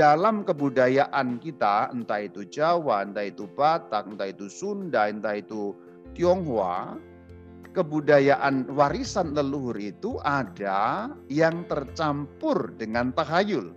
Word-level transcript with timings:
dalam 0.00 0.48
kebudayaan 0.48 1.36
kita, 1.44 1.92
entah 1.92 2.24
itu 2.24 2.48
Jawa, 2.48 3.04
entah 3.04 3.28
itu 3.28 3.44
Batak, 3.52 4.08
entah 4.08 4.32
itu 4.32 4.48
Sunda, 4.48 5.12
entah 5.12 5.36
itu 5.36 5.76
Tionghoa, 6.16 6.96
kebudayaan 7.76 8.64
warisan 8.72 9.36
leluhur 9.36 9.76
itu 9.76 10.16
ada 10.24 11.12
yang 11.28 11.68
tercampur 11.68 12.72
dengan 12.80 13.12
tahayul. 13.12 13.76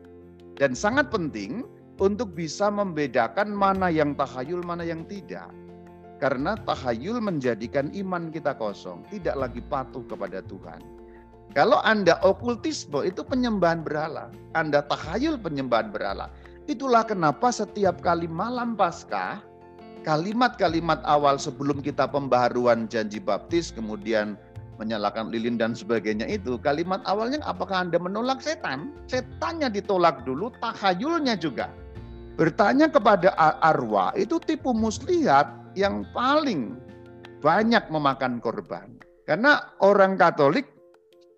Dan 0.56 0.72
sangat 0.72 1.12
penting 1.12 1.68
untuk 2.00 2.32
bisa 2.32 2.72
membedakan 2.72 3.52
mana 3.52 3.92
yang 3.92 4.16
tahayul, 4.16 4.64
mana 4.64 4.88
yang 4.88 5.04
tidak. 5.12 5.52
Karena 6.24 6.56
tahayul 6.56 7.20
menjadikan 7.20 7.92
iman 8.00 8.32
kita 8.32 8.56
kosong, 8.56 9.04
tidak 9.12 9.36
lagi 9.36 9.60
patuh 9.60 10.08
kepada 10.08 10.40
Tuhan. 10.48 11.03
Kalau 11.54 11.78
Anda 11.86 12.18
okultisme 12.26 13.06
itu 13.06 13.22
penyembahan 13.22 13.86
berhala, 13.86 14.34
Anda 14.58 14.82
tahayul 14.90 15.38
penyembahan 15.38 15.94
berhala. 15.94 16.34
Itulah 16.66 17.06
kenapa 17.06 17.54
setiap 17.54 18.02
kali 18.02 18.26
malam 18.26 18.74
Paskah, 18.74 19.38
kalimat-kalimat 20.02 21.06
awal 21.06 21.38
sebelum 21.38 21.86
kita 21.86 22.10
pembaharuan 22.10 22.90
janji 22.90 23.22
baptis, 23.22 23.70
kemudian 23.70 24.34
menyalakan 24.82 25.30
lilin 25.30 25.62
dan 25.62 25.78
sebagainya 25.78 26.26
itu, 26.26 26.58
kalimat 26.58 27.06
awalnya 27.06 27.38
apakah 27.46 27.86
Anda 27.86 28.02
menolak 28.02 28.42
setan? 28.42 28.90
Setannya 29.06 29.70
ditolak 29.70 30.26
dulu, 30.26 30.50
tahayulnya 30.58 31.38
juga. 31.38 31.70
Bertanya 32.34 32.90
kepada 32.90 33.30
arwah 33.62 34.10
itu 34.18 34.42
tipu 34.42 34.74
muslihat 34.74 35.54
yang 35.78 36.02
paling 36.18 36.82
banyak 37.46 37.86
memakan 37.94 38.42
korban. 38.42 38.90
Karena 39.30 39.70
orang 39.86 40.18
Katolik 40.18 40.73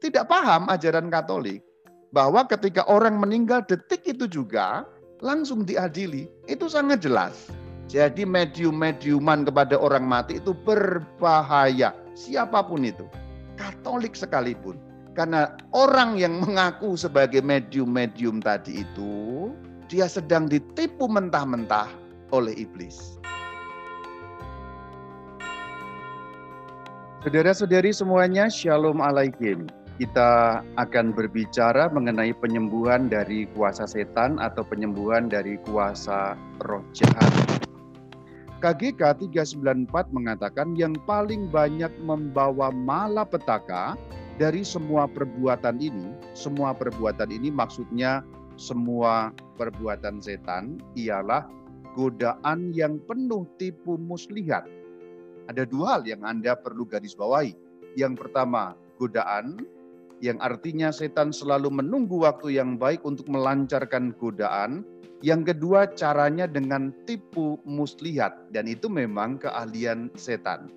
tidak 0.05 0.29
paham 0.29 0.69
ajaran 0.69 1.09
Katolik 1.09 1.65
bahwa 2.13 2.45
ketika 2.45 2.85
orang 2.85 3.17
meninggal 3.17 3.65
detik 3.65 4.05
itu 4.05 4.29
juga 4.29 4.85
langsung 5.25 5.65
diadili. 5.65 6.29
Itu 6.45 6.70
sangat 6.70 7.01
jelas. 7.01 7.49
Jadi 7.89 8.21
medium-mediuman 8.21 9.49
kepada 9.49 9.73
orang 9.77 10.05
mati 10.05 10.37
itu 10.37 10.53
berbahaya. 10.53 11.93
Siapa 12.13 12.62
pun 12.70 12.85
itu. 12.85 13.09
Katolik 13.57 14.13
sekalipun. 14.13 14.77
Karena 15.17 15.57
orang 15.73 16.19
yang 16.19 16.37
mengaku 16.43 16.93
sebagai 16.99 17.40
medium-medium 17.40 18.43
tadi 18.43 18.84
itu, 18.84 19.49
dia 19.90 20.12
sedang 20.12 20.45
ditipu 20.51 21.07
mentah-mentah 21.07 21.87
oleh 22.35 22.51
iblis. 22.53 23.15
Saudara-saudari 27.23 27.95
semuanya, 27.95 28.51
Shalom 28.51 28.99
Alaikum 28.99 29.65
kita 29.96 30.60
akan 30.76 31.15
berbicara 31.15 31.88
mengenai 31.88 32.35
penyembuhan 32.35 33.07
dari 33.07 33.48
kuasa 33.55 33.88
setan 33.88 34.35
atau 34.43 34.68
penyembuhan 34.68 35.32
dari 35.32 35.55
kuasa 35.63 36.35
roh 36.68 36.84
jahat. 36.91 37.32
KGK 38.60 39.29
394 39.32 40.12
mengatakan 40.12 40.76
yang 40.76 40.96
paling 41.07 41.48
banyak 41.48 41.91
membawa 42.04 42.74
malapetaka 42.74 43.96
dari 44.35 44.68
semua 44.68 45.07
perbuatan 45.07 45.79
ini, 45.79 46.12
semua 46.35 46.76
perbuatan 46.76 47.32
ini 47.32 47.48
maksudnya 47.48 48.20
semua 48.59 49.32
perbuatan 49.55 50.20
setan 50.20 50.80
ialah 50.99 51.48
godaan 51.96 52.76
yang 52.76 52.99
penuh 53.07 53.48
tipu 53.55 53.96
muslihat. 53.96 54.68
Ada 55.48 55.63
dua 55.63 55.99
hal 55.99 56.04
yang 56.04 56.26
Anda 56.26 56.57
perlu 56.57 56.84
garis 56.84 57.15
bawahi. 57.15 57.54
Yang 57.96 58.27
pertama, 58.27 58.76
godaan 58.99 59.74
yang 60.26 60.41
artinya 60.41 60.90
setan 60.90 61.29
selalu 61.29 61.70
menunggu 61.70 62.26
waktu 62.26 62.57
yang 62.57 62.81
baik 62.81 63.05
untuk 63.05 63.29
melancarkan 63.29 64.09
godaan. 64.18 64.81
Yang 65.22 65.53
kedua, 65.53 65.85
caranya 65.94 66.50
dengan 66.50 66.90
tipu 67.06 67.62
muslihat, 67.62 68.50
dan 68.50 68.66
itu 68.66 68.90
memang 68.90 69.38
keahlian 69.38 70.09
setan. 70.18 70.74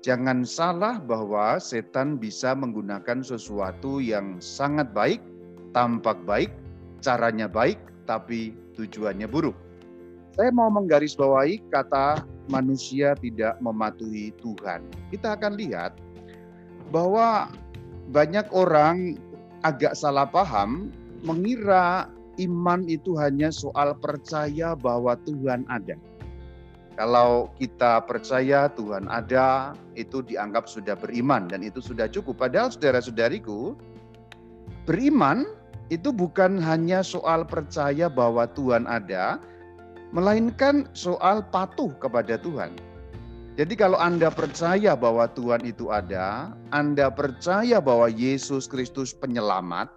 Jangan 0.00 0.48
salah 0.48 0.96
bahwa 0.96 1.60
setan 1.60 2.16
bisa 2.16 2.56
menggunakan 2.56 3.20
sesuatu 3.20 4.00
yang 4.00 4.40
sangat 4.40 4.96
baik, 4.96 5.20
tampak 5.76 6.16
baik, 6.24 6.48
caranya 7.04 7.44
baik, 7.52 7.76
tapi 8.08 8.56
tujuannya 8.80 9.28
buruk. 9.28 9.56
Saya 10.40 10.48
mau 10.56 10.72
menggarisbawahi 10.72 11.68
kata 11.68 12.24
manusia 12.48 13.12
tidak 13.20 13.60
mematuhi 13.60 14.32
Tuhan. 14.40 14.88
Kita 15.12 15.36
akan 15.36 15.52
lihat 15.60 15.92
bahwa 16.88 17.52
banyak 18.10 18.46
orang 18.50 19.14
agak 19.62 19.94
salah 19.94 20.26
paham 20.26 20.90
mengira 21.22 22.10
iman 22.42 22.82
itu 22.90 23.14
hanya 23.14 23.54
soal 23.54 23.94
percaya 23.94 24.74
bahwa 24.74 25.14
Tuhan 25.22 25.62
ada. 25.70 25.94
Kalau 26.98 27.48
kita 27.56 28.04
percaya 28.04 28.68
Tuhan 28.76 29.08
ada, 29.08 29.72
itu 29.96 30.20
dianggap 30.20 30.68
sudah 30.68 30.98
beriman 30.98 31.48
dan 31.48 31.64
itu 31.64 31.80
sudah 31.80 32.10
cukup. 32.10 32.36
Padahal 32.36 32.68
saudara-saudariku, 32.68 33.72
beriman 34.84 35.48
itu 35.88 36.12
bukan 36.12 36.60
hanya 36.60 37.00
soal 37.00 37.46
percaya 37.46 38.10
bahwa 38.10 38.44
Tuhan 38.52 38.84
ada, 38.84 39.40
melainkan 40.12 40.90
soal 40.92 41.40
patuh 41.48 41.94
kepada 42.02 42.36
Tuhan. 42.36 42.74
Jadi 43.60 43.76
kalau 43.76 44.00
Anda 44.00 44.32
percaya 44.32 44.96
bahwa 44.96 45.28
Tuhan 45.36 45.68
itu 45.68 45.92
ada, 45.92 46.56
Anda 46.72 47.12
percaya 47.12 47.76
bahwa 47.76 48.08
Yesus 48.08 48.64
Kristus 48.64 49.12
penyelamat, 49.12 49.92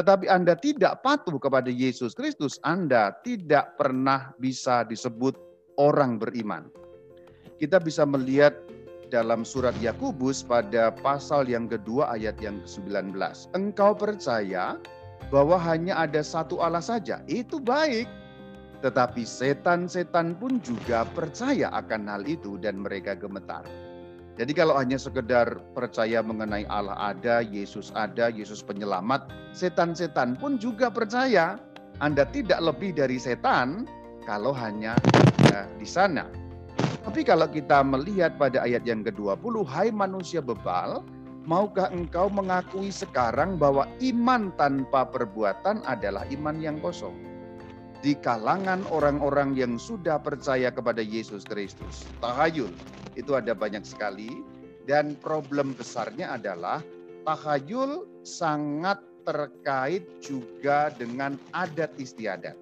tetapi 0.00 0.32
Anda 0.32 0.56
tidak 0.56 1.04
patuh 1.04 1.36
kepada 1.36 1.68
Yesus 1.68 2.16
Kristus, 2.16 2.56
Anda 2.64 3.12
tidak 3.20 3.76
pernah 3.76 4.32
bisa 4.40 4.88
disebut 4.88 5.36
orang 5.76 6.16
beriman. 6.16 6.72
Kita 7.60 7.76
bisa 7.84 8.08
melihat 8.08 8.56
dalam 9.12 9.44
surat 9.44 9.76
Yakubus 9.84 10.40
pada 10.40 10.88
pasal 10.88 11.52
yang 11.52 11.68
kedua 11.68 12.16
ayat 12.16 12.40
yang 12.40 12.64
ke-19. 12.64 13.12
Engkau 13.52 13.92
percaya 13.92 14.80
bahwa 15.28 15.60
hanya 15.60 16.00
ada 16.00 16.24
satu 16.24 16.64
Allah 16.64 16.80
saja, 16.80 17.20
itu 17.28 17.60
baik. 17.60 18.08
Tetapi 18.82 19.22
setan-setan 19.22 20.34
pun 20.36 20.58
juga 20.58 21.06
percaya 21.06 21.70
akan 21.70 22.10
hal 22.10 22.26
itu 22.26 22.58
dan 22.58 22.82
mereka 22.82 23.14
gemetar. 23.14 23.62
Jadi 24.34 24.52
kalau 24.56 24.74
hanya 24.74 24.96
sekedar 24.96 25.60
percaya 25.76 26.18
mengenai 26.24 26.66
Allah 26.66 26.96
ada, 26.98 27.44
Yesus 27.44 27.94
ada, 27.94 28.32
Yesus 28.32 28.64
penyelamat, 28.64 29.28
setan-setan 29.54 30.34
pun 30.34 30.58
juga 30.58 30.90
percaya. 30.90 31.60
Anda 32.02 32.26
tidak 32.26 32.58
lebih 32.58 32.96
dari 32.96 33.20
setan 33.20 33.86
kalau 34.26 34.50
hanya 34.56 34.98
di 35.78 35.86
sana. 35.86 36.26
Tapi 37.06 37.22
kalau 37.22 37.46
kita 37.46 37.82
melihat 37.86 38.34
pada 38.40 38.62
ayat 38.66 38.82
yang 38.82 39.06
ke-20, 39.06 39.62
hai 39.68 39.92
manusia 39.94 40.42
bebal, 40.42 41.04
maukah 41.44 41.90
engkau 41.90 42.30
mengakui 42.30 42.88
sekarang 42.88 43.60
bahwa 43.60 43.86
iman 44.00 44.50
tanpa 44.54 45.06
perbuatan 45.06 45.82
adalah 45.86 46.26
iman 46.32 46.56
yang 46.58 46.80
kosong? 46.82 47.31
Di 48.02 48.18
kalangan 48.18 48.82
orang-orang 48.90 49.54
yang 49.54 49.78
sudah 49.78 50.18
percaya 50.18 50.74
kepada 50.74 50.98
Yesus 50.98 51.46
Kristus. 51.46 52.02
Tahayul 52.18 52.74
itu 53.14 53.32
ada 53.38 53.54
banyak 53.54 53.86
sekali 53.86 54.42
dan 54.90 55.14
problem 55.22 55.70
besarnya 55.78 56.34
adalah 56.34 56.82
tahayul 57.22 58.02
sangat 58.26 58.98
terkait 59.22 60.02
juga 60.18 60.90
dengan 60.98 61.38
adat 61.54 61.94
istiadat. 61.94 62.58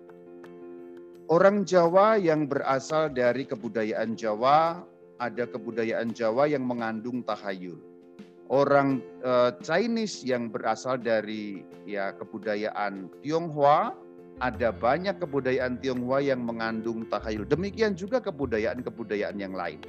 Orang 1.32 1.64
Jawa 1.64 2.20
yang 2.20 2.44
berasal 2.44 3.08
dari 3.08 3.48
kebudayaan 3.48 4.18
Jawa, 4.20 4.84
ada 5.16 5.48
kebudayaan 5.48 6.12
Jawa 6.12 6.52
yang 6.52 6.68
mengandung 6.68 7.24
tahayul. 7.24 7.80
Orang 8.50 8.98
uh, 9.22 9.54
Chinese 9.62 10.26
yang 10.26 10.50
berasal 10.50 10.98
dari 10.98 11.62
ya 11.86 12.10
kebudayaan 12.18 13.06
Tionghoa 13.22 13.94
ada 14.40 14.72
banyak 14.72 15.20
kebudayaan 15.20 15.78
Tionghoa 15.84 16.24
yang 16.24 16.42
mengandung 16.44 17.04
takhayul. 17.08 17.44
Demikian 17.44 17.92
juga 17.96 18.20
kebudayaan-kebudayaan 18.24 19.36
yang 19.36 19.52
lain. 19.52 19.80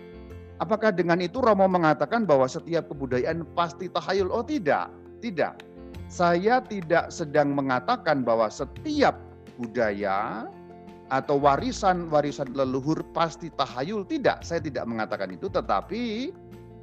Apakah 0.61 0.93
dengan 0.93 1.17
itu 1.23 1.41
Romo 1.41 1.65
mengatakan 1.65 2.27
bahwa 2.27 2.45
setiap 2.45 2.91
kebudayaan 2.91 3.47
pasti 3.57 3.89
takhayul? 3.89 4.29
Oh 4.29 4.45
tidak, 4.45 4.93
tidak. 5.23 5.57
Saya 6.11 6.59
tidak 6.67 7.09
sedang 7.09 7.55
mengatakan 7.55 8.21
bahwa 8.21 8.51
setiap 8.51 9.15
budaya 9.55 10.45
atau 11.11 11.39
warisan-warisan 11.39 12.55
leluhur 12.55 13.03
pasti 13.11 13.51
tahayul. 13.51 14.07
Tidak, 14.07 14.43
saya 14.43 14.63
tidak 14.63 14.87
mengatakan 14.87 15.31
itu. 15.35 15.51
Tetapi 15.51 16.03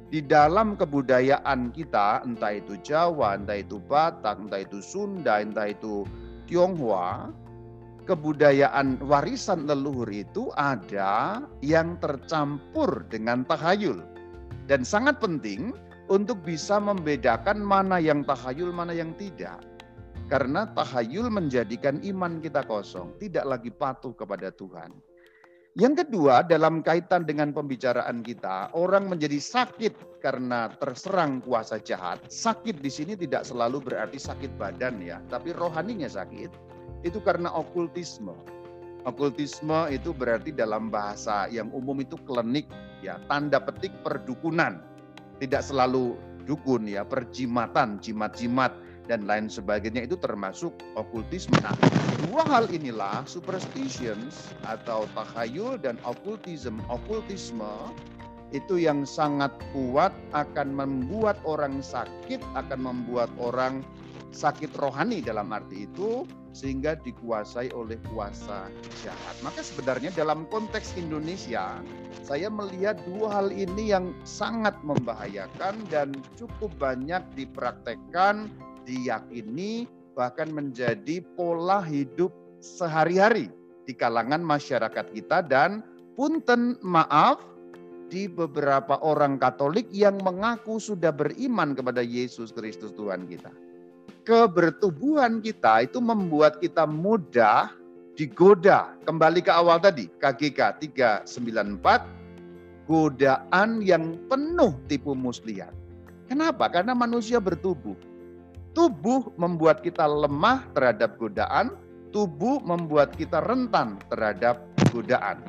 di 0.09 0.19
dalam 0.25 0.77
kebudayaan 0.77 1.73
kita, 1.73 2.25
entah 2.25 2.53
itu 2.57 2.77
Jawa, 2.81 3.37
entah 3.37 3.61
itu 3.61 3.77
Batak, 3.77 4.41
entah 4.41 4.61
itu 4.61 4.81
Sunda, 4.81 5.41
entah 5.41 5.69
itu 5.69 6.05
Tionghoa, 6.49 7.29
kebudayaan 8.09 8.97
warisan 9.05 9.69
leluhur 9.69 10.09
itu 10.09 10.49
ada 10.57 11.45
yang 11.61 12.01
tercampur 12.01 13.05
dengan 13.13 13.45
tahayul. 13.45 14.01
Dan 14.65 14.81
sangat 14.81 15.21
penting 15.21 15.77
untuk 16.09 16.41
bisa 16.41 16.81
membedakan 16.81 17.61
mana 17.61 18.01
yang 18.01 18.25
tahayul, 18.25 18.73
mana 18.73 18.97
yang 18.97 19.13
tidak. 19.21 19.61
Karena 20.25 20.65
tahayul 20.73 21.29
menjadikan 21.29 22.01
iman 22.01 22.41
kita 22.41 22.65
kosong, 22.65 23.13
tidak 23.21 23.45
lagi 23.45 23.69
patuh 23.69 24.13
kepada 24.17 24.49
Tuhan. 24.49 24.89
Yang 25.77 26.05
kedua, 26.05 26.41
dalam 26.41 26.81
kaitan 26.81 27.29
dengan 27.29 27.53
pembicaraan 27.53 28.25
kita, 28.25 28.73
orang 28.73 29.05
menjadi 29.05 29.37
sakit 29.37 30.21
karena 30.21 30.73
terserang 30.81 31.45
kuasa 31.45 31.77
jahat. 31.77 32.25
Sakit 32.25 32.81
di 32.81 32.89
sini 32.89 33.13
tidak 33.13 33.45
selalu 33.45 33.85
berarti 33.85 34.17
sakit 34.17 34.57
badan 34.57 34.97
ya, 34.97 35.21
tapi 35.29 35.53
rohaninya 35.53 36.09
sakit. 36.09 36.78
Itu 37.01 37.23
karena 37.23 37.51
okultisme. 37.53 38.35
Okultisme 39.07 39.87
itu 39.89 40.11
berarti 40.11 40.51
dalam 40.51 40.91
bahasa 40.91 41.47
yang 41.47 41.71
umum 41.71 42.03
itu 42.03 42.19
klinik 42.27 42.67
ya, 42.99 43.15
tanda 43.31 43.63
petik 43.63 43.95
perdukunan. 44.03 44.83
Tidak 45.39 45.63
selalu 45.63 46.19
dukun 46.43 46.83
ya, 46.83 47.07
perjimatan, 47.07 48.03
jimat-jimat 48.03 48.75
dan 49.07 49.25
lain 49.25 49.47
sebagainya 49.47 50.05
itu 50.05 50.19
termasuk 50.19 50.75
okultisme. 50.99 51.55
Nah, 51.65 51.73
dua 52.27 52.45
hal 52.45 52.67
inilah 52.69 53.25
superstitions 53.25 54.51
atau 54.67 55.07
takhayul 55.15 55.81
dan 55.81 55.95
okultisme. 56.03 56.77
Okultisme 56.91 57.95
itu 58.51 58.81
yang 58.81 59.07
sangat 59.07 59.49
kuat 59.73 60.13
akan 60.37 60.75
membuat 60.75 61.41
orang 61.47 61.81
sakit, 61.81 62.43
akan 62.53 62.79
membuat 62.85 63.29
orang 63.41 63.81
sakit 64.29 64.73
rohani 64.77 65.21
dalam 65.25 65.49
arti 65.49 65.89
itu 65.89 66.25
sehingga 66.53 66.97
dikuasai 66.97 67.69
oleh 67.73 67.97
kuasa 68.09 68.69
jahat. 69.05 69.35
Maka 69.45 69.61
sebenarnya 69.61 70.09
dalam 70.13 70.49
konteks 70.49 70.97
Indonesia, 70.97 71.77
saya 72.25 72.49
melihat 72.49 72.97
dua 73.05 73.41
hal 73.41 73.49
ini 73.53 73.93
yang 73.93 74.11
sangat 74.25 74.73
membahayakan 74.81 75.77
dan 75.93 76.13
cukup 76.35 76.73
banyak 76.81 77.21
dipraktekkan, 77.37 78.49
diyakini, 78.83 79.85
bahkan 80.17 80.49
menjadi 80.49 81.21
pola 81.37 81.85
hidup 81.85 82.33
sehari-hari 82.59 83.53
di 83.85 83.93
kalangan 83.95 84.41
masyarakat 84.41 85.05
kita 85.15 85.45
dan 85.45 85.85
punten 86.17 86.75
maaf 86.83 87.39
di 88.09 88.25
beberapa 88.25 88.97
orang 89.05 89.37
Katolik 89.37 89.85
yang 89.93 90.17
mengaku 90.25 90.81
sudah 90.81 91.13
beriman 91.13 91.77
kepada 91.77 92.01
Yesus 92.01 92.49
Kristus 92.49 92.89
Tuhan 92.97 93.29
kita 93.29 93.53
kebertubuhan 94.23 95.39
kita 95.39 95.87
itu 95.87 95.99
membuat 96.03 96.59
kita 96.59 96.83
mudah 96.87 97.71
digoda. 98.19 98.95
Kembali 99.07 99.39
ke 99.39 99.51
awal 99.51 99.79
tadi, 99.79 100.11
KGK 100.19 100.79
394, 101.25 102.03
godaan 102.89 103.79
yang 103.79 104.19
penuh 104.27 104.75
tipu 104.91 105.15
muslihat. 105.15 105.71
Kenapa? 106.27 106.69
Karena 106.69 106.91
manusia 106.93 107.39
bertubuh. 107.41 107.95
Tubuh 108.77 109.33
membuat 109.35 109.81
kita 109.81 110.05
lemah 110.05 110.61
terhadap 110.77 111.17
godaan, 111.17 111.73
tubuh 112.13 112.61
membuat 112.61 113.17
kita 113.17 113.41
rentan 113.43 113.97
terhadap 114.13 114.61
godaan. 114.93 115.41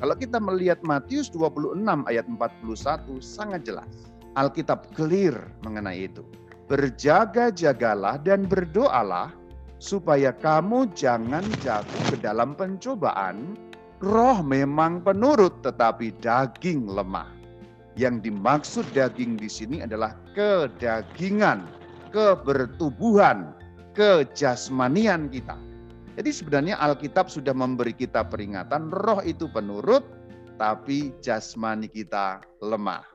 Kalau 0.00 0.16
kita 0.18 0.40
melihat 0.40 0.80
Matius 0.82 1.30
26 1.30 1.78
ayat 2.10 2.26
41 2.26 3.22
sangat 3.22 3.62
jelas. 3.62 4.10
Alkitab 4.32 4.88
clear 4.96 5.36
mengenai 5.60 6.08
itu 6.08 6.24
berjaga-jagalah 6.72 8.16
dan 8.24 8.48
berdoalah 8.48 9.28
supaya 9.76 10.32
kamu 10.32 10.88
jangan 10.96 11.44
jatuh 11.60 12.02
ke 12.08 12.16
dalam 12.24 12.56
pencobaan. 12.56 13.60
Roh 14.00 14.40
memang 14.40 15.04
penurut 15.04 15.60
tetapi 15.60 16.16
daging 16.24 16.88
lemah. 16.88 17.28
Yang 17.92 18.32
dimaksud 18.32 18.88
daging 18.96 19.36
di 19.36 19.52
sini 19.52 19.84
adalah 19.84 20.16
kedagingan, 20.32 21.68
kebertubuhan, 22.08 23.52
kejasmanian 23.92 25.28
kita. 25.28 25.60
Jadi 26.16 26.30
sebenarnya 26.32 26.80
Alkitab 26.80 27.28
sudah 27.28 27.52
memberi 27.52 27.92
kita 27.92 28.24
peringatan 28.24 28.88
roh 28.88 29.20
itu 29.20 29.44
penurut 29.52 30.08
tapi 30.56 31.12
jasmani 31.20 31.92
kita 31.92 32.40
lemah. 32.64 33.11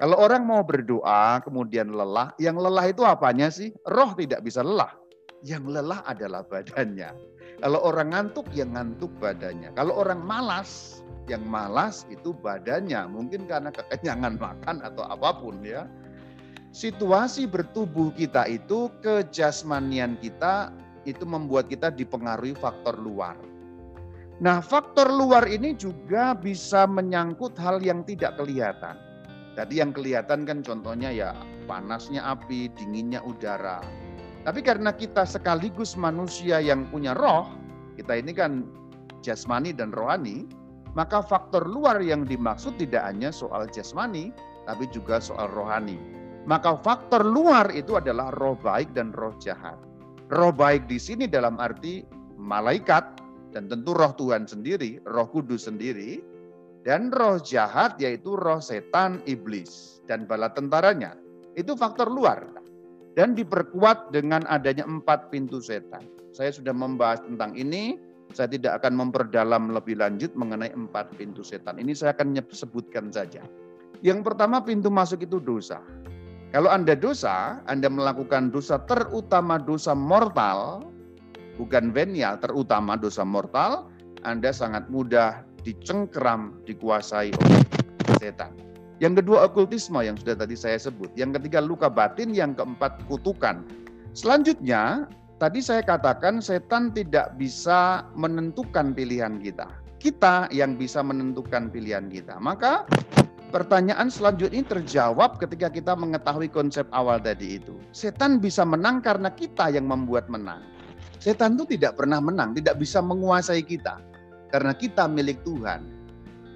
Kalau 0.00 0.16
orang 0.16 0.48
mau 0.48 0.64
berdoa 0.64 1.44
kemudian 1.44 1.92
lelah, 1.92 2.32
yang 2.40 2.56
lelah 2.56 2.88
itu 2.88 3.04
apanya 3.04 3.52
sih? 3.52 3.68
Roh 3.84 4.16
tidak 4.16 4.40
bisa 4.40 4.64
lelah. 4.64 4.96
Yang 5.44 5.76
lelah 5.76 6.00
adalah 6.08 6.40
badannya. 6.40 7.12
Kalau 7.60 7.84
orang 7.84 8.16
ngantuk, 8.16 8.48
yang 8.56 8.72
ngantuk 8.72 9.12
badannya. 9.20 9.76
Kalau 9.76 10.00
orang 10.00 10.24
malas, 10.24 11.04
yang 11.28 11.44
malas 11.44 12.08
itu 12.08 12.32
badannya. 12.32 13.12
Mungkin 13.12 13.44
karena 13.44 13.68
kekenyangan 13.68 14.40
makan 14.48 14.80
atau 14.80 15.04
apa 15.04 15.36
pun 15.36 15.60
ya. 15.60 15.84
Situasi 16.72 17.44
bertubuh 17.44 18.08
kita 18.16 18.48
itu, 18.48 18.88
kejasmanian 19.04 20.16
kita, 20.24 20.72
itu 21.04 21.28
membuat 21.28 21.68
kita 21.68 21.92
dipengaruhi 21.92 22.56
faktor 22.56 22.96
luar. 22.96 23.36
Nah, 24.40 24.64
faktor 24.64 25.12
luar 25.12 25.44
ini 25.44 25.76
juga 25.76 26.32
bisa 26.32 26.88
menyangkut 26.88 27.52
hal 27.60 27.84
yang 27.84 28.00
tidak 28.08 28.40
kelihatan 28.40 29.09
Tadi 29.60 29.76
yang 29.76 29.92
kelihatan 29.92 30.48
kan 30.48 30.64
contohnya 30.64 31.12
ya 31.12 31.36
panasnya 31.68 32.24
api, 32.24 32.72
dinginnya 32.80 33.20
udara. 33.20 33.84
Tapi 34.48 34.64
karena 34.64 34.88
kita 34.88 35.28
sekaligus 35.28 36.00
manusia 36.00 36.64
yang 36.64 36.88
punya 36.88 37.12
roh, 37.12 37.44
kita 38.00 38.24
ini 38.24 38.32
kan 38.32 38.64
jasmani 39.20 39.76
dan 39.76 39.92
rohani, 39.92 40.48
maka 40.96 41.20
faktor 41.20 41.68
luar 41.68 42.00
yang 42.00 42.24
dimaksud 42.24 42.80
tidak 42.80 43.04
hanya 43.04 43.28
soal 43.28 43.68
jasmani, 43.68 44.32
tapi 44.64 44.88
juga 44.88 45.20
soal 45.20 45.52
rohani. 45.52 46.00
Maka 46.48 46.80
faktor 46.80 47.20
luar 47.20 47.68
itu 47.76 48.00
adalah 48.00 48.32
roh 48.40 48.56
baik 48.56 48.96
dan 48.96 49.12
roh 49.12 49.36
jahat. 49.44 49.76
Roh 50.32 50.56
baik 50.56 50.88
di 50.88 50.96
sini 50.96 51.28
dalam 51.28 51.60
arti 51.60 52.00
malaikat 52.40 53.20
dan 53.52 53.68
tentu 53.68 53.92
roh 53.92 54.16
Tuhan 54.16 54.48
sendiri, 54.48 55.04
roh 55.04 55.28
kudus 55.28 55.68
sendiri, 55.68 56.24
dan 56.80 57.12
roh 57.12 57.36
jahat 57.40 58.00
yaitu 58.00 58.36
roh 58.40 58.60
setan 58.60 59.20
iblis 59.28 60.00
dan 60.08 60.24
bala 60.24 60.48
tentaranya. 60.52 61.16
Itu 61.54 61.76
faktor 61.76 62.08
luar. 62.08 62.46
Dan 63.18 63.34
diperkuat 63.34 64.14
dengan 64.14 64.46
adanya 64.46 64.86
empat 64.86 65.34
pintu 65.34 65.58
setan. 65.58 66.06
Saya 66.30 66.54
sudah 66.54 66.70
membahas 66.70 67.20
tentang 67.26 67.58
ini, 67.58 67.98
saya 68.30 68.46
tidak 68.46 68.80
akan 68.80 68.96
memperdalam 68.96 69.74
lebih 69.74 69.98
lanjut 69.98 70.30
mengenai 70.38 70.70
empat 70.70 71.18
pintu 71.18 71.42
setan. 71.42 71.82
Ini 71.82 71.90
saya 71.92 72.14
akan 72.14 72.38
sebutkan 72.54 73.10
saja. 73.10 73.42
Yang 74.00 74.24
pertama 74.24 74.62
pintu 74.62 74.88
masuk 74.88 75.26
itu 75.26 75.42
dosa. 75.42 75.82
Kalau 76.54 76.70
Anda 76.70 76.94
dosa, 76.94 77.60
Anda 77.66 77.90
melakukan 77.90 78.54
dosa 78.54 78.78
terutama 78.86 79.58
dosa 79.58 79.92
mortal, 79.92 80.86
bukan 81.58 81.90
venial, 81.90 82.38
terutama 82.38 82.94
dosa 82.94 83.26
mortal, 83.26 83.90
Anda 84.22 84.54
sangat 84.54 84.86
mudah 84.88 85.46
dicengkeram, 85.62 86.60
dikuasai 86.64 87.30
oleh 87.36 87.62
setan. 88.18 88.52
Yang 89.00 89.24
kedua 89.24 89.48
okultisme 89.48 89.96
yang 90.04 90.20
sudah 90.20 90.36
tadi 90.36 90.52
saya 90.52 90.76
sebut. 90.76 91.08
Yang 91.16 91.40
ketiga 91.40 91.64
luka 91.64 91.88
batin, 91.88 92.36
yang 92.36 92.52
keempat 92.52 93.00
kutukan. 93.08 93.64
Selanjutnya, 94.12 95.08
tadi 95.40 95.64
saya 95.64 95.80
katakan 95.80 96.44
setan 96.44 96.92
tidak 96.92 97.32
bisa 97.40 98.04
menentukan 98.12 98.92
pilihan 98.92 99.40
kita. 99.40 99.72
Kita 99.96 100.52
yang 100.52 100.76
bisa 100.76 101.00
menentukan 101.00 101.72
pilihan 101.72 102.12
kita. 102.12 102.36
Maka 102.40 102.84
pertanyaan 103.48 104.12
selanjutnya 104.12 104.68
terjawab 104.68 105.40
ketika 105.40 105.72
kita 105.72 105.96
mengetahui 105.96 106.52
konsep 106.52 106.84
awal 106.92 107.16
tadi 107.16 107.56
itu. 107.56 107.80
Setan 107.96 108.36
bisa 108.36 108.68
menang 108.68 109.00
karena 109.00 109.32
kita 109.32 109.72
yang 109.72 109.88
membuat 109.88 110.28
menang. 110.28 110.60
Setan 111.20 111.56
itu 111.56 111.76
tidak 111.76 112.00
pernah 112.00 112.20
menang, 112.20 112.52
tidak 112.56 112.80
bisa 112.80 113.00
menguasai 113.00 113.64
kita 113.64 114.09
karena 114.50 114.74
kita 114.74 115.06
milik 115.06 115.42
Tuhan. 115.46 115.86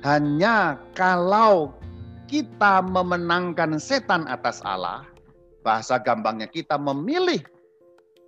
Hanya 0.04 0.76
kalau 0.92 1.72
kita 2.28 2.84
memenangkan 2.84 3.80
setan 3.80 4.28
atas 4.28 4.60
Allah, 4.66 5.06
bahasa 5.64 5.96
gampangnya 5.96 6.50
kita 6.50 6.76
memilih 6.76 7.40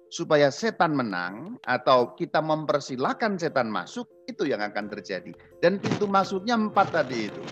supaya 0.08 0.48
setan 0.48 0.96
menang 0.96 1.60
atau 1.68 2.16
kita 2.16 2.40
mempersilahkan 2.40 3.36
setan 3.36 3.68
masuk, 3.68 4.08
itu 4.30 4.48
yang 4.48 4.64
akan 4.64 4.88
terjadi. 4.88 5.36
Dan 5.60 5.76
pintu 5.76 6.08
masuknya 6.08 6.56
empat 6.56 6.94
tadi 6.94 7.28
itu. 7.28 7.44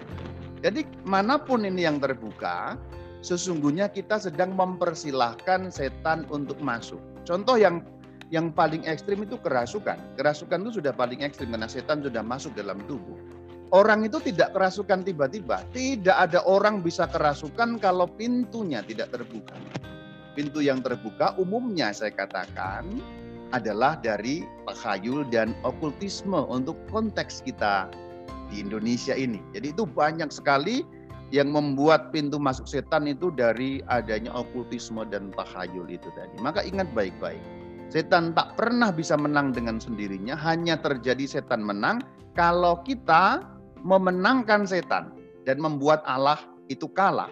Jadi 0.65 0.89
mana 1.05 1.37
pun 1.37 1.69
ini 1.69 1.85
yang 1.85 2.01
terbuka, 2.01 2.81
sesungguhnya 3.21 3.93
kita 3.93 4.17
sedang 4.17 4.57
mempersilahkan 4.57 5.69
setan 5.69 6.25
untuk 6.33 6.57
masuk. 6.65 7.01
Contoh 7.29 7.61
yang 7.61 7.85
yang 8.33 8.53
paling 8.53 8.85
ekstrim 8.89 9.25
itu 9.25 9.37
kerasukan. 9.41 9.99
Kerasukan 10.17 10.65
itu 10.65 10.81
sudah 10.81 10.93
paling 10.97 11.21
ekstrim 11.21 11.53
karena 11.53 11.69
setan 11.69 12.01
sudah 12.01 12.25
masuk 12.25 12.57
dalam 12.57 12.81
tubuh. 12.89 13.17
Orang 13.75 14.07
itu 14.07 14.23
tidak 14.23 14.55
kerasukan 14.55 15.03
tiba-tiba. 15.03 15.67
Tidak 15.75 16.15
ada 16.15 16.47
orang 16.47 16.81
bisa 16.81 17.11
kerasukan 17.11 17.83
kalau 17.83 18.07
pintunya 18.07 18.85
tidak 18.87 19.11
terbuka. 19.11 19.57
Pintu 20.39 20.63
yang 20.63 20.79
terbuka 20.83 21.35
umumnya 21.39 21.91
saya 21.91 22.15
katakan 22.15 22.87
adalah 23.55 23.99
dari 23.99 24.43
takhayul 24.67 25.27
dan 25.31 25.55
okultisme 25.63 26.39
untuk 26.51 26.79
konteks 26.91 27.43
kita 27.43 27.87
di 28.51 28.63
Indonesia 28.63 29.15
ini. 29.15 29.43
Jadi 29.55 29.75
itu 29.75 29.87
banyak 29.87 30.31
sekali 30.31 30.83
yang 31.35 31.51
membuat 31.51 32.15
pintu 32.15 32.39
masuk 32.39 32.67
setan 32.71 33.11
itu 33.11 33.31
dari 33.35 33.83
adanya 33.91 34.31
okultisme 34.35 35.03
dan 35.11 35.35
takhayul 35.35 35.87
itu 35.91 36.07
tadi. 36.15 36.35
Maka 36.39 36.63
ingat 36.63 36.87
baik-baik 36.95 37.43
Setan 37.93 38.35
tak 38.35 38.57
pernah 38.59 38.91
bisa 38.91 39.15
menang 39.15 39.55
dengan 39.55 39.79
sendirinya, 39.79 40.35
hanya 40.41 40.81
terjadi 40.81 41.39
setan 41.39 41.63
menang 41.63 42.03
kalau 42.35 42.83
kita 42.83 43.45
memenangkan 43.85 44.67
setan 44.67 45.15
dan 45.45 45.61
membuat 45.61 46.03
Allah 46.09 46.41
itu 46.73 46.89
kalah. 46.91 47.31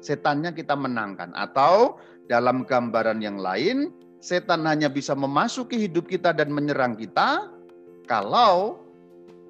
Setannya 0.00 0.56
kita 0.56 0.72
menangkan 0.74 1.30
atau 1.36 2.00
dalam 2.26 2.64
gambaran 2.64 3.20
yang 3.20 3.36
lain, 3.36 3.92
setan 4.18 4.64
hanya 4.64 4.88
bisa 4.88 5.12
memasuki 5.12 5.76
hidup 5.76 6.08
kita 6.08 6.32
dan 6.32 6.48
menyerang 6.50 6.96
kita 6.96 7.52
kalau 8.08 8.80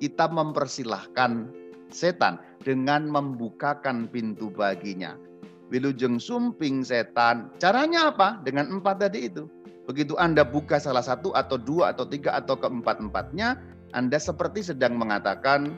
kita 0.02 0.26
mempersilahkan 0.26 1.48
setan 1.88 2.42
dengan 2.66 3.06
membukakan 3.08 4.10
pintu 4.10 4.50
baginya. 4.50 5.14
Wilujeng 5.70 6.18
sumping 6.18 6.82
setan. 6.82 7.46
Caranya 7.62 8.10
apa? 8.10 8.42
Dengan 8.42 8.82
empat 8.82 9.06
tadi 9.06 9.30
itu 9.30 9.46
Begitu 9.90 10.14
Anda 10.22 10.46
buka 10.46 10.78
salah 10.78 11.02
satu 11.02 11.34
atau 11.34 11.58
dua 11.58 11.90
atau 11.90 12.06
tiga 12.06 12.38
atau 12.38 12.54
keempat-empatnya, 12.54 13.58
Anda 13.90 14.22
seperti 14.22 14.62
sedang 14.62 14.94
mengatakan, 14.94 15.74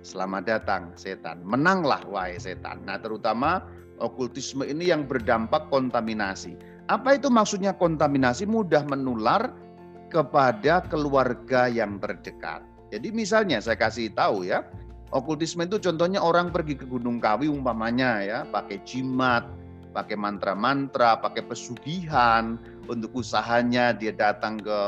Selamat 0.00 0.48
datang 0.48 0.92
setan, 0.96 1.44
menanglah 1.44 2.00
wahai 2.08 2.40
setan. 2.40 2.80
Nah 2.88 2.96
terutama 2.96 3.64
okultisme 4.00 4.64
ini 4.64 4.88
yang 4.88 5.04
berdampak 5.04 5.68
kontaminasi. 5.68 6.56
Apa 6.88 7.20
itu 7.20 7.28
maksudnya 7.28 7.76
kontaminasi? 7.76 8.48
Mudah 8.48 8.84
menular 8.84 9.52
kepada 10.08 10.84
keluarga 10.88 11.68
yang 11.68 12.00
terdekat. 12.00 12.64
Jadi 12.92 13.12
misalnya 13.12 13.60
saya 13.64 13.80
kasih 13.80 14.12
tahu 14.12 14.44
ya, 14.44 14.64
okultisme 15.12 15.64
itu 15.64 15.80
contohnya 15.80 16.20
orang 16.20 16.52
pergi 16.52 16.80
ke 16.80 16.84
Gunung 16.84 17.20
Kawi 17.20 17.48
umpamanya 17.48 18.20
ya, 18.20 18.38
pakai 18.44 18.84
jimat, 18.84 19.48
pakai 19.96 20.20
mantra-mantra, 20.20 21.16
pakai 21.16 21.48
pesugihan, 21.48 22.60
untuk 22.88 23.12
usahanya 23.16 23.94
dia 23.94 24.12
datang 24.14 24.60
ke 24.60 24.78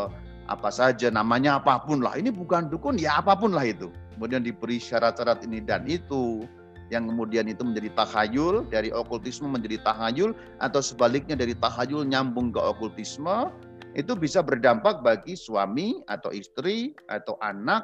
apa 0.46 0.70
saja 0.70 1.10
namanya 1.10 1.58
apa 1.58 1.82
pun 1.82 2.00
lah. 2.02 2.14
Ini 2.14 2.30
bukan 2.30 2.70
dukun 2.70 2.96
ya 3.00 3.18
apa 3.18 3.34
pun 3.34 3.52
lah 3.54 3.66
itu. 3.66 3.90
Kemudian 4.16 4.46
diberi 4.46 4.78
syarat-syarat 4.78 5.44
ini 5.44 5.60
dan 5.60 5.84
itu 5.84 6.46
yang 6.94 7.10
kemudian 7.10 7.50
itu 7.50 7.66
menjadi 7.66 7.90
tahayul 7.98 8.62
dari 8.70 8.94
okultisme 8.94 9.50
menjadi 9.50 9.82
tahayul 9.82 10.38
atau 10.62 10.78
sebaliknya 10.78 11.34
dari 11.34 11.52
tahayul 11.58 12.06
nyambung 12.06 12.54
ke 12.54 12.62
okultisme 12.62 13.50
itu 13.98 14.12
bisa 14.14 14.44
berdampak 14.44 15.02
bagi 15.02 15.34
suami 15.34 16.04
atau 16.06 16.30
istri 16.30 16.94
atau 17.10 17.34
anak 17.42 17.82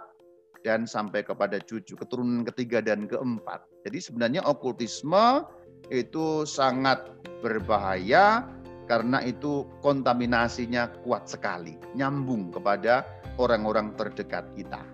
dan 0.62 0.87
sampai 0.87 1.26
kepada 1.26 1.59
cucu 1.59 1.99
keturunan 1.99 2.47
ketiga 2.47 2.78
dan 2.78 3.11
keempat. 3.11 3.66
Jadi 3.83 3.99
sebenarnya 3.99 4.47
okultisme 4.47 5.42
itu 5.90 6.47
sangat 6.47 7.11
berbahaya 7.42 8.47
karena 8.93 9.25
itu 9.25 9.65
kontaminasinya 9.81 10.93
kuat 11.01 11.25
sekali, 11.25 11.81
nyambung 11.97 12.53
kepada 12.53 13.09
orang-orang 13.41 13.97
terdekat 13.97 14.45
kita. 14.53 14.85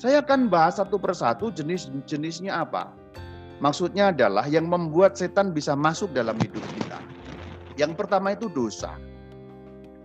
Saya 0.00 0.24
akan 0.24 0.48
bahas 0.48 0.80
satu 0.80 0.96
persatu 0.96 1.52
jenis-jenisnya 1.52 2.64
apa. 2.64 2.88
Maksudnya 3.60 4.08
adalah 4.08 4.48
yang 4.48 4.72
membuat 4.72 5.20
setan 5.20 5.52
bisa 5.52 5.76
masuk 5.76 6.16
dalam 6.16 6.32
hidup 6.40 6.64
kita. 6.80 6.96
Yang 7.76 8.00
pertama 8.00 8.32
itu 8.32 8.48
dosa. 8.48 8.96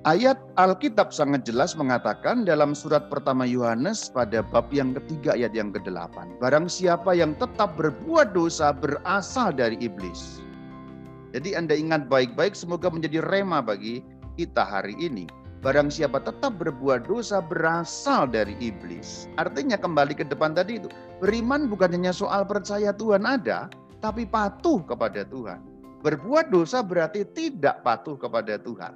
Ayat 0.04 0.36
Alkitab 0.60 1.16
sangat 1.16 1.48
jelas 1.48 1.72
mengatakan 1.80 2.44
dalam 2.44 2.76
surat 2.76 3.08
pertama 3.08 3.48
Yohanes 3.48 4.12
pada 4.12 4.44
bab 4.44 4.68
yang 4.76 4.92
ketiga 5.00 5.40
ayat 5.40 5.56
yang 5.56 5.72
ke-8. 5.72 6.44
Barang 6.44 6.68
siapa 6.68 7.16
yang 7.16 7.32
tetap 7.40 7.80
berbuat 7.80 8.36
dosa 8.36 8.76
berasal 8.76 9.56
dari 9.56 9.80
iblis. 9.80 10.45
Jadi 11.36 11.52
Anda 11.52 11.76
ingat 11.76 12.08
baik-baik 12.08 12.56
semoga 12.56 12.88
menjadi 12.88 13.20
rema 13.28 13.60
bagi 13.60 14.00
kita 14.40 14.64
hari 14.64 14.96
ini. 14.96 15.28
Barang 15.60 15.92
siapa 15.92 16.24
tetap 16.24 16.56
berbuat 16.56 17.12
dosa 17.12 17.44
berasal 17.44 18.32
dari 18.32 18.56
iblis. 18.64 19.28
Artinya 19.36 19.76
kembali 19.76 20.16
ke 20.16 20.24
depan 20.24 20.56
tadi 20.56 20.80
itu. 20.80 20.88
Beriman 21.20 21.68
bukan 21.68 21.92
hanya 21.92 22.16
soal 22.16 22.48
percaya 22.48 22.96
Tuhan 22.96 23.28
ada, 23.28 23.68
tapi 24.00 24.24
patuh 24.24 24.80
kepada 24.88 25.28
Tuhan. 25.28 25.60
Berbuat 26.08 26.56
dosa 26.56 26.80
berarti 26.80 27.28
tidak 27.36 27.84
patuh 27.84 28.16
kepada 28.16 28.56
Tuhan. 28.56 28.96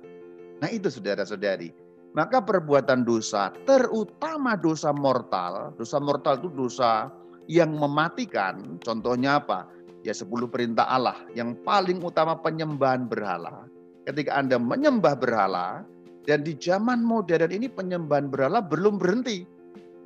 Nah 0.63 0.69
itu 0.71 0.87
saudara-saudari. 0.87 1.75
Maka 2.15 2.39
perbuatan 2.39 3.03
dosa, 3.03 3.51
terutama 3.67 4.55
dosa 4.55 4.95
mortal, 4.95 5.75
dosa 5.75 5.99
mortal 5.99 6.39
itu 6.39 6.49
dosa 6.55 7.11
yang 7.49 7.75
mematikan, 7.75 8.77
contohnya 8.81 9.41
apa? 9.41 9.65
Ya 10.03 10.15
sepuluh 10.15 10.47
perintah 10.47 10.87
Allah, 10.87 11.19
yang 11.35 11.59
paling 11.67 11.99
utama 11.99 12.39
penyembahan 12.39 13.11
berhala. 13.11 13.67
Ketika 14.07 14.39
Anda 14.39 14.55
menyembah 14.55 15.19
berhala, 15.19 15.83
dan 16.23 16.47
di 16.47 16.55
zaman 16.55 17.03
modern 17.03 17.51
ini 17.51 17.67
penyembahan 17.67 18.31
berhala 18.31 18.63
belum 18.63 18.95
berhenti. 19.01 19.43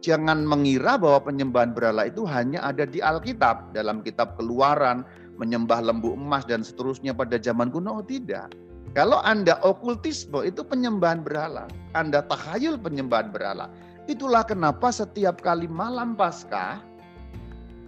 Jangan 0.04 0.44
mengira 0.44 1.00
bahwa 1.00 1.32
penyembahan 1.32 1.72
berhala 1.72 2.12
itu 2.12 2.28
hanya 2.28 2.60
ada 2.60 2.84
di 2.84 3.00
Alkitab, 3.00 3.72
dalam 3.72 4.04
kitab 4.04 4.36
keluaran, 4.36 5.08
menyembah 5.40 5.80
lembu 5.80 6.12
emas 6.18 6.44
dan 6.44 6.60
seterusnya 6.66 7.16
pada 7.16 7.40
zaman 7.40 7.72
kuno, 7.72 8.02
oh, 8.02 8.04
tidak 8.04 8.52
kalau 8.94 9.26
Anda 9.26 9.58
okultisme 9.66 10.46
itu 10.46 10.62
penyembahan 10.62 11.26
berhala. 11.26 11.66
Anda 11.98 12.22
tahayul 12.30 12.78
penyembahan 12.78 13.34
berhala. 13.34 13.74
Itulah 14.06 14.46
kenapa 14.46 14.94
setiap 14.94 15.42
kali 15.42 15.66
malam 15.66 16.14
Paskah 16.14 16.78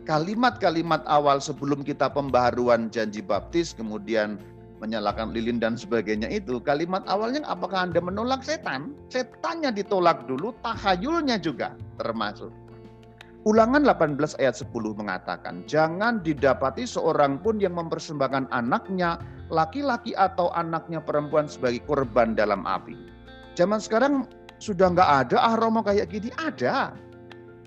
kalimat-kalimat 0.06 1.02
awal 1.10 1.42
sebelum 1.42 1.82
kita 1.82 2.08
pembaharuan 2.14 2.94
janji 2.94 3.26
baptis 3.26 3.74
kemudian 3.74 4.38
menyalakan 4.80 5.34
lilin 5.34 5.58
dan 5.58 5.74
sebagainya 5.74 6.30
itu 6.30 6.62
kalimat 6.62 7.02
awalnya 7.10 7.42
apakah 7.50 7.90
Anda 7.90 8.00
menolak 8.00 8.46
setan? 8.46 8.94
Setannya 9.10 9.74
ditolak 9.74 10.30
dulu, 10.30 10.54
tahayulnya 10.62 11.42
juga 11.42 11.74
termasuk. 11.98 12.54
Ulangan 13.46 13.86
18 13.86 14.42
ayat 14.42 14.58
10 14.58 14.74
mengatakan, 14.98 15.62
jangan 15.70 16.18
didapati 16.26 16.90
seorang 16.90 17.38
pun 17.38 17.62
yang 17.62 17.78
mempersembahkan 17.78 18.50
anaknya 18.50 19.22
laki-laki 19.54 20.18
atau 20.18 20.50
anaknya 20.58 20.98
perempuan 20.98 21.46
sebagai 21.46 21.86
korban 21.86 22.34
dalam 22.34 22.66
api. 22.66 22.98
Zaman 23.54 23.78
sekarang 23.78 24.26
sudah 24.58 24.90
nggak 24.90 25.12
ada 25.30 25.38
ah 25.46 25.56
Romo 25.62 25.86
kayak 25.86 26.10
gini, 26.10 26.34
ada. 26.42 26.98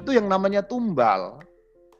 Itu 0.03 0.19
yang 0.19 0.27
namanya 0.27 0.67
tumbal. 0.67 1.48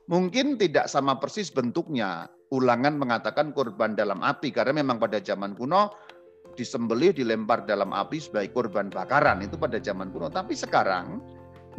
Mungkin 0.09 0.57
tidak 0.57 0.89
sama 0.89 1.21
persis 1.21 1.53
bentuknya. 1.53 2.29
Ulangan 2.49 2.97
mengatakan 2.97 3.53
korban 3.53 3.93
dalam 3.93 4.25
api 4.25 4.49
karena 4.49 4.81
memang 4.81 4.97
pada 4.97 5.21
zaman 5.21 5.53
kuno 5.53 5.93
disembelih 6.57 7.13
dilempar 7.13 7.69
dalam 7.69 7.93
api 7.93 8.17
sebagai 8.17 8.57
korban 8.57 8.89
bakaran 8.89 9.45
itu 9.45 9.61
pada 9.61 9.77
zaman 9.77 10.09
kuno. 10.09 10.33
Tapi 10.33 10.57
sekarang 10.57 11.21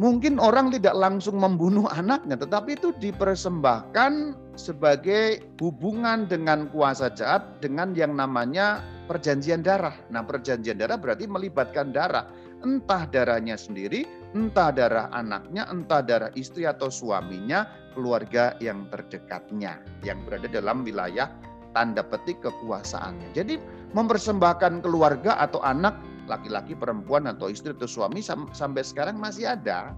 Mungkin 0.00 0.40
orang 0.40 0.72
tidak 0.72 0.96
langsung 0.96 1.36
membunuh 1.36 1.84
anaknya, 2.00 2.40
tetapi 2.40 2.80
itu 2.80 2.96
dipersembahkan 2.96 4.32
sebagai 4.56 5.44
hubungan 5.60 6.24
dengan 6.24 6.72
kuasa 6.72 7.12
jahat 7.12 7.60
dengan 7.60 7.92
yang 7.92 8.16
namanya 8.16 8.80
perjanjian 9.04 9.60
darah. 9.60 9.92
Nah, 10.08 10.24
perjanjian 10.24 10.80
darah 10.80 10.96
berarti 10.96 11.28
melibatkan 11.28 11.92
darah, 11.92 12.32
entah 12.62 13.08
darahnya 13.08 13.56
sendiri, 13.56 14.04
entah 14.36 14.70
darah 14.70 15.06
anaknya, 15.10 15.66
entah 15.68 16.00
darah 16.04 16.30
istri 16.36 16.64
atau 16.64 16.92
suaminya, 16.92 17.66
keluarga 17.92 18.54
yang 18.62 18.86
terdekatnya 18.88 19.82
yang 20.06 20.22
berada 20.24 20.46
dalam 20.46 20.86
wilayah 20.86 21.28
tanda 21.74 22.02
petik 22.02 22.42
kekuasaannya. 22.42 23.34
Jadi 23.34 23.58
mempersembahkan 23.94 24.82
keluarga 24.86 25.38
atau 25.38 25.58
anak 25.62 25.98
laki-laki, 26.30 26.78
perempuan 26.78 27.26
atau 27.26 27.50
istri 27.50 27.74
atau 27.74 27.90
suami 27.90 28.22
sampai 28.22 28.82
sekarang 28.86 29.18
masih 29.18 29.50
ada. 29.50 29.94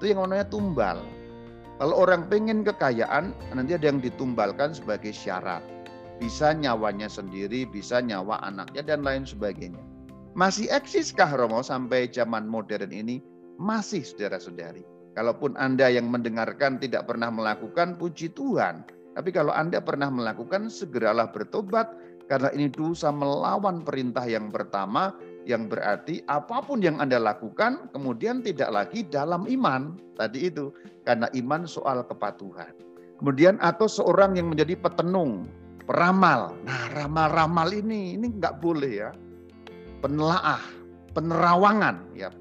Itu 0.00 0.08
yang 0.08 0.24
namanya 0.24 0.48
tumbal. 0.48 1.04
Kalau 1.80 1.96
orang 1.96 2.28
pengen 2.28 2.64
kekayaan, 2.64 3.32
nanti 3.56 3.76
ada 3.76 3.88
yang 3.88 4.00
ditumbalkan 4.00 4.72
sebagai 4.76 5.12
syarat. 5.12 5.64
Bisa 6.20 6.52
nyawanya 6.52 7.08
sendiri, 7.08 7.64
bisa 7.64 8.04
nyawa 8.04 8.40
anaknya, 8.44 8.84
dan 8.84 9.00
lain 9.00 9.24
sebagainya. 9.24 9.80
Masih 10.38 10.70
eksiskah 10.70 11.34
Romo 11.34 11.58
sampai 11.60 12.06
zaman 12.06 12.46
modern 12.46 12.94
ini? 12.94 13.18
Masih 13.58 14.06
saudara-saudari. 14.06 14.86
Kalaupun 15.18 15.58
Anda 15.58 15.90
yang 15.90 16.06
mendengarkan 16.06 16.78
tidak 16.78 17.10
pernah 17.10 17.34
melakukan, 17.34 17.98
puji 17.98 18.30
Tuhan. 18.38 18.86
Tapi 19.18 19.30
kalau 19.34 19.50
Anda 19.50 19.82
pernah 19.82 20.06
melakukan, 20.06 20.70
segeralah 20.70 21.34
bertobat 21.34 21.90
karena 22.30 22.46
ini 22.54 22.70
dosa 22.70 23.10
melawan 23.10 23.82
perintah 23.82 24.22
yang 24.22 24.54
pertama 24.54 25.10
yang 25.50 25.66
berarti 25.66 26.22
apa 26.30 26.62
pun 26.62 26.78
yang 26.78 27.02
Anda 27.02 27.18
lakukan 27.18 27.90
kemudian 27.90 28.46
tidak 28.46 28.70
lagi 28.70 29.02
dalam 29.02 29.50
iman. 29.50 29.98
Tadi 30.14 30.46
itu 30.46 30.70
karena 31.02 31.26
iman 31.34 31.66
soal 31.66 32.06
kepatuhan. 32.06 32.70
Kemudian 33.18 33.58
atau 33.58 33.90
seorang 33.90 34.38
yang 34.38 34.54
menjadi 34.54 34.78
petenung, 34.78 35.50
peramal. 35.90 36.54
Nah, 36.62 36.86
ramal-ramal 36.94 37.74
ini 37.74 38.14
ini 38.14 38.30
nggak 38.30 38.62
boleh 38.62 38.92
ya. 38.94 39.10
Penelaah, 40.00 40.60
penerawangan 41.12 42.16
ya. 42.16 42.32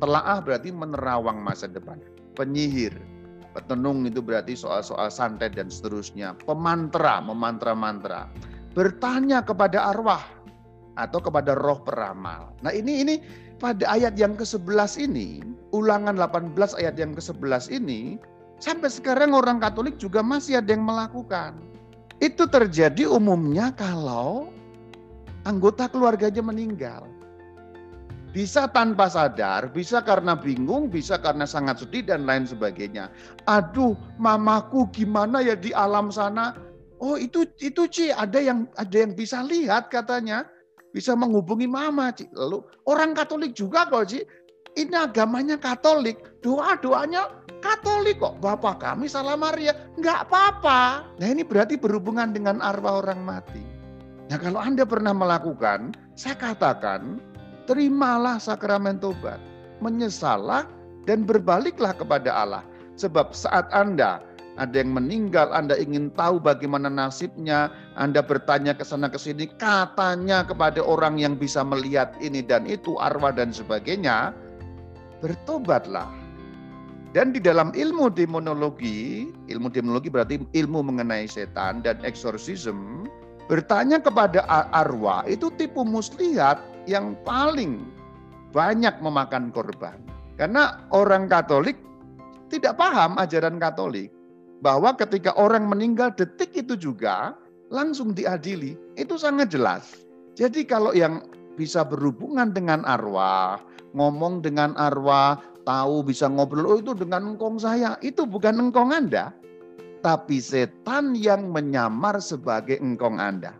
Telaah 0.00 0.40
berarti 0.42 0.72
menerawang 0.72 1.40
masa 1.40 1.68
depan. 1.70 2.00
Penyihir, 2.34 2.92
petenung 3.54 4.08
itu 4.08 4.18
berarti 4.18 4.58
soal-soal 4.58 5.12
santet 5.12 5.54
dan 5.54 5.70
seterusnya. 5.70 6.34
Pemantra, 6.48 7.22
memantra-mantra. 7.22 8.26
Bertanya 8.74 9.44
kepada 9.44 9.94
arwah, 9.94 10.24
atau 10.94 11.18
kepada 11.18 11.58
roh 11.58 11.78
peramal. 11.82 12.54
Nah 12.62 12.70
ini 12.70 13.02
ini 13.02 13.14
pada 13.58 13.86
ayat 13.86 14.18
yang 14.18 14.34
ke-11 14.38 14.98
ini, 14.98 15.42
ulangan 15.74 16.18
18 16.18 16.54
ayat 16.78 16.98
yang 16.98 17.14
ke-11 17.14 17.70
ini, 17.70 18.18
sampai 18.62 18.90
sekarang 18.90 19.34
orang 19.34 19.58
Katolik 19.62 19.98
juga 19.98 20.22
masih 20.22 20.58
ada 20.58 20.70
yang 20.74 20.86
melakukan. 20.86 21.58
Itu 22.22 22.46
terjadi 22.46 23.10
umumnya 23.10 23.74
kalau 23.74 24.50
anggota 25.44 25.88
keluarganya 25.88 26.40
meninggal. 26.40 27.08
Bisa 28.34 28.66
tanpa 28.66 29.06
sadar, 29.06 29.70
bisa 29.70 30.02
karena 30.02 30.34
bingung, 30.34 30.90
bisa 30.90 31.14
karena 31.22 31.46
sangat 31.46 31.86
sedih 31.86 32.02
dan 32.02 32.26
lain 32.26 32.42
sebagainya. 32.42 33.06
Aduh, 33.46 33.94
mamaku 34.18 34.90
gimana 34.90 35.38
ya 35.38 35.54
di 35.54 35.70
alam 35.70 36.10
sana? 36.10 36.58
Oh, 36.98 37.14
itu 37.14 37.46
itu 37.62 37.86
Ci, 37.86 38.10
ada 38.10 38.42
yang 38.42 38.66
ada 38.74 39.06
yang 39.06 39.14
bisa 39.14 39.38
lihat 39.46 39.86
katanya 39.86 40.50
bisa 40.90 41.14
menghubungi 41.14 41.70
mama, 41.70 42.10
Cik. 42.10 42.30
Lalu 42.34 42.62
orang 42.90 43.14
Katolik 43.18 43.54
juga 43.54 43.86
kok, 43.86 44.10
Cik. 44.10 44.26
Ini 44.74 45.06
agamanya 45.10 45.54
Katolik, 45.54 46.42
doa-doanya 46.42 47.30
Katolik 47.62 48.18
kok. 48.18 48.42
Bapak 48.42 48.82
kami 48.82 49.06
salah 49.06 49.38
Maria, 49.38 49.74
nggak 49.94 50.26
apa-apa. 50.26 51.06
Nah 51.22 51.28
ini 51.30 51.46
berarti 51.46 51.78
berhubungan 51.78 52.34
dengan 52.34 52.58
arwah 52.58 52.98
orang 52.98 53.22
mati. 53.22 53.73
Nah 54.32 54.38
kalau 54.40 54.60
Anda 54.60 54.88
pernah 54.88 55.12
melakukan, 55.12 55.92
saya 56.16 56.36
katakan, 56.38 57.20
terimalah 57.68 58.40
sakramen 58.40 58.96
tobat. 59.00 59.40
Menyesalah 59.84 60.64
dan 61.04 61.28
berbaliklah 61.28 61.92
kepada 61.92 62.32
Allah. 62.32 62.64
Sebab 62.96 63.36
saat 63.36 63.68
Anda 63.74 64.22
ada 64.54 64.78
yang 64.78 64.94
meninggal, 64.94 65.50
Anda 65.50 65.74
ingin 65.74 66.14
tahu 66.14 66.38
bagaimana 66.38 66.86
nasibnya, 66.86 67.74
Anda 67.98 68.22
bertanya 68.22 68.72
ke 68.78 68.86
sana 68.86 69.10
ke 69.10 69.18
sini, 69.18 69.50
katanya 69.58 70.46
kepada 70.46 70.78
orang 70.78 71.18
yang 71.18 71.34
bisa 71.34 71.66
melihat 71.66 72.14
ini 72.22 72.38
dan 72.38 72.62
itu, 72.70 72.94
arwah 73.02 73.34
dan 73.34 73.50
sebagainya, 73.50 74.30
bertobatlah. 75.18 76.06
Dan 77.14 77.30
di 77.30 77.38
dalam 77.38 77.70
ilmu 77.74 78.10
demonologi, 78.10 79.30
ilmu 79.50 79.70
demonologi 79.70 80.10
berarti 80.10 80.34
ilmu 80.54 80.86
mengenai 80.86 81.26
setan 81.26 81.82
dan 81.82 81.98
eksorsisme, 82.06 83.06
bertanya 83.46 84.00
kepada 84.00 84.44
arwah 84.72 85.24
itu 85.28 85.52
tipu 85.54 85.84
muslihat 85.84 86.60
yang 86.88 87.16
paling 87.24 87.84
banyak 88.54 88.94
memakan 89.02 89.50
korban. 89.50 89.98
Karena 90.38 90.82
orang 90.90 91.30
Katolik 91.30 91.78
tidak 92.50 92.78
paham 92.78 93.18
ajaran 93.18 93.58
Katolik 93.58 94.10
bahwa 94.62 94.94
ketika 94.96 95.34
orang 95.36 95.68
meninggal 95.68 96.14
detik 96.14 96.54
itu 96.56 96.74
juga 96.78 97.34
langsung 97.74 98.14
diadili. 98.14 98.78
Itu 98.94 99.18
sangat 99.18 99.50
jelas. 99.50 100.06
Jadi 100.34 100.66
kalau 100.66 100.94
yang 100.94 101.22
bisa 101.54 101.86
berhubungan 101.86 102.50
dengan 102.50 102.82
arwah, 102.86 103.62
ngomong 103.94 104.42
dengan 104.42 104.74
arwah, 104.74 105.38
tahu 105.62 106.02
bisa 106.02 106.26
ngobrol, 106.26 106.66
oh 106.66 106.78
itu 106.78 106.92
dengan 106.94 107.34
engkong 107.34 107.58
saya. 107.58 107.94
Itu 108.02 108.26
bukan 108.26 108.70
engkong 108.70 108.90
Anda. 108.90 109.30
Tapi 110.04 110.36
setan 110.36 111.16
yang 111.16 111.48
menyamar 111.48 112.20
sebagai 112.20 112.76
engkong 112.76 113.16
Anda. 113.16 113.56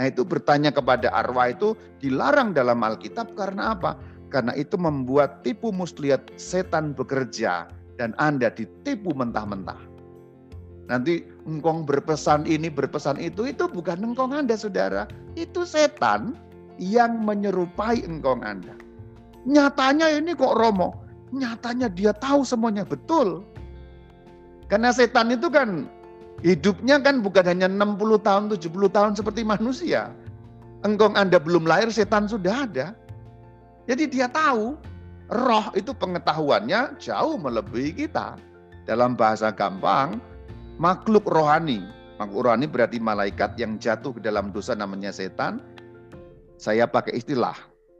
Nah 0.00 0.08
itu 0.08 0.24
bertanya 0.24 0.72
kepada 0.72 1.12
arwah 1.12 1.52
itu 1.52 1.76
dilarang 2.00 2.56
dalam 2.56 2.80
Alkitab 2.80 3.36
karena 3.36 3.76
apa? 3.76 4.00
Karena 4.32 4.56
itu 4.56 4.80
membuat 4.80 5.44
tipu 5.44 5.68
muslihat 5.68 6.24
setan 6.40 6.96
bekerja 6.96 7.68
dan 8.00 8.16
Anda 8.16 8.48
ditipu 8.48 9.12
mentah-mentah. 9.12 9.76
Nanti 10.88 11.22
engkong 11.44 11.84
berpesan 11.84 12.48
ini, 12.48 12.72
berpesan 12.72 13.20
itu, 13.20 13.44
itu 13.44 13.68
bukan 13.68 14.00
engkong 14.00 14.32
Anda 14.32 14.56
saudara. 14.56 15.04
Itu 15.36 15.68
setan 15.68 16.40
yang 16.80 17.20
menyerupai 17.20 18.00
engkong 18.08 18.40
Anda. 18.40 18.72
Nyatanya 19.44 20.08
ini 20.16 20.32
kok 20.32 20.56
Romo, 20.56 21.04
nyatanya 21.36 21.92
dia 21.92 22.16
tahu 22.16 22.48
semuanya 22.48 22.88
betul. 22.88 23.44
Karena 24.70 24.94
setan 24.94 25.34
itu 25.34 25.50
kan 25.50 25.90
hidupnya 26.46 27.02
kan 27.02 27.20
bukan 27.20 27.42
hanya 27.42 27.66
60 27.66 28.22
tahun, 28.22 28.54
70 28.54 28.70
tahun 28.94 29.12
seperti 29.18 29.42
manusia. 29.42 30.14
Engkong 30.86 31.18
Anda 31.18 31.42
belum 31.42 31.66
lahir, 31.66 31.90
setan 31.90 32.30
sudah 32.30 32.70
ada. 32.70 32.94
Jadi 33.90 34.06
dia 34.06 34.30
tahu, 34.30 34.78
roh 35.28 35.66
itu 35.74 35.90
pengetahuannya 35.90 37.02
jauh 37.02 37.34
melebihi 37.36 38.06
kita. 38.06 38.38
Dalam 38.86 39.18
bahasa 39.18 39.50
gampang, 39.50 40.22
makhluk 40.78 41.26
rohani. 41.26 41.82
Makhluk 42.22 42.46
rohani 42.46 42.70
berarti 42.70 43.02
malaikat 43.02 43.58
yang 43.58 43.76
jatuh 43.76 44.14
ke 44.14 44.20
dalam 44.22 44.54
dosa 44.54 44.78
namanya 44.78 45.10
setan. 45.10 45.58
Saya 46.56 46.86
pakai 46.86 47.18
istilah 47.18 47.56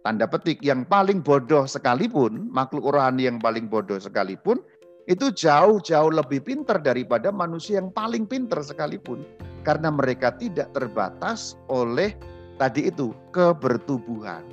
tanda 0.07 0.25
petik 0.25 0.63
yang 0.65 0.87
paling 0.87 1.21
bodoh 1.21 1.67
sekalipun, 1.69 2.49
makhluk 2.49 2.89
rohani 2.95 3.29
yang 3.29 3.37
paling 3.37 3.69
bodoh 3.69 4.01
sekalipun, 4.01 4.63
itu 5.11 5.35
jauh-jauh 5.35 6.15
lebih 6.15 6.39
pintar 6.47 6.79
daripada 6.79 7.35
manusia 7.35 7.83
yang 7.83 7.91
paling 7.91 8.31
pintar 8.31 8.63
sekalipun. 8.63 9.27
Karena 9.67 9.91
mereka 9.91 10.31
tidak 10.39 10.71
terbatas 10.71 11.59
oleh 11.67 12.15
tadi 12.63 12.89
itu, 12.89 13.11
kebertubuhan. 13.35 14.47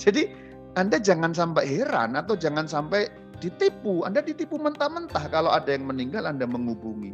Jadi 0.00 0.32
Anda 0.74 0.96
jangan 0.96 1.36
sampai 1.36 1.68
heran 1.68 2.16
atau 2.16 2.32
jangan 2.32 2.64
sampai 2.64 3.12
ditipu, 3.44 4.08
Anda 4.08 4.24
ditipu 4.24 4.56
mentah-mentah 4.56 5.28
kalau 5.28 5.52
ada 5.52 5.68
yang 5.68 5.84
meninggal 5.84 6.24
Anda 6.24 6.48
menghubungi. 6.48 7.12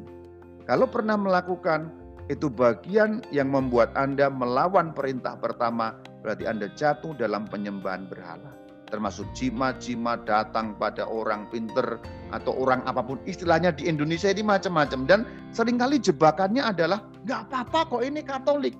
Kalau 0.71 0.87
pernah 0.87 1.19
melakukan 1.19 1.91
itu 2.31 2.47
bagian 2.47 3.25
yang 3.35 3.51
membuat 3.51 3.91
Anda 3.99 4.31
melawan 4.31 4.95
perintah 4.95 5.35
pertama, 5.41 5.99
berarti 6.23 6.47
Anda 6.47 6.71
jatuh 6.77 7.19
dalam 7.19 7.51
penyembahan 7.51 8.07
berhala. 8.07 8.58
Termasuk 8.89 9.29
jimat-jimat 9.37 10.25
datang 10.25 10.73
pada 10.81 11.05
orang 11.05 11.45
pinter 11.53 12.01
atau 12.33 12.57
orang 12.57 12.81
apa 12.89 13.05
pun. 13.05 13.21
Istilahnya 13.29 13.77
di 13.77 13.85
Indonesia 13.85 14.33
ini 14.33 14.41
macam-macam. 14.41 15.05
Dan 15.05 15.21
sering 15.53 15.77
kali 15.77 16.01
jebakannya 16.01 16.65
adalah, 16.65 17.05
nggak 17.29 17.53
apa-apa 17.53 17.81
kok 17.93 18.03
ini 18.05 18.25
Katolik. 18.25 18.73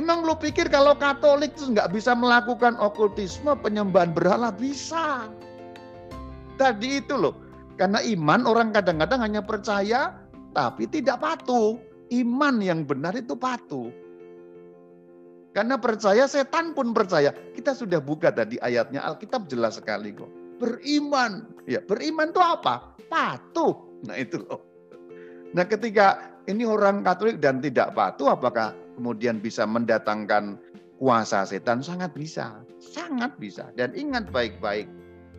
Emang 0.00 0.24
lo 0.24 0.38
pikir 0.38 0.72
kalau 0.72 0.96
Katolik 0.96 1.52
itu 1.58 1.76
nggak 1.76 1.92
bisa 1.92 2.16
melakukan 2.16 2.80
okultisme, 2.80 3.52
penyembahan 3.60 4.16
berhala? 4.16 4.48
Bisa. 4.48 5.28
Tadi 6.56 7.04
itu 7.04 7.12
loh. 7.12 7.36
Karena 7.78 8.02
iman 8.02 8.42
orang 8.48 8.74
kadang-kadang 8.74 9.22
hanya 9.22 9.42
percaya 9.44 10.16
tapi 10.56 10.88
tidak 10.88 11.22
patuh. 11.22 11.78
Iman 12.08 12.64
yang 12.64 12.88
benar 12.88 13.12
itu 13.14 13.36
patuh. 13.36 13.92
Karena 15.56 15.80
percaya 15.80 16.28
setan 16.28 16.76
pun 16.76 16.92
percaya. 16.92 17.32
Kita 17.32 17.72
sudah 17.74 17.98
buka 17.98 18.30
tadi 18.30 18.60
ayatnya 18.60 19.02
Alkitab 19.02 19.48
jelas 19.48 19.80
sekali 19.80 20.14
kok. 20.14 20.28
Beriman. 20.60 21.48
Ya, 21.64 21.80
beriman 21.82 22.30
itu 22.30 22.42
apa? 22.42 22.94
Patuh. 23.08 24.04
Nah 24.06 24.16
itu 24.18 24.44
loh. 24.44 24.62
Nah 25.56 25.64
ketika 25.64 26.36
ini 26.46 26.68
orang 26.68 27.00
Katolik 27.00 27.40
dan 27.40 27.60
tidak 27.64 27.96
patuh 27.96 28.36
apakah 28.36 28.76
kemudian 29.00 29.40
bisa 29.40 29.64
mendatangkan 29.64 30.60
kuasa 31.00 31.48
setan? 31.48 31.80
Sangat 31.80 32.12
bisa. 32.12 32.60
Sangat 32.78 33.34
bisa. 33.40 33.72
Dan 33.74 33.96
ingat 33.96 34.28
baik-baik 34.28 34.86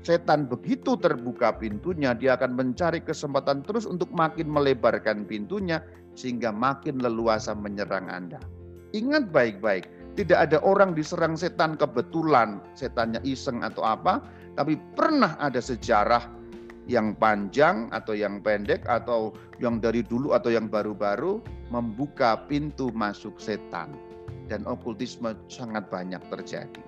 setan 0.03 0.47
begitu 0.47 0.95
terbuka 0.95 1.55
pintunya, 1.59 2.15
dia 2.15 2.39
akan 2.39 2.55
mencari 2.55 3.03
kesempatan 3.03 3.63
terus 3.67 3.83
untuk 3.83 4.07
makin 4.15 4.47
melebarkan 4.47 5.27
pintunya 5.27 5.83
sehingga 6.15 6.51
makin 6.55 7.03
leluasa 7.03 7.55
menyerang 7.55 8.07
Anda. 8.07 8.39
Ingat 8.95 9.29
baik-baik, 9.29 9.85
tidak 10.19 10.51
ada 10.51 10.59
orang 10.67 10.91
diserang 10.91 11.39
setan 11.39 11.79
kebetulan, 11.79 12.59
setannya 12.75 13.23
iseng 13.23 13.63
atau 13.63 13.87
apa, 13.87 14.19
tapi 14.59 14.75
pernah 14.99 15.39
ada 15.39 15.63
sejarah 15.63 16.27
yang 16.91 17.15
panjang 17.15 17.87
atau 17.95 18.11
yang 18.11 18.43
pendek 18.43 18.83
atau 18.83 19.31
yang 19.63 19.79
dari 19.79 20.03
dulu 20.03 20.35
atau 20.35 20.51
yang 20.51 20.67
baru-baru 20.67 21.39
membuka 21.71 22.35
pintu 22.51 22.91
masuk 22.91 23.39
setan. 23.39 23.95
Dan 24.51 24.67
okultisme 24.67 25.39
sangat 25.47 25.87
banyak 25.87 26.19
terjadi. 26.27 26.83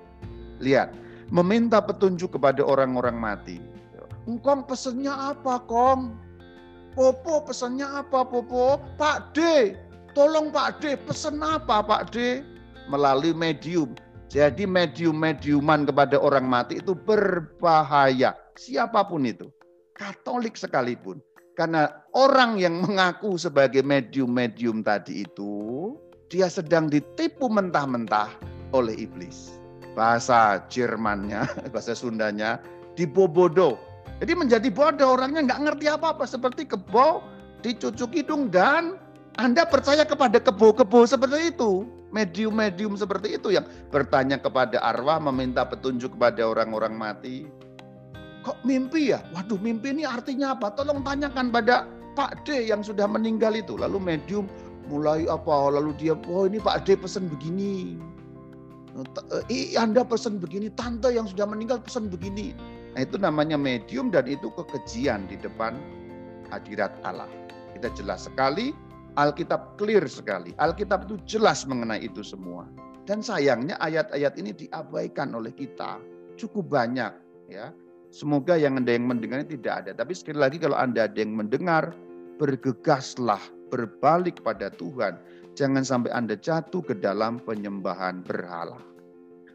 Lihat, 0.60 0.91
meminta 1.32 1.80
petunjuk 1.80 2.36
kepada 2.36 2.60
orang-orang 2.67 3.15
mati. 3.15 3.63
Engkong 4.28 4.67
pesennya 4.67 5.32
apa, 5.32 5.63
Kong? 5.72 6.20
Popo 7.00 7.48
pesennya 7.48 8.04
apa, 8.04 8.28
Popo? 8.28 8.82
Pak 9.00 9.32
D, 9.32 9.72
tolong 10.12 10.52
Pak 10.52 10.84
D, 10.84 11.00
pesen 11.00 11.39
apa, 11.39 11.80
Pak 11.80 12.12
D? 12.12 12.44
Melalui 12.91 13.32
medium. 13.32 13.95
Jadi 14.27 14.67
medium-mediuman 14.67 15.88
kepada 15.88 16.19
orang 16.19 16.47
mati 16.47 16.84
itu 16.84 16.91
berbahaya. 16.91 18.36
Siapa 18.60 19.08
pun 19.08 19.23
itu. 19.23 19.47
Katolik 19.95 20.60
sekalipun. 20.60 21.23
Karena 21.56 21.88
orang 22.15 22.60
yang 22.60 22.80
mengaku 22.80 23.36
sebagai 23.36 23.84
medium-medium 23.84 24.84
tadi 24.84 25.27
itu, 25.27 25.95
dia 26.32 26.47
sedang 26.47 26.88
ditipu 26.88 27.51
mentah-mentah 27.51 28.32
oleh 28.71 28.95
iblis 28.95 29.62
bahasa 29.93 30.63
Jermannya, 30.71 31.47
bahasa 31.73 31.93
Sundanya, 31.95 32.60
dibobodo. 32.95 33.77
Jadi 34.21 34.34
menjadi 34.38 34.69
bodoh 34.69 35.17
orangnya 35.17 35.49
nggak 35.49 35.62
ngerti 35.65 35.86
apa-apa 35.89 36.30
seperti 36.30 36.69
kebo 36.69 37.25
dicucuk 37.65 38.13
hidung 38.13 38.54
dan 38.54 38.97
Anda 39.41 39.65
percaya 39.65 40.06
kepada 40.06 40.38
kebo-kebo 40.38 41.10
seperti 41.10 41.54
itu. 41.56 41.89
Medium-medium 42.12 43.00
seperti 43.00 43.39
itu 43.39 43.56
yang 43.56 43.65
bertanya 43.89 44.38
kepada 44.38 44.78
arwah, 44.84 45.17
meminta 45.17 45.63
petunjuk 45.63 46.15
kepada 46.19 46.43
orang-orang 46.43 46.93
mati. 46.95 47.47
Kok 48.43 48.62
mimpi 48.67 49.15
ya? 49.15 49.24
Waduh 49.32 49.58
mimpi 49.58 49.95
ini 49.95 50.04
artinya 50.04 50.54
apa? 50.54 50.74
Tolong 50.76 51.02
tanyakan 51.02 51.50
pada 51.50 51.88
Pak 52.13 52.43
D 52.43 52.67
yang 52.67 52.84
sudah 52.84 53.08
meninggal 53.08 53.56
itu. 53.56 53.80
Lalu 53.80 53.97
medium 54.02 54.45
mulai 54.91 55.30
apa? 55.30 55.71
Lalu 55.71 55.95
dia, 55.95 56.13
oh 56.28 56.45
ini 56.45 56.60
Pak 56.60 56.84
D 56.89 57.00
pesan 57.00 57.32
begini. 57.32 57.95
Eh, 59.47 59.80
Anda 59.80 60.04
pesan 60.04 60.41
begini, 60.43 60.67
tante 60.76 61.15
yang 61.15 61.30
sudah 61.30 61.47
meninggal 61.47 61.80
pesan 61.80 62.12
begini. 62.12 62.52
Nah 62.91 63.08
itu 63.08 63.15
namanya 63.15 63.56
medium 63.56 64.12
dan 64.12 64.28
itu 64.28 64.52
kekejian 64.52 65.32
di 65.32 65.39
depan 65.39 65.80
hadirat 66.52 66.91
Allah. 67.08 67.30
Kita 67.71 67.88
jelas 67.95 68.28
sekali 68.28 68.76
Alkitab 69.19 69.76
clear 69.76 70.08
sekali. 70.08 70.56
Alkitab 70.56 71.08
itu 71.10 71.19
jelas 71.28 71.67
mengenai 71.67 72.08
itu 72.08 72.24
semua. 72.24 72.67
Dan 73.04 73.19
sayangnya 73.19 73.76
ayat-ayat 73.82 74.39
ini 74.39 74.56
diabaikan 74.56 75.36
oleh 75.36 75.52
kita 75.52 76.00
cukup 76.39 76.71
banyak 76.71 77.12
ya. 77.52 77.69
Semoga 78.12 78.60
yang 78.60 78.76
ada 78.76 78.91
yang 78.91 79.08
mendengar 79.08 79.43
tidak 79.47 79.74
ada. 79.84 79.91
Tapi 79.95 80.12
sekali 80.12 80.39
lagi 80.39 80.58
kalau 80.60 80.76
Anda 80.76 81.08
ada 81.08 81.15
yang 81.15 81.32
mendengar, 81.32 81.95
bergegaslah, 82.39 83.39
berbalik 83.71 84.43
pada 84.43 84.67
Tuhan. 84.76 85.15
Jangan 85.56 85.88
sampai 85.88 86.12
Anda 86.12 86.36
jatuh 86.36 86.84
ke 86.84 87.00
dalam 87.00 87.39
penyembahan 87.39 88.28
berhala. 88.28 88.84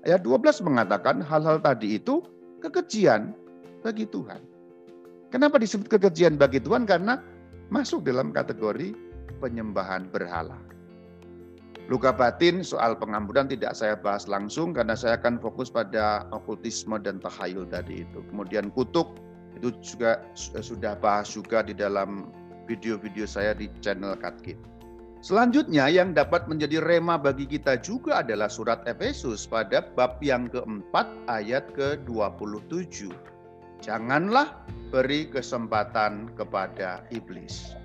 Ayat 0.08 0.24
12 0.24 0.64
mengatakan 0.64 1.20
hal-hal 1.20 1.60
tadi 1.60 2.00
itu 2.00 2.24
kekejian 2.64 3.36
bagi 3.84 4.08
Tuhan. 4.08 4.40
Kenapa 5.28 5.60
disebut 5.60 5.92
kekejian 5.92 6.40
bagi 6.40 6.56
Tuhan? 6.56 6.88
Karena 6.88 7.20
masuk 7.68 8.08
dalam 8.08 8.32
kategori 8.32 8.96
penyembahan 9.38 10.08
berhala. 10.10 10.56
Luka 11.86 12.10
batin 12.10 12.66
soal 12.66 12.98
pengampunan 12.98 13.46
tidak 13.46 13.78
saya 13.78 13.94
bahas 13.94 14.26
langsung 14.26 14.74
karena 14.74 14.98
saya 14.98 15.14
akan 15.22 15.38
fokus 15.38 15.70
pada 15.70 16.26
okultisme 16.34 16.98
dan 16.98 17.22
tahayul 17.22 17.62
tadi 17.70 18.02
itu. 18.02 18.26
Kemudian 18.26 18.74
kutuk 18.74 19.14
itu 19.54 19.70
juga 19.78 20.18
sudah 20.34 20.98
bahas 20.98 21.30
juga 21.30 21.62
di 21.62 21.78
dalam 21.78 22.34
video-video 22.66 23.22
saya 23.22 23.54
di 23.54 23.70
channel 23.78 24.18
Katkit. 24.18 24.58
Selanjutnya 25.22 25.86
yang 25.86 26.10
dapat 26.10 26.50
menjadi 26.50 26.82
rema 26.82 27.16
bagi 27.16 27.46
kita 27.46 27.78
juga 27.80 28.20
adalah 28.20 28.50
surat 28.50 28.82
Efesus 28.84 29.46
pada 29.46 29.86
bab 29.94 30.18
yang 30.20 30.50
keempat 30.50 31.06
ayat 31.30 31.70
ke-27. 31.72 33.14
Janganlah 33.80 34.58
beri 34.90 35.30
kesempatan 35.30 36.34
kepada 36.34 37.06
iblis. 37.14 37.78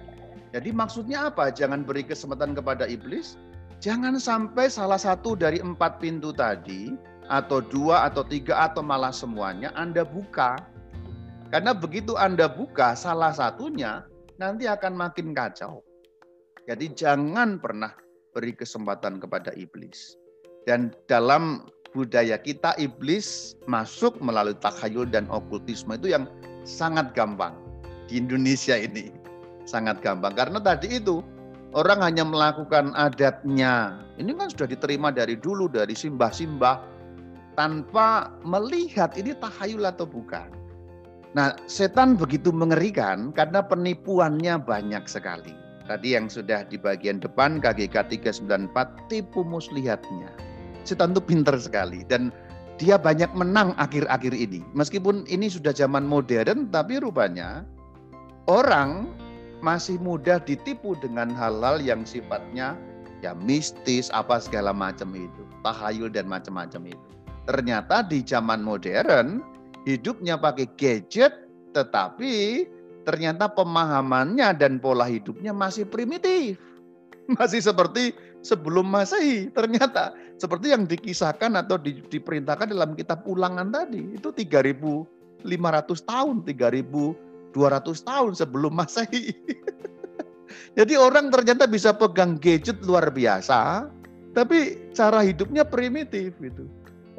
Jadi 0.51 0.75
maksudnya 0.75 1.31
apa? 1.31 1.47
Jangan 1.47 1.87
beri 1.87 2.03
kesempatan 2.03 2.51
kepada 2.51 2.83
iblis. 2.83 3.39
Jangan 3.81 4.19
sampai 4.19 4.67
salah 4.67 4.99
satu 4.99 5.33
dari 5.33 5.57
empat 5.57 5.97
pintu 6.03 6.35
tadi, 6.35 6.93
atau 7.31 7.63
dua, 7.63 8.11
atau 8.11 8.21
tiga, 8.21 8.67
atau 8.67 8.83
malah 8.83 9.15
semuanya 9.15 9.71
Anda 9.73 10.03
buka. 10.03 10.59
Karena 11.49 11.71
begitu 11.71 12.19
Anda 12.19 12.51
buka 12.51 12.93
salah 12.93 13.31
satunya, 13.31 14.05
nanti 14.37 14.67
akan 14.67 14.93
makin 14.93 15.31
kacau. 15.31 15.81
Jadi 16.67 16.93
jangan 16.93 17.57
pernah 17.57 17.95
beri 18.35 18.53
kesempatan 18.53 19.17
kepada 19.17 19.55
iblis. 19.55 20.19
Dan 20.67 20.93
dalam 21.09 21.65
budaya 21.95 22.37
kita, 22.37 22.77
iblis 22.77 23.57
masuk 23.65 24.19
melalui 24.21 24.53
takhayul 24.61 25.09
dan 25.09 25.25
okultisme 25.31 25.97
itu 25.97 26.13
yang 26.13 26.29
sangat 26.67 27.17
gampang 27.17 27.57
di 28.05 28.21
Indonesia 28.21 28.77
ini 28.77 29.20
sangat 29.71 30.03
gampang 30.03 30.35
karena 30.35 30.59
tadi 30.59 30.99
itu 30.99 31.23
orang 31.71 32.03
hanya 32.03 32.27
melakukan 32.27 32.91
adatnya. 32.99 34.03
Ini 34.19 34.35
kan 34.35 34.51
sudah 34.51 34.67
diterima 34.67 35.09
dari 35.15 35.39
dulu 35.39 35.71
dari 35.71 35.95
simbah-simbah 35.95 36.83
tanpa 37.55 38.31
melihat 38.43 39.15
ini 39.15 39.31
tahayul 39.39 39.87
atau 39.87 40.03
bukan. 40.03 40.51
Nah, 41.31 41.55
setan 41.63 42.19
begitu 42.19 42.51
mengerikan 42.51 43.31
karena 43.31 43.63
penipuannya 43.63 44.59
banyak 44.59 45.07
sekali. 45.07 45.55
Tadi 45.87 46.15
yang 46.15 46.27
sudah 46.27 46.67
di 46.67 46.75
bagian 46.75 47.23
depan 47.23 47.63
KGK 47.63 48.11
394 48.11 49.07
tipu 49.07 49.43
muslihatnya. 49.47 50.31
Setan 50.83 51.15
itu 51.15 51.23
pinter 51.23 51.55
sekali 51.55 52.03
dan 52.07 52.35
dia 52.75 52.99
banyak 52.99 53.31
menang 53.31 53.71
akhir-akhir 53.79 54.35
ini. 54.35 54.59
Meskipun 54.75 55.23
ini 55.31 55.47
sudah 55.47 55.71
zaman 55.71 56.03
modern 56.03 56.67
tapi 56.67 56.99
rupanya 56.99 57.63
orang 58.51 59.07
masih 59.61 60.01
mudah 60.01 60.41
ditipu 60.41 60.97
dengan 60.97 61.29
hal-hal 61.33 61.77
yang 61.81 62.03
sifatnya 62.03 62.75
ya 63.21 63.37
mistis 63.37 64.09
apa 64.11 64.41
segala 64.41 64.73
macam 64.73 65.13
itu, 65.13 65.41
tahayul 65.61 66.09
dan 66.09 66.25
macam-macam 66.25 66.97
itu. 66.97 67.07
Ternyata 67.45 68.05
di 68.05 68.25
zaman 68.25 68.65
modern 68.65 69.41
hidupnya 69.85 70.37
pakai 70.37 70.69
gadget 70.77 71.33
tetapi 71.71 72.65
ternyata 73.05 73.49
pemahamannya 73.49 74.53
dan 74.57 74.77
pola 74.77 75.07
hidupnya 75.07 75.53
masih 75.55 75.87
primitif. 75.87 76.57
Masih 77.37 77.63
seperti 77.63 78.11
sebelum 78.43 78.91
Masehi. 78.91 79.47
Ternyata 79.53 80.11
seperti 80.35 80.73
yang 80.73 80.83
dikisahkan 80.83 81.53
atau 81.63 81.79
di, 81.79 82.03
diperintahkan 82.03 82.75
dalam 82.75 82.91
kitab 82.97 83.23
Ulangan 83.23 83.71
tadi. 83.71 84.17
Itu 84.17 84.35
3500 84.35 85.47
tahun, 86.03 86.35
3000 86.43 87.30
200 87.53 88.07
tahun 88.07 88.31
sebelum 88.35 88.73
Masehi. 88.75 89.31
Jadi 90.77 90.93
orang 90.95 91.31
ternyata 91.31 91.67
bisa 91.67 91.91
pegang 91.91 92.39
gadget 92.39 92.79
luar 92.83 93.11
biasa, 93.11 93.91
tapi 94.31 94.79
cara 94.95 95.23
hidupnya 95.23 95.67
primitif 95.67 96.31
gitu. 96.39 96.67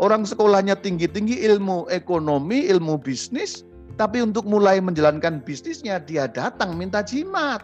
Orang 0.01 0.25
sekolahnya 0.25 0.81
tinggi-tinggi 0.81 1.45
ilmu 1.45 1.85
ekonomi, 1.92 2.64
ilmu 2.73 2.97
bisnis, 2.97 3.62
tapi 4.01 4.25
untuk 4.25 4.49
mulai 4.49 4.81
menjalankan 4.81 5.45
bisnisnya 5.45 6.01
dia 6.01 6.25
datang 6.27 6.75
minta 6.81 7.05
jimat. 7.05 7.61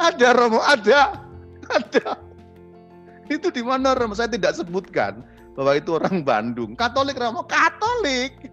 Ada 0.00 0.32
Romo, 0.32 0.64
ada, 0.64 1.20
ada. 1.68 2.16
Itu 3.28 3.52
di 3.52 3.60
mana 3.60 3.92
Romo? 3.92 4.16
Saya 4.16 4.32
tidak 4.32 4.56
sebutkan 4.56 5.20
bahwa 5.52 5.76
itu 5.76 5.92
orang 5.92 6.24
Bandung. 6.24 6.72
Katolik 6.72 7.20
Romo, 7.20 7.44
Katolik. 7.44 8.48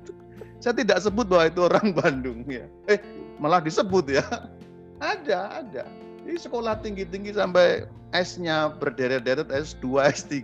Saya 0.59 0.75
tidak 0.75 0.99
sebut 0.99 1.23
bahwa 1.31 1.47
itu 1.47 1.61
orang 1.63 1.95
Bandung 1.95 2.43
ya. 2.43 2.67
Eh, 2.91 2.99
malah 3.39 3.63
disebut 3.63 4.19
ya. 4.19 4.25
Ada, 4.99 5.63
ada. 5.63 5.87
Ini 6.27 6.35
sekolah 6.35 6.83
tinggi-tinggi 6.83 7.31
sampai 7.31 7.87
S-nya 8.11 8.75
berderet-deret 8.83 9.47
S2, 9.47 9.95
S3, 10.11 10.35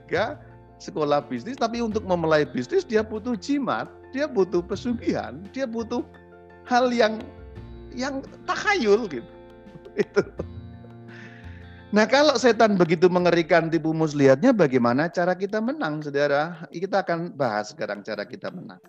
sekolah 0.79 1.27
bisnis, 1.27 1.59
tapi 1.59 1.83
untuk 1.83 2.07
memulai 2.07 2.47
bisnis 2.47 2.87
dia 2.87 3.03
butuh 3.03 3.35
jimat, 3.35 3.91
dia 4.15 4.31
butuh 4.31 4.63
pesugihan, 4.63 5.43
dia 5.51 5.67
butuh 5.67 6.07
hal 6.63 6.87
yang 6.95 7.19
yang 7.91 8.23
takhayul 8.47 9.11
gitu. 9.11 9.27
Itu. 10.07 10.23
Nah 11.95 12.07
kalau 12.07 12.39
setan 12.39 12.79
begitu 12.79 13.11
mengerikan 13.11 13.71
tipu 13.71 13.95
muslihatnya 13.95 14.51
bagaimana 14.51 15.11
cara 15.11 15.35
kita 15.35 15.59
menang 15.59 15.99
saudara? 16.03 16.63
Kita 16.71 17.03
akan 17.03 17.35
bahas 17.35 17.75
sekarang 17.75 18.03
cara 18.03 18.23
kita 18.23 18.51
menang. 18.51 18.79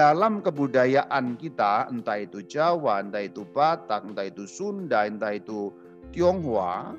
Dalam 0.00 0.40
kebudayaan 0.40 1.36
kita, 1.36 1.92
entah 1.92 2.24
itu 2.24 2.40
Jawa, 2.40 3.04
entah 3.04 3.20
itu 3.20 3.44
Batak, 3.44 4.08
entah 4.08 4.32
itu 4.32 4.48
Sunda, 4.48 5.04
entah 5.04 5.36
itu 5.36 5.68
Tionghoa, 6.16 6.96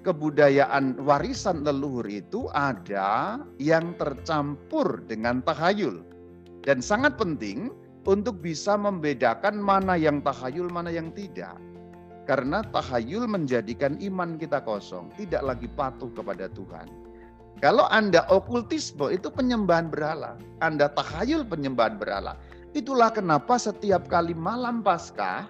kebudayaan 0.00 0.96
warisan 1.04 1.60
leluhur 1.60 2.08
itu 2.08 2.48
ada 2.56 3.36
yang 3.60 3.92
tercampur 4.00 5.04
dengan 5.04 5.44
tahayul. 5.44 6.00
Dan 6.64 6.80
sangat 6.80 7.20
penting 7.20 7.68
untuk 8.08 8.40
bisa 8.40 8.80
membedakan 8.80 9.60
mana 9.60 10.00
yang 10.00 10.24
tahayul, 10.24 10.72
mana 10.72 10.88
yang 10.88 11.12
tidak. 11.12 11.60
Karena 12.24 12.64
tahayul 12.64 13.28
menjadikan 13.28 14.00
iman 14.00 14.40
kita 14.40 14.64
kosong, 14.64 15.12
tidak 15.20 15.44
lagi 15.52 15.68
patuh 15.68 16.08
kepada 16.16 16.48
Tuhan. 16.48 17.01
Kalau 17.62 17.86
Anda 17.94 18.26
okultisme 18.26 19.06
itu 19.14 19.30
penyembahan 19.30 19.86
berhala. 19.86 20.34
Anda 20.58 20.90
tahayul 20.90 21.46
penyembahan 21.46 21.94
berhala. 21.94 22.34
Itulah 22.74 23.14
kenapa 23.14 23.54
setiap 23.54 24.10
kali 24.10 24.34
malam 24.34 24.82
Paskah, 24.82 25.46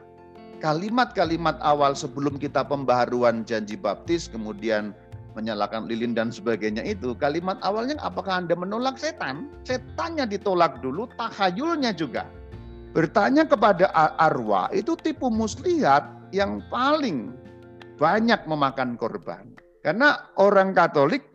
kalimat-kalimat 0.61 1.57
awal 1.65 1.97
sebelum 1.97 2.37
kita 2.37 2.69
pembaharuan 2.69 3.49
janji 3.49 3.81
baptis, 3.81 4.29
kemudian 4.29 4.93
menyalakan 5.33 5.89
lilin 5.89 6.13
dan 6.13 6.29
sebagainya 6.29 6.85
itu, 6.85 7.17
kalimat 7.17 7.57
awalnya 7.65 7.97
apakah 8.05 8.45
Anda 8.45 8.61
menolak 8.61 9.01
setan? 9.01 9.49
Setannya 9.65 10.29
ditolak 10.29 10.85
dulu, 10.85 11.09
tahayulnya 11.17 11.97
juga. 11.97 12.29
Bertanya 12.93 13.49
kepada 13.49 13.89
arwah 14.21 14.69
itu 14.77 14.93
tipu 15.01 15.33
muslihat 15.33 16.05
yang 16.29 16.61
paling 16.69 17.33
banyak 17.97 18.45
memakan 18.45 19.01
korban. 19.01 19.49
Karena 19.81 20.29
orang 20.37 20.77
Katolik 20.77 21.32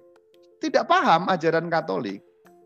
tidak 0.67 0.91
paham 0.91 1.31
ajaran 1.31 1.71
Katolik 1.71 2.19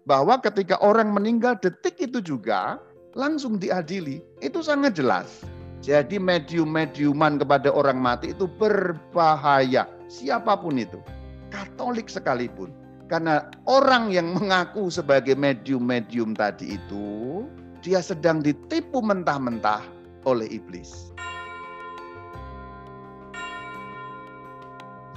bahwa 0.09 0.41
ketika 0.41 0.81
orang 0.81 1.13
meninggal 1.13 1.53
detik 1.61 2.01
itu 2.01 2.17
juga 2.17 2.81
langsung 3.13 3.61
diadili. 3.61 4.23
Itu 4.41 4.65
sangat 4.65 4.97
jelas. 4.97 5.45
Jadi 5.81 6.21
medium-mediuman 6.21 7.41
kepada 7.41 7.73
orang 7.73 7.97
mati 7.97 8.33
itu 8.33 8.45
berbahaya. 8.45 9.89
Siapa 10.09 10.53
pun 10.57 10.77
itu. 10.77 11.01
Katolik 11.49 12.09
sekalipun. 12.09 12.69
Karena 13.09 13.43
orang 13.67 14.07
yang 14.13 14.31
mengaku 14.31 14.87
sebagai 14.87 15.35
medium-medium 15.35 16.31
tadi 16.31 16.79
itu, 16.79 17.43
dia 17.83 17.99
sedang 17.99 18.39
ditipu 18.39 19.03
mentah-mentah 19.03 19.83
oleh 20.23 20.47
iblis. 20.47 21.11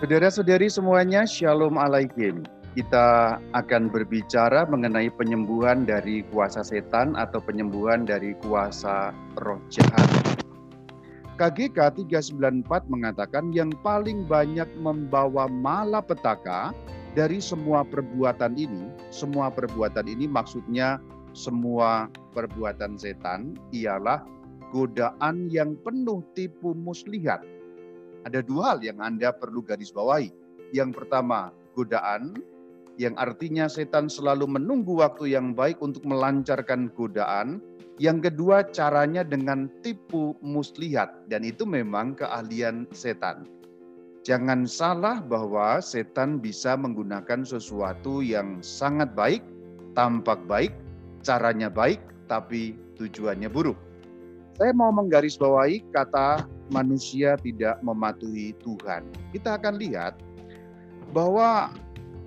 Saudara-saudari 0.02 0.66
semuanya, 0.66 1.22
Shalom 1.22 1.78
Alaikum. 1.78 2.42
Kita 2.74 3.38
akan 3.54 3.86
berbicara 3.86 4.66
mengenai 4.66 5.06
penyembuhan 5.14 5.86
dari 5.86 6.26
kuasa 6.34 6.66
setan 6.66 7.14
atau 7.14 7.38
penyembuhan 7.38 8.02
dari 8.02 8.34
kuasa 8.42 9.14
roh 9.38 9.62
jahat. 9.70 10.10
KGK 11.38 12.02
394 12.10 12.90
mengatakan 12.90 13.54
yang 13.54 13.70
paling 13.82 14.26
banyak 14.26 14.66
membawa 14.78 15.46
malapetaka 15.46 16.74
dari 17.14 17.38
semua 17.38 17.86
perbuatan 17.86 18.58
ini, 18.58 18.90
semua 19.14 19.54
perbuatan 19.54 20.10
ini 20.10 20.26
maksudnya 20.26 20.98
semua 21.30 22.10
perbuatan 22.34 22.98
setan 22.98 23.54
ialah 23.70 24.22
godaan 24.74 25.46
yang 25.50 25.78
penuh 25.86 26.26
tipu 26.34 26.74
muslihat 26.74 27.42
ada 28.24 28.40
dua 28.40 28.74
hal 28.74 28.80
yang 28.80 28.98
Anda 29.04 29.30
perlu 29.36 29.60
garis 29.60 29.92
bawahi. 29.92 30.32
Yang 30.72 31.04
pertama, 31.04 31.52
godaan 31.76 32.40
yang 32.94 33.18
artinya 33.18 33.66
setan 33.66 34.06
selalu 34.06 34.46
menunggu 34.46 35.02
waktu 35.02 35.34
yang 35.34 35.50
baik 35.52 35.82
untuk 35.82 36.06
melancarkan 36.06 36.90
godaan. 36.94 37.58
Yang 37.98 38.30
kedua, 38.30 38.66
caranya 38.74 39.22
dengan 39.22 39.70
tipu 39.82 40.34
muslihat 40.42 41.30
dan 41.30 41.46
itu 41.46 41.62
memang 41.62 42.18
keahlian 42.18 42.90
setan. 42.90 43.46
Jangan 44.26 44.66
salah 44.66 45.20
bahwa 45.22 45.78
setan 45.78 46.40
bisa 46.40 46.74
menggunakan 46.74 47.44
sesuatu 47.44 48.24
yang 48.24 48.58
sangat 48.64 49.12
baik, 49.14 49.44
tampak 49.94 50.42
baik, 50.48 50.72
caranya 51.22 51.70
baik, 51.70 52.00
tapi 52.26 52.74
tujuannya 52.98 53.46
buruk. 53.52 53.76
Saya 54.54 54.70
mau 54.72 54.90
menggarisbawahi 54.94 55.82
kata 55.90 56.46
manusia 56.70 57.34
tidak 57.42 57.78
mematuhi 57.82 58.54
Tuhan. 58.62 59.02
Kita 59.34 59.58
akan 59.58 59.76
lihat 59.82 60.18
bahwa 61.12 61.70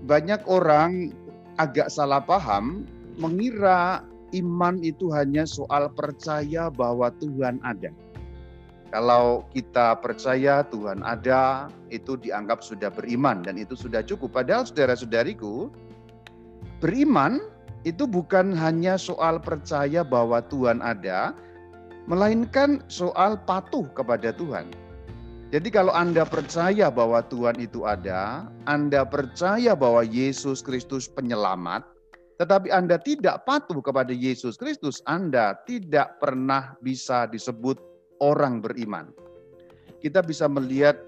banyak 0.05 0.43
orang 0.45 1.09
agak 1.57 1.89
salah 1.89 2.21
paham 2.21 2.85
mengira 3.17 4.05
iman 4.35 4.77
itu 4.85 5.09
hanya 5.09 5.47
soal 5.47 5.89
percaya 5.89 6.69
bahwa 6.69 7.09
Tuhan 7.17 7.57
ada. 7.65 7.89
Kalau 8.87 9.43
kita 9.51 9.99
percaya 9.99 10.63
Tuhan 10.63 11.03
ada, 11.03 11.67
itu 11.91 12.15
dianggap 12.15 12.63
sudah 12.63 12.87
beriman 12.87 13.43
dan 13.43 13.59
itu 13.59 13.75
sudah 13.75 13.99
cukup. 13.99 14.31
Padahal 14.31 14.63
saudara-saudariku, 14.63 15.67
beriman 16.79 17.43
itu 17.83 18.07
bukan 18.07 18.55
hanya 18.55 18.95
soal 18.95 19.43
percaya 19.43 20.07
bahwa 20.07 20.39
Tuhan 20.47 20.79
ada, 20.79 21.35
melainkan 22.07 22.79
soal 22.87 23.35
patuh 23.43 23.83
kepada 23.91 24.31
Tuhan. 24.31 24.71
Jadi 25.47 25.71
kalau 25.71 25.95
Anda 25.95 26.27
percaya 26.27 26.91
bahwa 26.91 27.23
Tuhan 27.23 27.55
itu 27.63 27.87
ada, 27.87 28.51
Anda 28.67 29.07
percaya 29.07 29.79
bahwa 29.79 30.03
Yesus 30.03 30.59
Kristus 30.59 31.07
penyelamat, 31.07 31.87
tetapi 32.35 32.67
Anda 32.67 32.99
tidak 32.99 33.47
patuh 33.47 33.79
kepada 33.79 34.11
Yesus 34.11 34.59
Kristus, 34.59 34.99
Anda 35.07 35.55
tidak 35.63 36.19
pernah 36.19 36.75
bisa 36.83 37.31
disebut 37.31 37.79
orang 38.19 38.59
beriman. 38.59 39.15
Kita 40.03 40.19
bisa 40.19 40.51
melihat 40.51 40.99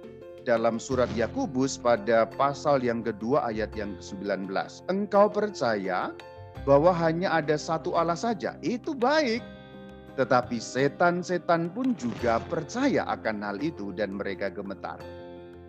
dalam 0.48 0.80
surat 0.80 1.12
Yakubus 1.20 1.76
pada 1.76 2.24
pasal 2.24 2.80
yang 2.80 3.04
kedua 3.04 3.52
ayat 3.52 3.76
yang 3.76 4.00
ke-19. 4.00 4.56
Engkau 4.88 5.28
percaya 5.28 6.16
bahwa 6.64 6.96
hanya 6.96 7.44
ada 7.44 7.60
satu 7.60 7.92
Allah 8.00 8.16
saja, 8.16 8.56
itu 8.64 8.96
baik. 8.96 9.44
Tetapi 10.20 10.60
setan-setan 10.60 11.72
pun 11.72 11.96
juga 11.96 12.44
percaya 12.44 13.08
akan 13.08 13.40
hal 13.40 13.58
itu 13.64 13.96
dan 13.96 14.20
mereka 14.20 14.52
gemetar. 14.52 15.00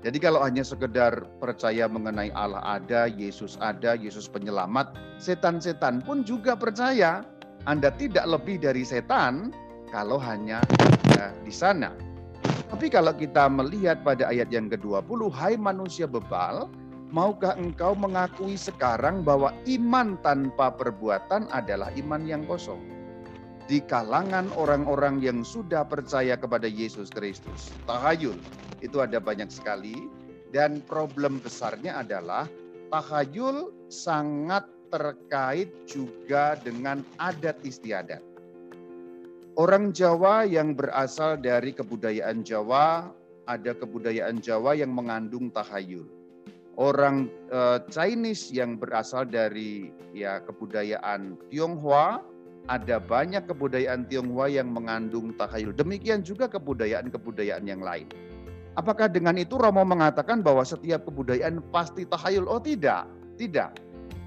Jadi 0.02 0.18
kalau 0.18 0.42
hanya 0.42 0.66
sekedar 0.66 1.22
percaya 1.38 1.86
mengenai 1.86 2.34
Allah 2.34 2.58
ada, 2.66 3.06
Yesus 3.06 3.54
ada, 3.62 3.94
Yesus 3.94 4.26
penyelamat, 4.26 4.90
setan-setan 5.22 6.02
pun 6.02 6.26
juga 6.26 6.58
percaya. 6.58 7.22
Anda 7.70 7.94
tidak 7.94 8.26
lebih 8.26 8.58
dari 8.58 8.82
setan 8.82 9.54
kalau 9.94 10.18
hanya 10.18 10.64
ada 10.82 11.30
di 11.46 11.54
sana. 11.54 11.94
Tapi 12.74 12.90
kalau 12.90 13.14
kita 13.14 13.46
melihat 13.46 14.02
pada 14.02 14.34
ayat 14.34 14.50
yang 14.50 14.66
ke-20, 14.66 15.30
hai 15.30 15.54
manusia 15.54 16.10
bebal, 16.10 16.66
maukah 17.14 17.54
engkau 17.54 17.94
mengakui 17.94 18.58
sekarang 18.58 19.22
bahwa 19.22 19.54
iman 19.68 20.18
tanpa 20.26 20.74
perbuatan 20.74 21.46
adalah 21.54 21.94
iman 21.94 22.26
yang 22.26 22.42
kosong? 22.50 22.99
Di 23.70 23.78
kalangan 23.86 24.50
orang-orang 24.58 25.22
yang 25.22 25.46
sudah 25.46 25.86
percaya 25.86 26.34
kepada 26.34 26.66
Yesus 26.66 27.06
Kristus. 27.06 27.70
Tahayul 27.86 28.34
itu 28.82 28.98
ada 28.98 29.22
banyak 29.22 29.46
sekali 29.46 30.10
dan 30.50 30.82
problem 30.90 31.38
besarnya 31.38 32.02
adalah 32.02 32.50
tahayul 32.90 33.70
sangat 33.86 34.66
terkait 34.90 35.70
juga 35.86 36.58
dengan 36.58 37.06
adat 37.22 37.62
istiadat. 37.62 38.18
Orang 39.54 39.94
Jawa 39.94 40.42
yang 40.50 40.74
berasal 40.74 41.38
dari 41.38 41.70
kebudayaan 41.70 42.42
Jawa, 42.42 43.06
ada 43.46 43.70
kebudayaan 43.70 44.42
Jawa 44.42 44.74
yang 44.74 44.90
mengandung 44.90 45.46
tahayul. 45.54 46.10
Orang 46.74 47.30
uh, 47.54 47.78
Chinese 47.86 48.50
yang 48.50 48.82
berasal 48.82 49.30
dari 49.30 49.94
ya 50.10 50.42
kebudayaan 50.42 51.38
Tionghoa 51.54 52.29
ada 52.68 53.00
banyak 53.00 53.48
kebudayaan 53.48 54.04
Tionghoa 54.10 54.50
yang 54.50 54.68
mengandung 54.74 55.32
takhayul. 55.38 55.72
Demikian 55.72 56.20
juga 56.20 56.50
kebudayaan-kebudayaan 56.50 57.64
yang 57.64 57.80
lain. 57.80 58.10
Apakah 58.78 59.10
dengan 59.10 59.34
itu 59.40 59.58
Romo 59.58 59.82
mengatakan 59.82 60.44
bahwa 60.44 60.62
setiap 60.62 61.08
kebudayaan 61.08 61.64
pasti 61.74 62.06
takhayul? 62.06 62.46
Oh 62.46 62.62
tidak, 62.62 63.08
tidak. 63.40 63.78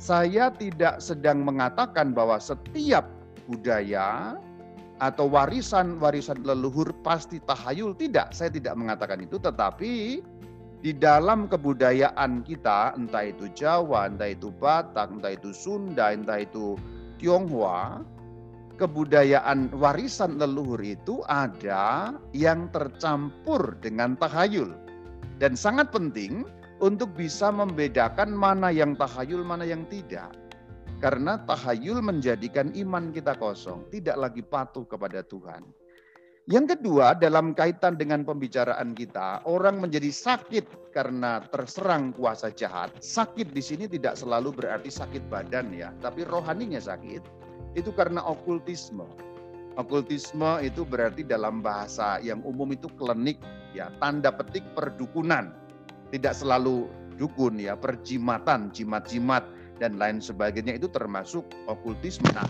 Saya 0.01 0.51
tidak 0.51 0.99
sedang 0.99 1.45
mengatakan 1.47 2.11
bahwa 2.11 2.35
setiap 2.41 3.07
budaya 3.47 4.35
atau 5.03 5.27
warisan-warisan 5.27 6.43
leluhur 6.43 6.91
pasti 7.03 7.39
tahayul. 7.43 7.95
Tidak, 7.95 8.31
saya 8.35 8.51
tidak 8.51 8.75
mengatakan 8.75 9.23
itu. 9.23 9.39
Tetapi 9.39 10.23
di 10.83 10.91
dalam 10.91 11.47
kebudayaan 11.47 12.43
kita, 12.43 12.95
entah 12.99 13.23
itu 13.27 13.47
Jawa, 13.55 14.11
entah 14.11 14.31
itu 14.31 14.51
Batak, 14.51 15.11
entah 15.15 15.31
itu 15.35 15.55
Sunda, 15.55 16.11
entah 16.11 16.43
itu 16.43 16.75
Tionghoa, 17.19 18.03
kebudayaan 18.77 19.69
warisan 19.77 20.41
leluhur 20.41 20.81
itu 20.81 21.21
ada 21.29 22.17
yang 22.33 22.69
tercampur 22.73 23.77
dengan 23.79 24.17
tahayul. 24.17 24.73
Dan 25.37 25.57
sangat 25.57 25.89
penting 25.93 26.45
untuk 26.81 27.11
bisa 27.13 27.49
membedakan 27.49 28.33
mana 28.33 28.69
yang 28.73 28.97
tahayul, 28.97 29.45
mana 29.45 29.65
yang 29.67 29.85
tidak. 29.89 30.33
Karena 31.03 31.35
tahayul 31.43 31.99
menjadikan 31.99 32.71
iman 32.73 33.11
kita 33.11 33.35
kosong, 33.35 33.83
tidak 33.91 34.15
lagi 34.15 34.39
patuh 34.39 34.87
kepada 34.87 35.19
Tuhan. 35.25 35.67
Yang 36.43 36.75
kedua, 36.75 37.15
dalam 37.15 37.55
kaitan 37.55 37.95
dengan 37.95 38.27
pembicaraan 38.27 38.91
kita, 38.91 39.47
orang 39.47 39.79
menjadi 39.79 40.11
sakit 40.11 40.91
karena 40.91 41.39
terserang 41.47 42.11
kuasa 42.11 42.51
jahat. 42.51 42.91
Sakit 42.99 43.55
di 43.55 43.63
sini 43.63 43.87
tidak 43.87 44.19
selalu 44.19 44.51
berarti 44.51 44.91
sakit 44.91 45.31
badan 45.31 45.71
ya, 45.71 45.95
tapi 46.03 46.27
rohaninya 46.27 46.83
sakit 46.83 47.42
itu 47.73 47.89
karena 47.93 48.21
okultisme. 48.25 49.05
Okultisme 49.73 50.61
itu 50.61 50.85
berarti 50.85 51.25
dalam 51.25 51.65
bahasa 51.65 52.21
yang 52.21 52.45
umum 52.45 52.69
itu 52.77 52.85
klinik 52.93 53.41
ya, 53.73 53.89
tanda 53.97 54.29
petik 54.29 54.61
perdukunan. 54.77 55.49
Tidak 56.13 56.29
selalu 56.29 56.85
dukun 57.17 57.57
ya, 57.57 57.73
perjimatan, 57.73 58.69
jimat-jimat 58.69 59.41
dan 59.81 59.97
lain 59.97 60.21
sebagainya 60.21 60.77
itu 60.77 60.85
termasuk 60.85 61.41
okultisme. 61.65 62.29
Nah, 62.37 62.45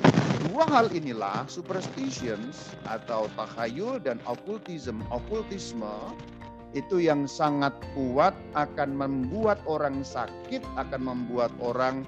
dua 0.51 0.67
hal 0.67 0.91
inilah 0.91 1.47
superstitions 1.47 2.75
atau 2.91 3.31
takhayul 3.39 4.03
dan 4.03 4.19
okultisme. 4.27 4.99
Okultisme 5.07 6.11
itu 6.75 6.99
yang 6.99 7.23
sangat 7.29 7.71
kuat 7.95 8.35
akan 8.59 8.99
membuat 8.99 9.61
orang 9.63 10.03
sakit, 10.03 10.59
akan 10.75 11.01
membuat 11.07 11.55
orang 11.63 12.03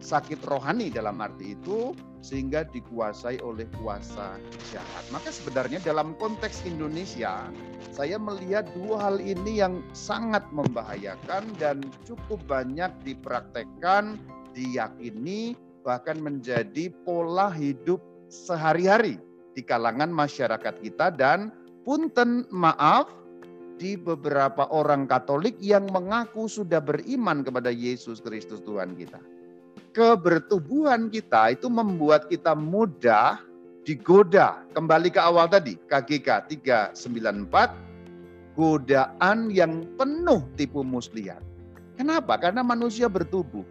sakit 0.00 0.40
rohani 0.48 0.88
dalam 0.88 1.20
arti 1.20 1.54
itu 1.54 1.92
sehingga 2.20 2.68
dikuasai 2.68 3.40
oleh 3.40 3.68
kuasa 3.80 4.36
jahat. 4.72 5.04
Maka 5.12 5.32
sebenarnya 5.32 5.80
dalam 5.80 6.16
konteks 6.16 6.64
Indonesia 6.68 7.48
saya 7.92 8.16
melihat 8.16 8.68
dua 8.76 9.08
hal 9.08 9.16
ini 9.20 9.60
yang 9.60 9.84
sangat 9.92 10.44
membahayakan 10.52 11.44
dan 11.60 11.84
cukup 12.04 12.40
banyak 12.48 12.92
dipraktekkan, 13.04 14.20
diyakini 14.52 15.56
bahkan 15.80 16.20
menjadi 16.20 16.92
pola 17.08 17.48
hidup 17.48 18.00
sehari-hari 18.28 19.16
di 19.56 19.62
kalangan 19.64 20.12
masyarakat 20.12 20.76
kita 20.84 21.12
dan 21.16 21.48
punten 21.88 22.44
maaf 22.52 23.08
di 23.80 23.96
beberapa 23.96 24.68
orang 24.68 25.08
Katolik 25.08 25.56
yang 25.56 25.88
mengaku 25.88 26.44
sudah 26.44 26.84
beriman 26.84 27.40
kepada 27.40 27.72
Yesus 27.72 28.20
Kristus 28.20 28.60
Tuhan 28.60 28.92
kita 28.92 29.39
kebertubuhan 29.90 31.10
kita 31.10 31.54
itu 31.54 31.66
membuat 31.66 32.30
kita 32.30 32.54
mudah 32.54 33.42
digoda. 33.82 34.62
Kembali 34.74 35.10
ke 35.10 35.20
awal 35.20 35.50
tadi, 35.50 35.74
KGK 35.90 36.46
394, 36.94 37.74
godaan 38.54 39.50
yang 39.50 39.86
penuh 39.98 40.46
tipu 40.54 40.86
muslihat. 40.86 41.42
Kenapa? 41.98 42.38
Karena 42.38 42.62
manusia 42.64 43.10
bertubuh. 43.10 43.66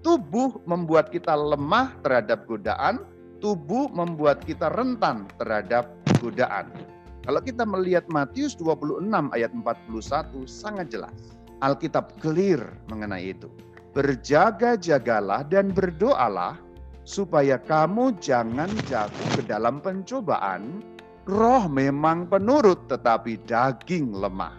Tubuh 0.00 0.64
membuat 0.64 1.12
kita 1.12 1.36
lemah 1.36 1.92
terhadap 2.00 2.48
godaan, 2.48 3.04
tubuh 3.44 3.92
membuat 3.92 4.40
kita 4.48 4.72
rentan 4.72 5.28
terhadap 5.36 5.92
godaan. 6.24 6.72
Kalau 7.20 7.44
kita 7.44 7.68
melihat 7.68 8.08
Matius 8.08 8.56
26 8.56 9.04
ayat 9.36 9.52
41 9.52 10.48
sangat 10.48 10.88
jelas. 10.88 11.12
Alkitab 11.60 12.16
clear 12.24 12.64
mengenai 12.88 13.36
itu 13.36 13.52
berjaga-jagalah 13.92 15.46
dan 15.50 15.74
berdoalah 15.74 16.58
supaya 17.02 17.58
kamu 17.58 18.14
jangan 18.22 18.70
jatuh 18.86 19.28
ke 19.38 19.42
dalam 19.46 19.82
pencobaan. 19.82 20.82
Roh 21.28 21.68
memang 21.70 22.26
penurut 22.26 22.90
tetapi 22.90 23.38
daging 23.46 24.10
lemah. 24.14 24.56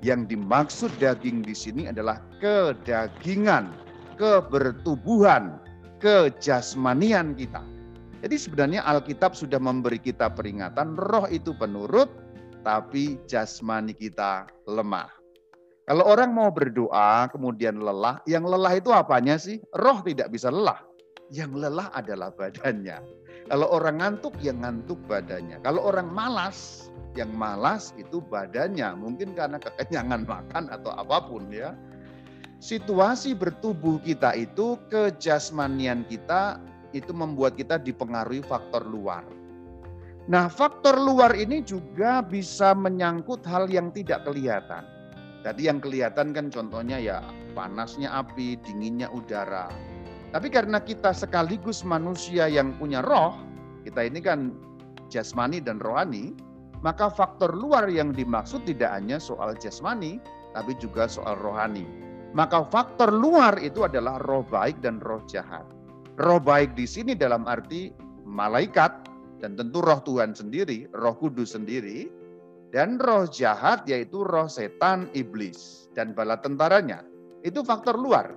Yang 0.00 0.32
dimaksud 0.32 0.90
daging 0.96 1.44
di 1.44 1.52
sini 1.52 1.82
adalah 1.92 2.24
kedagingan, 2.40 3.68
kebertubuhan, 4.16 5.60
kejasmanian 6.00 7.36
kita. 7.36 7.60
Jadi 8.24 8.36
sebenarnya 8.36 8.80
Alkitab 8.84 9.36
sudah 9.36 9.60
memberi 9.60 10.00
kita 10.00 10.32
peringatan 10.32 10.96
roh 10.96 11.28
itu 11.28 11.52
penurut 11.56 12.08
tapi 12.64 13.16
jasmani 13.28 13.96
kita 13.96 14.48
lemah. 14.68 15.19
Kalau 15.90 16.06
orang 16.06 16.30
mau 16.30 16.54
berdoa 16.54 17.26
kemudian 17.34 17.82
lelah, 17.82 18.22
yang 18.22 18.46
lelah 18.46 18.78
itu 18.78 18.94
apanya 18.94 19.34
sih? 19.34 19.58
Roh 19.74 19.98
tidak 20.06 20.30
bisa 20.30 20.46
lelah. 20.46 20.78
Yang 21.34 21.66
lelah 21.66 21.90
adalah 21.90 22.30
badannya. 22.30 23.02
Kalau 23.50 23.66
orang 23.74 23.98
ngantuk, 23.98 24.38
yang 24.38 24.62
ngantuk 24.62 25.02
badannya. 25.10 25.58
Kalau 25.66 25.82
orang 25.82 26.06
malas, 26.06 26.86
yang 27.18 27.34
malas 27.34 27.90
itu 27.98 28.22
badannya. 28.22 28.86
Mungkin 29.02 29.34
karena 29.34 29.58
kekenyangan 29.58 30.30
makan 30.30 30.70
atau 30.70 30.94
apa 30.94 31.26
pun 31.26 31.50
ya. 31.50 31.74
Situasi 32.62 33.34
bertubuh 33.34 33.98
kita 34.06 34.38
itu, 34.38 34.78
kejasmanian 34.94 36.06
kita, 36.06 36.62
itu 36.94 37.10
membuat 37.10 37.58
kita 37.58 37.82
dipengaruhi 37.82 38.46
faktor 38.46 38.86
luar. 38.86 39.26
Nah, 40.30 40.46
faktor 40.46 40.94
luar 40.94 41.34
ini 41.34 41.66
juga 41.66 42.22
bisa 42.22 42.78
menyangkut 42.78 43.42
hal 43.42 43.66
yang 43.66 43.90
tidak 43.90 44.22
kelihatan 44.22 44.99
Tadi 45.40 45.68
yang 45.68 45.80
kelihatan 45.80 46.36
kan 46.36 46.52
contohnya 46.52 47.00
ya 47.00 47.24
panasnya 47.56 48.12
api, 48.12 48.60
dinginnya 48.60 49.08
udara. 49.08 49.72
Tapi 50.30 50.52
karena 50.52 50.78
kita 50.78 51.10
sekaligus 51.10 51.82
manusia 51.82 52.46
yang 52.46 52.76
punya 52.76 53.00
roh, 53.02 53.34
kita 53.82 54.04
ini 54.06 54.20
kan 54.20 54.52
jasmani 55.08 55.58
dan 55.58 55.80
rohani, 55.80 56.36
maka 56.84 57.08
faktor 57.10 57.50
luar 57.56 57.88
yang 57.88 58.12
dimaksud 58.14 58.62
tidak 58.68 58.92
hanya 58.94 59.18
soal 59.18 59.56
jasmani, 59.56 60.20
tapi 60.52 60.76
juga 60.78 61.08
soal 61.10 61.34
rohani. 61.40 61.88
Maka 62.30 62.62
faktor 62.70 63.10
luar 63.10 63.58
itu 63.58 63.82
adalah 63.82 64.22
roh 64.22 64.46
baik 64.46 64.78
dan 64.84 65.02
roh 65.02 65.18
jahat. 65.26 65.66
Roh 66.20 66.38
baik 66.38 66.78
di 66.78 66.86
sini 66.86 67.18
dalam 67.18 67.48
arti 67.50 67.90
malaikat 68.22 68.92
dan 69.42 69.58
tentu 69.58 69.82
roh 69.82 69.98
Tuhan 70.04 70.36
sendiri, 70.36 70.86
roh 70.94 71.16
kudus 71.18 71.58
sendiri, 71.58 72.06
dan 72.70 73.02
roh 73.02 73.26
jahat 73.26 73.82
yaitu 73.90 74.22
roh 74.22 74.46
setan 74.46 75.10
iblis 75.14 75.90
dan 75.98 76.14
bala 76.14 76.38
tentaranya. 76.38 77.02
Itu 77.42 77.66
faktor 77.66 77.98
luar. 77.98 78.30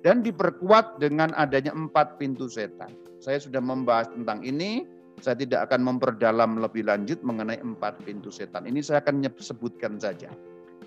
Dan 0.00 0.24
diperkuat 0.24 0.96
dengan 0.96 1.30
adanya 1.36 1.76
empat 1.76 2.16
pintu 2.16 2.48
setan. 2.48 2.96
Saya 3.20 3.36
sudah 3.36 3.60
membahas 3.60 4.08
tentang 4.08 4.40
ini, 4.40 4.88
saya 5.20 5.36
tidak 5.36 5.68
akan 5.68 5.84
memperdalam 5.84 6.56
lebih 6.56 6.88
lanjut 6.88 7.20
mengenai 7.20 7.60
empat 7.60 8.00
pintu 8.08 8.32
setan. 8.32 8.64
Ini 8.64 8.80
saya 8.80 9.04
akan 9.04 9.28
sebutkan 9.36 10.00
saja. 10.00 10.32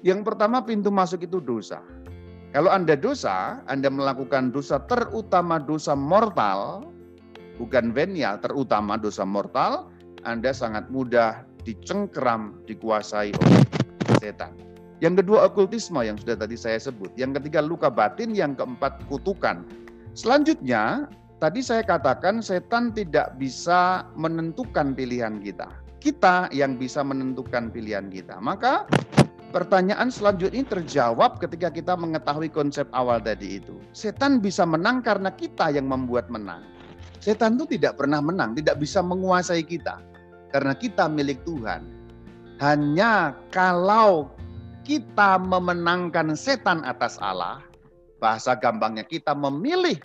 Yang 0.01 0.25
pertama 0.25 0.65
pintu 0.65 0.89
masuk 0.89 1.29
itu 1.29 1.37
dosa. 1.37 1.85
Kalau 2.57 2.73
Anda 2.73 2.97
dosa, 2.97 3.61
Anda 3.69 3.93
melakukan 3.93 4.49
dosa 4.49 4.81
terutama 4.89 5.61
dosa 5.61 5.93
mortal, 5.93 6.89
bukan 7.61 7.93
venial, 7.93 8.41
terutama 8.41 8.97
dosa 8.97 9.21
mortal, 9.29 9.93
Anda 10.25 10.57
sangat 10.57 10.89
mudah 10.89 11.45
dicengkeram, 11.63 12.59
dikuasai 12.67 13.31
oleh 13.33 13.63
setan. 14.19 14.53
Yang 15.03 15.23
kedua 15.25 15.51
okultisme 15.51 15.99
yang 15.99 16.15
sudah 16.15 16.39
tadi 16.39 16.55
saya 16.55 16.79
sebut. 16.79 17.11
Yang 17.19 17.43
ketiga 17.43 17.59
luka 17.59 17.91
batin, 17.91 18.31
yang 18.31 18.55
keempat 18.55 19.03
kutukan. 19.11 19.67
Selanjutnya, 20.15 21.11
tadi 21.43 21.59
saya 21.59 21.83
katakan 21.83 22.39
setan 22.39 22.95
tidak 22.95 23.35
bisa 23.35 24.07
menentukan 24.15 24.95
pilihan 24.95 25.43
kita. 25.43 25.67
Kita 25.99 26.47
yang 26.55 26.79
bisa 26.79 27.03
menentukan 27.03 27.67
pilihan 27.67 28.07
kita. 28.07 28.39
Maka 28.39 28.87
pertanyaan 29.51 30.07
selanjutnya 30.07 30.63
terjawab 30.67 31.39
ketika 31.43 31.67
kita 31.67 31.99
mengetahui 31.99 32.47
konsep 32.47 32.87
awal 32.95 33.19
tadi 33.19 33.59
itu. 33.59 33.75
Setan 33.91 34.39
bisa 34.39 34.63
menang 34.63 35.03
karena 35.03 35.35
kita 35.35 35.67
yang 35.67 35.91
membuat 35.91 36.31
menang. 36.31 36.63
Setan 37.19 37.55
itu 37.55 37.79
tidak 37.79 37.99
pernah 37.99 38.19
menang, 38.19 38.55
tidak 38.55 38.79
bisa 38.79 38.99
menguasai 38.99 39.63
kita 39.63 40.12
karena 40.53 40.77
kita 40.77 41.09
milik 41.09 41.41
Tuhan. 41.43 41.81
Hanya 42.61 43.33
kalau 43.49 44.29
kita 44.85 45.41
memenangkan 45.41 46.37
setan 46.37 46.85
atas 46.85 47.17
Allah, 47.19 47.59
bahasa 48.21 48.55
gampangnya 48.55 49.03
kita 49.03 49.33
memilih 49.33 49.97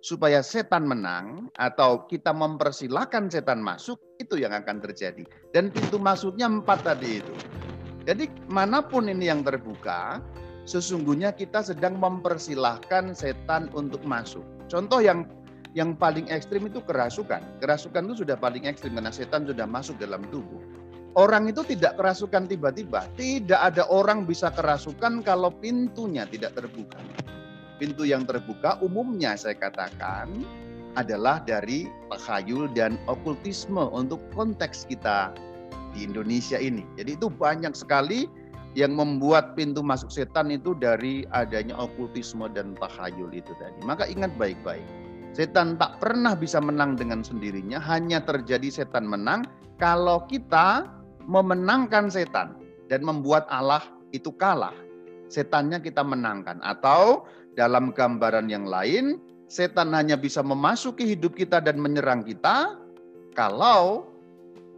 supaya 0.00 0.40
setan 0.40 0.88
menang 0.88 1.52
atau 1.60 2.08
kita 2.08 2.32
mempersilahkan 2.32 3.28
setan 3.28 3.60
masuk, 3.60 4.00
itu 4.16 4.40
yang 4.40 4.56
akan 4.56 4.80
terjadi. 4.80 5.28
Dan 5.52 5.68
pintu 5.68 6.00
masuknya 6.00 6.48
empat 6.48 6.80
tadi 6.82 7.20
itu. 7.20 7.34
Jadi 8.08 8.32
mana 8.48 8.80
pun 8.80 9.12
ini 9.12 9.28
yang 9.28 9.44
terbuka, 9.44 10.24
sesungguhnya 10.64 11.36
kita 11.36 11.60
sedang 11.60 12.00
mempersilahkan 12.00 13.12
setan 13.12 13.68
untuk 13.76 14.00
masuk. 14.08 14.42
Contoh 14.72 15.04
yang 15.04 15.28
yang 15.74 15.94
paling 15.94 16.26
ekstrim 16.30 16.66
itu 16.66 16.82
kerasukan. 16.82 17.42
Kerasukan 17.62 18.10
itu 18.10 18.26
sudah 18.26 18.34
paling 18.34 18.66
ekstrim 18.66 18.98
karena 18.98 19.14
setan 19.14 19.46
sudah 19.46 19.66
masuk 19.66 19.98
dalam 20.02 20.22
tubuh. 20.34 20.58
Orang 21.18 21.50
itu 21.50 21.66
tidak 21.66 21.98
kerasukan 21.98 22.46
tiba-tiba. 22.46 23.06
Tidak 23.18 23.58
ada 23.58 23.86
orang 23.90 24.26
bisa 24.26 24.50
kerasukan 24.54 25.26
kalau 25.26 25.50
pintunya 25.50 26.26
tidak 26.26 26.54
terbuka. 26.54 26.98
Pintu 27.82 28.06
yang 28.06 28.26
terbuka 28.26 28.78
umumnya 28.78 29.34
saya 29.34 29.58
katakan 29.58 30.30
adalah 30.94 31.42
dari 31.42 31.86
takhayul 32.10 32.70
dan 32.74 32.98
okultisme 33.10 33.90
untuk 33.90 34.22
konteks 34.34 34.86
kita 34.86 35.34
di 35.94 36.06
Indonesia 36.06 36.58
ini. 36.58 36.86
Jadi 36.94 37.18
itu 37.18 37.26
banyak 37.30 37.74
sekali 37.74 38.30
yang 38.78 38.94
membuat 38.94 39.58
pintu 39.58 39.82
masuk 39.82 40.14
setan 40.14 40.50
itu 40.54 40.78
dari 40.78 41.26
adanya 41.34 41.74
okultisme 41.74 42.46
dan 42.54 42.78
takhayul 42.78 43.34
itu 43.34 43.50
tadi. 43.58 43.82
Maka 43.82 44.06
ingat 44.06 44.30
baik-baik 44.38 44.99
Setan 45.30 45.78
tak 45.78 46.02
pernah 46.02 46.34
bisa 46.34 46.58
menang 46.58 46.98
dengan 46.98 47.22
sendirinya, 47.22 47.78
hanya 47.78 48.18
terjadi 48.18 48.82
setan 48.82 49.06
menang 49.06 49.46
kalau 49.78 50.26
kita 50.26 50.90
memenangkan 51.30 52.10
setan 52.10 52.58
dan 52.90 53.06
membuat 53.06 53.46
Allah 53.46 53.82
itu 54.10 54.34
kalah. 54.34 54.74
Setannya 55.30 55.78
kita 55.78 56.02
menangkan 56.02 56.58
atau 56.66 57.30
dalam 57.54 57.94
gambaran 57.94 58.50
yang 58.50 58.66
lain, 58.66 59.22
setan 59.46 59.94
hanya 59.94 60.18
bisa 60.18 60.42
memasuki 60.42 61.06
hidup 61.06 61.38
kita 61.38 61.62
dan 61.62 61.78
menyerang 61.78 62.26
kita 62.26 62.74
kalau 63.38 64.10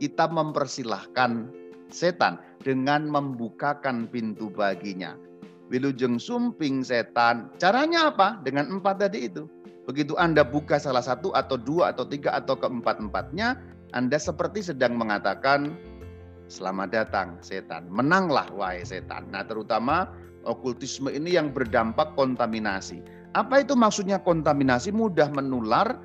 kita 0.05 0.29
mempersilahkan 0.29 1.49
setan 1.89 2.37
dengan 2.61 3.09
membukakan 3.09 4.05
pintu 4.05 4.53
baginya. 4.53 5.17
Wilujeng 5.73 6.21
sumping 6.21 6.85
setan. 6.85 7.49
Caranya 7.57 8.13
apa? 8.13 8.37
Dengan 8.45 8.69
empat 8.77 9.09
tadi 9.09 9.33
itu 9.33 9.49
Begitu 9.83 10.15
Anda 10.15 10.47
buka 10.47 10.79
salah 10.79 11.03
satu 11.03 11.35
atau 11.35 11.59
dua 11.59 11.91
atau 11.91 12.07
tiga 12.07 12.39
atau 12.39 12.55
keempat-empatnya, 12.55 13.59
Anda 13.93 14.17
seperti 14.17 14.63
sedang 14.63 14.95
mengatakan, 14.95 15.75
selamat 16.47 16.89
datang 16.95 17.29
setan, 17.43 17.91
menanglah 17.91 18.47
wahai 18.55 18.87
setan. 18.87 19.27
Nah 19.35 19.43
terutama 19.43 20.07
okultisme 20.47 21.11
ini 21.11 21.35
yang 21.35 21.51
berdampak 21.51 22.15
kontaminasi. 22.15 23.03
Apa 23.33 23.65
itu 23.65 23.73
maksudnya 23.73 24.21
kontaminasi? 24.21 24.93
Mudah 24.93 25.33
menular 25.33 25.97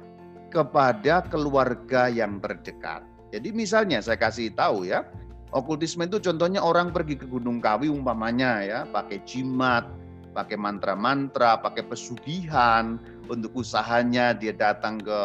kepada 0.50 1.28
keluarga 1.28 2.08
yang 2.08 2.40
terdekat. 2.40 3.04
Jadi 3.36 3.52
misalnya 3.52 4.00
saya 4.00 4.16
kasih 4.16 4.56
tahu 4.56 4.88
ya, 4.88 5.04
okultisme 5.52 6.08
itu 6.08 6.24
contohnya 6.24 6.64
orang 6.64 6.96
pergi 6.96 7.20
ke 7.20 7.28
Gunung 7.28 7.60
Kawi 7.60 7.92
umpamanya 7.92 8.64
ya, 8.64 8.80
pakai 8.88 9.20
jimat, 9.28 9.84
pakai 10.32 10.56
mantra-mantra, 10.56 11.60
pakai 11.60 11.84
pesugihan 11.84 12.96
untuk 13.30 13.54
usahanya 13.60 14.34
dia 14.34 14.52
datang 14.56 15.00
ke 15.00 15.20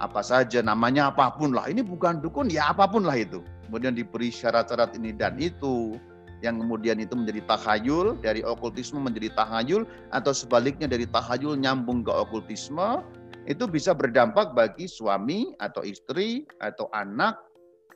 apa 0.00 0.24
saja 0.24 0.64
namanya 0.64 1.12
apa 1.12 1.34
pun 1.36 1.52
lah. 1.52 1.68
Ini 1.68 1.84
bukan 1.84 2.24
dukun 2.24 2.48
ya 2.48 2.72
apa 2.72 2.88
pun 2.88 3.04
lah 3.04 3.20
itu. 3.20 3.44
Kemudian 3.68 3.94
diberi 3.94 4.32
syarat-syarat 4.32 4.96
ini 4.98 5.14
dan 5.14 5.36
itu 5.38 5.94
yang 6.40 6.56
kemudian 6.56 6.96
itu 6.96 7.12
menjadi 7.12 7.44
tahayul, 7.44 8.16
dari 8.24 8.40
okultisme 8.40 8.96
menjadi 8.96 9.28
tahayul, 9.36 9.84
atau 10.16 10.32
sebaliknya 10.32 10.88
dari 10.88 11.04
tahayul 11.04 11.60
nyambung 11.60 12.00
ke 12.00 12.08
okultisme, 12.08 13.04
itu 13.44 13.68
bisa 13.68 13.92
berdampak 13.92 14.56
bagi 14.56 14.88
suami 14.88 15.52
atau 15.60 15.84
istri 15.84 16.48
atau 16.64 16.88
anak 16.96 17.36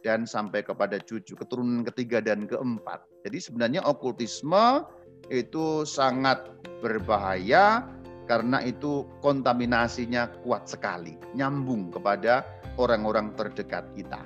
dan 0.04 0.28
sampai 0.28 0.60
kepada 0.60 1.00
cucu, 1.00 1.32
keturunan 1.32 1.80
ketiga 1.88 2.20
dan 2.20 2.44
keempat. 2.44 3.00
Jadi 3.24 3.38
sebenarnya 3.40 3.80
okultisme 3.88 4.84
itu 5.32 5.88
sangat 5.88 6.44
berbahaya 6.84 7.80
karena 8.24 8.60
itu 8.64 9.04
kontaminasinya 9.20 10.32
kuat 10.44 10.68
sekali, 10.68 11.16
nyambung 11.36 11.92
kepada 11.92 12.44
orang-orang 12.80 13.32
terdekat 13.36 13.84
kita. 13.94 14.20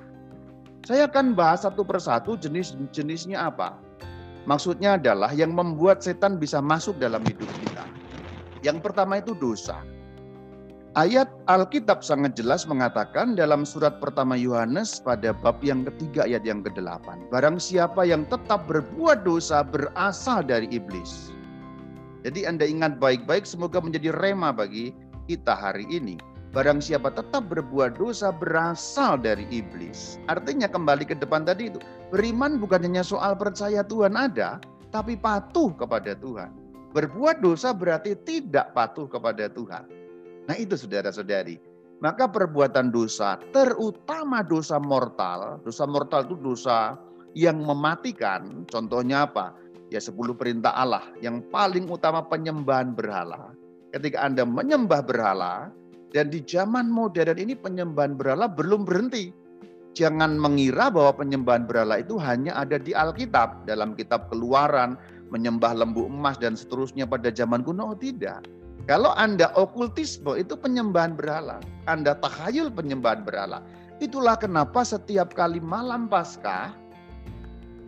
Saya 0.86 1.10
akan 1.10 1.36
bahas 1.36 1.66
satu 1.66 1.84
persatu 1.84 2.38
jenis-jenisnya 2.38 3.36
apa. 3.36 3.76
Maksudnya 4.48 4.96
adalah 4.96 5.28
yang 5.36 5.52
membuat 5.52 6.00
setan 6.00 6.40
bisa 6.40 6.64
masuk 6.64 6.96
dalam 6.96 7.20
hidup 7.26 7.50
kita. 7.60 7.84
Yang 8.64 8.80
pertama 8.80 9.20
itu 9.20 9.36
dosa. 9.36 9.84
Ayat 10.96 11.28
Alkitab 11.46 12.00
sangat 12.00 12.34
jelas 12.34 12.64
mengatakan 12.64 13.36
dalam 13.36 13.62
surat 13.68 14.00
pertama 14.00 14.34
Yohanes 14.34 14.98
pada 15.04 15.36
bab 15.36 15.60
yang 15.60 15.84
ketiga 15.84 16.24
ayat 16.24 16.42
yang 16.48 16.64
ke-8. 16.64 17.28
Barang 17.28 17.60
siapa 17.60 18.08
yang 18.08 18.24
tetap 18.26 18.64
berbuat 18.66 19.22
dosa 19.22 19.60
berasal 19.62 20.42
dari 20.42 20.66
iblis. 20.72 21.30
Jadi 22.28 22.44
Anda 22.44 22.68
ingat 22.68 23.00
baik-baik 23.00 23.48
semoga 23.48 23.80
menjadi 23.80 24.12
rema 24.12 24.52
bagi 24.52 24.92
kita 25.32 25.56
hari 25.56 25.88
ini. 25.88 26.20
Barang 26.52 26.76
siapa 26.76 27.08
tetap 27.08 27.48
berbuat 27.48 27.96
dosa 27.96 28.28
berasal 28.28 29.16
dari 29.16 29.48
iblis. 29.48 30.20
Artinya 30.28 30.68
kembali 30.68 31.08
ke 31.08 31.16
depan 31.16 31.48
tadi 31.48 31.72
itu. 31.72 31.80
Beriman 32.12 32.60
bukan 32.60 32.84
hanya 32.84 33.00
soal 33.00 33.32
percaya 33.32 33.80
Tuhan 33.80 34.12
ada, 34.12 34.60
tapi 34.92 35.16
patuh 35.16 35.72
kepada 35.72 36.12
Tuhan. 36.20 36.52
Berbuat 36.92 37.40
dosa 37.40 37.72
berarti 37.72 38.12
tidak 38.28 38.76
patuh 38.76 39.08
kepada 39.08 39.48
Tuhan. 39.48 39.88
Nah 40.52 40.56
itu 40.60 40.76
saudara-saudari. 40.76 41.56
Maka 42.04 42.28
perbuatan 42.28 42.92
dosa, 42.92 43.40
terutama 43.56 44.44
dosa 44.44 44.76
mortal. 44.76 45.64
Dosa 45.64 45.88
mortal 45.88 46.28
itu 46.28 46.36
dosa 46.36 46.92
yang 47.32 47.64
mematikan. 47.64 48.68
Contohnya 48.68 49.24
apa? 49.24 49.56
Ya 49.88 50.00
10 50.00 50.14
perintah 50.36 50.72
Allah. 50.76 51.04
Yang 51.24 51.48
paling 51.48 51.88
utama 51.88 52.24
penyembahan 52.24 52.92
berhala. 52.92 53.56
Ketika 53.92 54.20
Anda 54.20 54.44
menyembah 54.44 55.00
berhala, 55.00 55.72
dan 56.12 56.32
di 56.32 56.40
zaman 56.44 56.88
modern 56.88 57.36
ini 57.36 57.52
penyembahan 57.52 58.16
berhala 58.16 58.48
belum 58.48 58.88
berhenti. 58.88 59.32
Jangan 59.96 60.38
mengira 60.38 60.92
bahwa 60.92 61.24
penyembahan 61.24 61.66
berhala 61.66 62.00
itu 62.00 62.20
hanya 62.20 62.54
ada 62.54 62.78
di 62.78 62.94
Alkitab, 62.94 63.66
dalam 63.66 63.98
kitab 63.98 64.30
keluaran, 64.30 64.94
menyembah 65.32 65.74
lembu 65.74 66.06
emas 66.06 66.38
dan 66.38 66.54
seterusnya 66.54 67.04
pada 67.04 67.32
zaman 67.32 67.64
kuno, 67.66 67.92
oh, 67.92 67.98
tidak. 67.98 68.44
Kalau 68.88 69.12
Anda 69.20 69.52
okultisme 69.52 70.38
itu 70.38 70.56
penyembahan 70.56 71.12
berhala, 71.12 71.60
Anda 71.84 72.16
tahayul 72.16 72.72
penyembahan 72.72 73.20
berhala. 73.26 73.60
Itulah 74.00 74.38
kenapa 74.38 74.86
setiap 74.86 75.34
kali 75.36 75.60
malam 75.60 76.08
Paskah, 76.08 76.72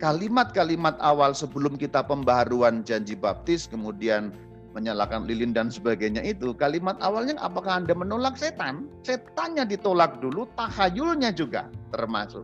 kalimat-kalimat 0.01 0.97
awal 0.97 1.37
sebelum 1.37 1.77
kita 1.77 2.01
pembaharuan 2.01 2.81
janji 2.81 3.13
baptis, 3.13 3.69
kemudian 3.69 4.33
menyalakan 4.73 5.29
lilin 5.29 5.53
dan 5.53 5.69
sebagainya 5.69 6.25
itu 6.25 6.57
kalimat 6.57 6.97
awalnya 7.05 7.37
apakah 7.37 7.85
Anda 7.85 7.93
menolak 7.93 8.33
setan? 8.35 8.89
Setannya 9.05 9.69
ditolak 9.69 10.17
dulu, 10.17 10.49
tahayulnya 10.57 11.29
juga 11.37 11.69
termasuk. 11.93 12.43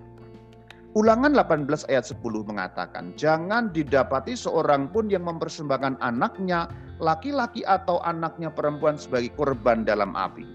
Ulangan 0.94 1.34
18 1.34 1.90
ayat 1.90 2.06
10 2.10 2.22
mengatakan, 2.46 3.14
jangan 3.18 3.74
didapati 3.74 4.38
seorang 4.38 4.90
pun 4.94 5.10
yang 5.10 5.26
mempersembahkan 5.26 5.98
anaknya, 6.02 6.70
laki-laki 7.02 7.66
atau 7.66 8.02
anaknya 8.06 8.54
perempuan 8.54 8.98
sebagai 8.98 9.34
korban 9.34 9.86
dalam 9.86 10.14
api. 10.14 10.46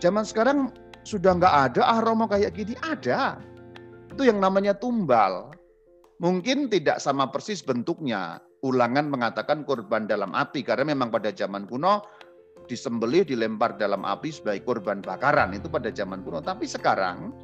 Zaman 0.00 0.24
sekarang 0.24 0.72
sudah 1.04 1.36
nggak 1.36 1.54
ada 1.72 1.82
ah 1.84 2.00
Romo 2.00 2.24
kayak 2.24 2.56
gini, 2.56 2.72
ada. 2.80 3.36
Itu 4.12 4.28
yang 4.28 4.40
namanya 4.40 4.76
tumbal. 4.76 5.52
Mungkin 6.22 6.70
tidak 6.70 7.02
sama 7.02 7.34
persis 7.34 7.66
bentuknya, 7.66 8.38
ulangan 8.62 9.10
mengatakan 9.10 9.66
korban 9.66 10.06
dalam 10.06 10.30
api 10.38 10.62
karena 10.62 10.94
memang 10.94 11.10
pada 11.10 11.34
zaman 11.34 11.66
kuno 11.66 12.06
disembelih 12.70 13.26
dilempar 13.26 13.74
dalam 13.74 14.06
api 14.06 14.30
sebagai 14.30 14.62
korban 14.62 15.02
bakaran. 15.02 15.50
Itu 15.50 15.66
pada 15.66 15.90
zaman 15.90 16.22
kuno. 16.22 16.38
Tapi 16.38 16.70
sekarang 16.70 17.34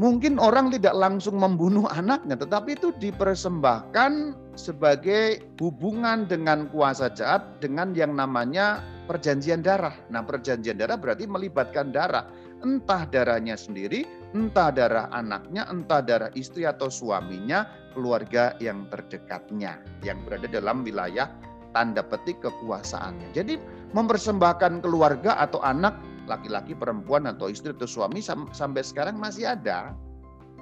mungkin 0.00 0.40
orang 0.40 0.72
tidak 0.72 0.96
langsung 0.96 1.36
membunuh 1.36 1.84
anaknya 1.92 2.40
tetapi 2.40 2.80
itu 2.80 2.96
dipersembahkan 2.96 4.32
sebagai 4.56 5.44
hubungan 5.60 6.24
dengan 6.24 6.72
kuasa 6.72 7.12
jahat 7.12 7.60
dengan 7.60 7.92
yang 7.92 8.16
namanya 8.16 8.80
perjanjian 9.04 9.60
darah. 9.60 9.92
Nah, 10.08 10.24
perjanjian 10.24 10.80
darah 10.80 10.96
berarti 10.96 11.28
melibatkan 11.28 11.92
darah, 11.92 12.24
entah 12.62 13.04
darahnya 13.10 13.58
sendiri, 13.58 14.06
entah 14.32 14.70
darah 14.70 15.06
anaknya, 15.12 15.66
entah 15.68 16.00
darah 16.00 16.30
istri 16.38 16.64
atau 16.64 16.88
suaminya, 16.88 17.66
keluarga 17.92 18.56
yang 18.62 18.88
terdekatnya 18.88 19.82
yang 20.00 20.22
berada 20.24 20.48
dalam 20.48 20.80
wilayah 20.86 21.28
tanda 21.76 22.00
petik 22.00 22.40
kekuasaannya. 22.40 23.34
Jadi 23.36 23.60
mempersembahkan 23.92 24.80
keluarga 24.80 25.36
atau 25.36 25.60
anak 25.60 25.98
laki-laki, 26.30 26.72
perempuan 26.72 27.26
atau 27.26 27.50
istri 27.50 27.74
atau 27.74 27.88
suami 27.88 28.22
sampai 28.24 28.82
sekarang 28.82 29.18
masih 29.18 29.52
ada. 29.52 29.92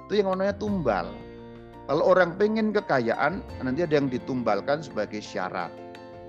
Itu 0.07 0.19
yang 0.19 0.33
namanya 0.33 0.57
tumbal. 0.57 1.07
Kalau 1.87 2.03
orang 2.07 2.35
pengen 2.39 2.71
kekayaan, 2.71 3.43
nanti 3.61 3.83
ada 3.83 3.95
yang 3.99 4.07
ditumbalkan 4.07 4.81
sebagai 4.81 5.19
syarat. 5.19 5.71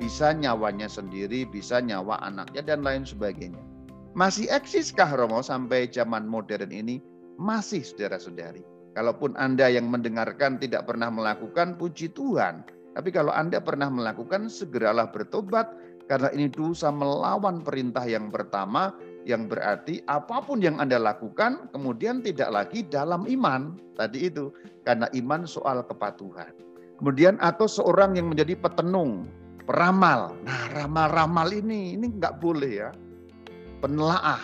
Bisa 0.03 0.35
nyawanya 0.35 0.91
sendiri, 0.91 1.47
bisa 1.47 1.79
nyawa 1.79 2.19
anaknya, 2.19 2.63
dan 2.67 2.83
lain 2.83 3.07
sebagainya. 3.07 3.72
Masih 4.13 4.45
eksiskah 4.53 5.09
Romo 5.17 5.41
sampai 5.41 5.89
zaman 5.89 6.29
modern 6.29 6.69
ini? 6.69 7.01
Masih 7.41 7.81
saudara-saudari. 7.81 8.61
Kalaupun 8.93 9.33
Anda 9.41 9.73
yang 9.73 9.89
mendengarkan 9.89 10.61
tidak 10.61 10.85
pernah 10.85 11.09
melakukan, 11.09 11.81
puji 11.81 12.13
Tuhan. 12.13 12.61
Tapi 12.93 13.09
kalau 13.09 13.33
Anda 13.33 13.57
pernah 13.57 13.89
melakukan, 13.89 14.53
segeralah 14.53 15.09
bertobat 15.09 15.73
karena 16.13 16.29
ini 16.37 16.53
dosa 16.53 16.93
melawan 16.93 17.65
perintah 17.65 18.05
yang 18.05 18.29
pertama 18.29 18.93
yang 19.25 19.49
berarti 19.49 20.05
apa 20.13 20.45
pun 20.45 20.61
yang 20.61 20.77
Anda 20.77 21.01
lakukan 21.01 21.73
kemudian 21.73 22.21
tidak 22.21 22.53
lagi 22.53 22.85
dalam 22.85 23.25
iman. 23.25 23.81
Tadi 23.97 24.29
itu 24.29 24.53
karena 24.85 25.09
iman 25.17 25.49
soal 25.49 25.89
kepatuhan. 25.89 26.53
Kemudian 27.01 27.41
atau 27.41 27.65
seorang 27.65 28.21
yang 28.21 28.29
menjadi 28.29 28.61
petenung, 28.61 29.25
peramal. 29.65 30.37
Nah, 30.45 30.69
ramal-ramal 30.77 31.49
ini 31.49 31.97
ini 31.97 32.13
nggak 32.13 32.45
boleh 32.45 32.73
ya. 32.77 32.91
Penelaah, 33.83 34.39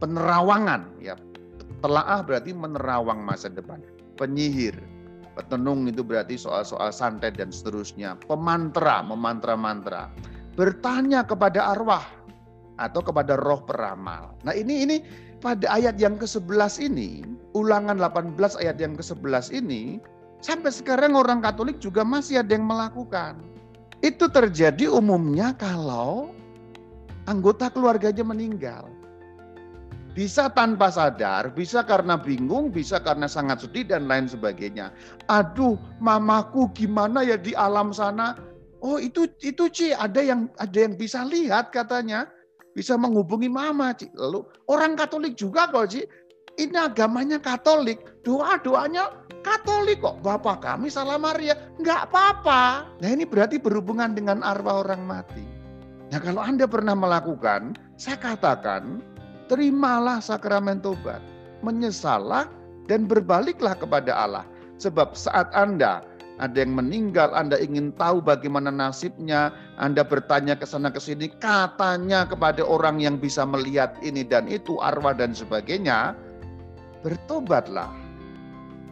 penerawangan 0.00 0.96
ya 0.98 1.12
Telaah 1.78 2.26
berarti 2.26 2.50
menerawang 2.50 3.22
masa 3.22 3.46
depan. 3.46 3.78
Penyihir, 4.18 4.74
petenung 5.38 5.86
itu 5.86 6.02
berarti 6.02 6.34
soal-soal 6.34 6.90
santet 6.90 7.38
dan 7.38 7.54
seterusnya. 7.54 8.18
Pemantra, 8.26 8.98
memantra-mantra. 9.06 10.10
Bertanya 10.58 11.22
kepada 11.22 11.70
arwah 11.70 12.02
atau 12.82 12.98
kepada 12.98 13.38
roh 13.38 13.62
peramal. 13.62 14.34
Nah 14.42 14.50
ini 14.58 14.82
ini 14.82 14.96
pada 15.38 15.70
ayat 15.70 16.02
yang 16.02 16.18
ke-11 16.18 16.82
ini, 16.82 17.22
ulangan 17.54 17.94
18 17.94 18.34
ayat 18.58 18.82
yang 18.82 18.98
ke-11 18.98 19.54
ini, 19.54 20.02
sampai 20.42 20.74
sekarang 20.74 21.14
orang 21.14 21.38
Katolik 21.38 21.78
juga 21.78 22.02
masih 22.02 22.42
ada 22.42 22.58
yang 22.58 22.66
melakukan. 22.66 23.38
Itu 24.02 24.26
terjadi 24.26 24.90
umumnya 24.90 25.54
kalau 25.54 26.34
anggota 27.28 27.68
keluarganya 27.68 28.24
meninggal. 28.24 28.88
Bisa 30.16 30.50
tanpa 30.50 30.90
sadar, 30.90 31.54
bisa 31.54 31.86
karena 31.86 32.18
bingung, 32.18 32.74
bisa 32.74 32.98
karena 32.98 33.30
sangat 33.30 33.62
sedih 33.62 33.86
dan 33.86 34.10
lain 34.10 34.26
sebagainya. 34.26 34.90
Aduh, 35.30 35.78
mamaku 36.02 36.66
gimana 36.74 37.22
ya 37.22 37.38
di 37.38 37.54
alam 37.54 37.94
sana? 37.94 38.34
Oh, 38.82 38.98
itu 38.98 39.30
itu 39.46 39.70
Ci, 39.70 39.94
ada 39.94 40.18
yang 40.18 40.50
ada 40.58 40.74
yang 40.74 40.98
bisa 40.98 41.22
lihat 41.22 41.70
katanya. 41.70 42.26
Bisa 42.74 42.98
menghubungi 42.98 43.46
mama, 43.46 43.94
Ci. 43.94 44.10
Lalu 44.18 44.42
orang 44.66 44.98
Katolik 44.98 45.38
juga 45.38 45.70
kok, 45.70 45.86
Ci. 45.86 46.02
Ini 46.58 46.90
agamanya 46.90 47.38
Katolik, 47.38 48.02
doa-doanya 48.26 49.14
Katolik 49.46 50.02
kok. 50.02 50.18
Bapak 50.18 50.66
kami 50.66 50.90
salam 50.90 51.22
Maria, 51.22 51.54
nggak 51.78 52.10
apa-apa. 52.10 52.90
Nah 52.98 53.08
ini 53.14 53.22
berarti 53.22 53.62
berhubungan 53.62 54.18
dengan 54.18 54.42
arwah 54.42 54.82
orang 54.82 55.06
mati. 55.06 55.57
Nah 56.08 56.20
kalau 56.24 56.40
Anda 56.40 56.64
pernah 56.64 56.96
melakukan, 56.96 57.76
saya 58.00 58.16
katakan, 58.16 59.04
terimalah 59.52 60.24
sakramen 60.24 60.80
tobat, 60.80 61.20
menyesallah 61.60 62.48
dan 62.88 63.04
berbaliklah 63.04 63.76
kepada 63.76 64.12
Allah. 64.16 64.44
Sebab 64.80 65.12
saat 65.12 65.52
Anda 65.52 66.00
ada 66.38 66.62
yang 66.62 66.78
meninggal, 66.78 67.34
Anda 67.34 67.58
ingin 67.58 67.90
tahu 67.98 68.22
bagaimana 68.22 68.70
nasibnya, 68.70 69.50
Anda 69.76 70.06
bertanya 70.06 70.54
ke 70.54 70.64
sana 70.64 70.88
ke 70.88 71.02
sini, 71.02 71.28
katanya 71.42 72.24
kepada 72.24 72.62
orang 72.62 73.02
yang 73.02 73.18
bisa 73.18 73.42
melihat 73.42 73.98
ini 74.00 74.22
dan 74.22 74.46
itu, 74.46 74.78
arwah 74.78 75.12
dan 75.12 75.34
sebagainya, 75.34 76.14
bertobatlah. 77.02 77.90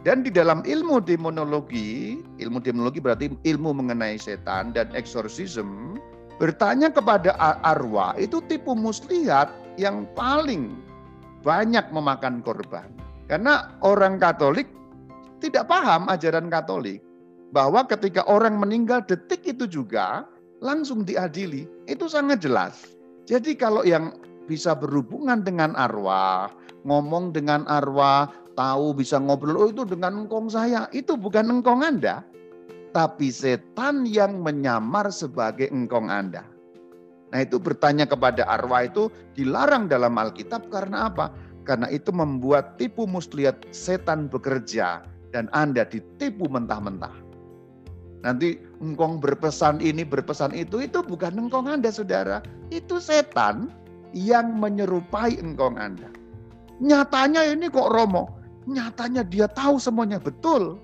Dan 0.03 0.23
di 0.23 0.31
dalam 0.31 0.61
ilmu 0.63 1.03
demonologi, 1.03 2.19
ilmu 2.39 2.59
demonologi 2.61 2.99
berarti 3.01 3.25
ilmu 3.47 3.75
mengenai 3.75 4.19
setan 4.19 4.75
dan 4.75 4.91
eksorsisme, 4.91 5.97
bertanya 6.37 6.93
kepada 6.93 7.33
arwah 7.65 8.13
itu 8.17 8.41
tipu 8.45 8.77
muslihat 8.77 9.49
yang 9.77 10.05
paling 10.13 10.77
banyak 11.41 11.85
memakan 11.93 12.41
korban. 12.41 12.89
Karena 13.27 13.73
orang 13.83 14.17
Katolik 14.17 14.69
tidak 15.43 15.69
paham 15.69 16.07
ajaran 16.09 16.49
Katolik 16.49 17.03
bahwa 17.51 17.83
ketika 17.85 18.25
orang 18.25 18.57
meninggal 18.57 19.03
detik 19.05 19.45
itu 19.45 19.67
juga 19.67 20.25
langsung 20.63 21.05
diadili. 21.05 21.69
Itu 21.85 22.09
sangat 22.09 22.41
jelas. 22.41 22.97
Jadi 23.27 23.53
kalau 23.59 23.83
yang 23.83 24.15
bisa 24.47 24.73
berhubungan 24.73 25.43
dengan 25.43 25.75
arwah, 25.75 26.49
ngomong 26.87 27.35
dengan 27.35 27.67
arwah, 27.67 28.31
tahu 28.55 28.95
bisa 28.95 29.19
ngobrol, 29.19 29.59
oh 29.59 29.69
itu 29.69 29.83
dengan 29.83 30.25
engkong 30.25 30.47
saya. 30.47 30.87
Itu 30.95 31.19
bukan 31.19 31.59
engkong 31.59 31.83
Anda, 31.83 32.23
tapi 32.97 33.29
setan 33.29 34.09
yang 34.09 34.41
menyamar 34.41 35.13
sebagai 35.13 35.69
engkong 35.69 36.09
Anda. 36.09 36.41
Nah 37.29 37.45
itu 37.45 37.61
bertanya 37.61 38.09
kepada 38.09 38.41
arwah 38.49 38.89
itu 38.89 39.13
dilarang 39.37 39.85
dalam 39.85 40.17
Alkitab 40.17 40.73
karena 40.73 41.05
apa? 41.05 41.29
Karena 41.61 41.85
itu 41.93 42.09
membuat 42.09 42.81
tipu 42.81 43.05
muslihat 43.05 43.69
setan 43.69 44.25
bekerja 44.25 45.05
dan 45.29 45.45
Anda 45.53 45.85
ditipu 45.85 46.49
mentah-mentah. 46.49 47.13
Nanti 48.25 48.57
engkong 48.81 49.21
berpesan 49.21 49.77
ini, 49.77 50.01
berpesan 50.01 50.57
itu, 50.57 50.81
itu 50.81 51.05
bukan 51.05 51.37
engkong 51.37 51.69
Anda 51.69 51.93
saudara. 51.93 52.41
Itu 52.73 52.97
setan 52.97 53.69
yang 54.17 54.57
menyerupai 54.57 55.37
engkong 55.37 55.77
Anda. 55.77 56.09
Nyatanya 56.81 57.45
ini 57.45 57.69
kok 57.69 57.93
Romo, 57.93 58.41
nyatanya 58.65 59.21
dia 59.21 59.45
tahu 59.45 59.77
semuanya 59.77 60.17
betul. 60.17 60.81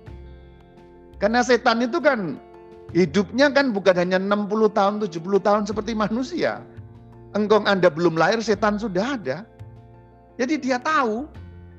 Karena 1.21 1.41
setan 1.45 1.83
itu 1.83 1.97
kan 2.01 2.37
hidupnya 2.93 3.49
kan 3.51 3.73
bukan 3.73 3.95
hanya 3.97 4.21
60 4.21 4.69
tahun, 4.73 4.93
70 5.01 5.41
tahun 5.41 5.63
seperti 5.67 5.91
manusia. 5.97 6.61
Engkong 7.33 7.65
Anda 7.65 7.89
belum 7.89 8.13
lahir, 8.13 8.39
setan 8.45 8.77
sudah 8.77 9.17
ada. 9.17 9.37
Jadi 10.37 10.61
dia 10.61 10.77
tahu, 10.77 11.25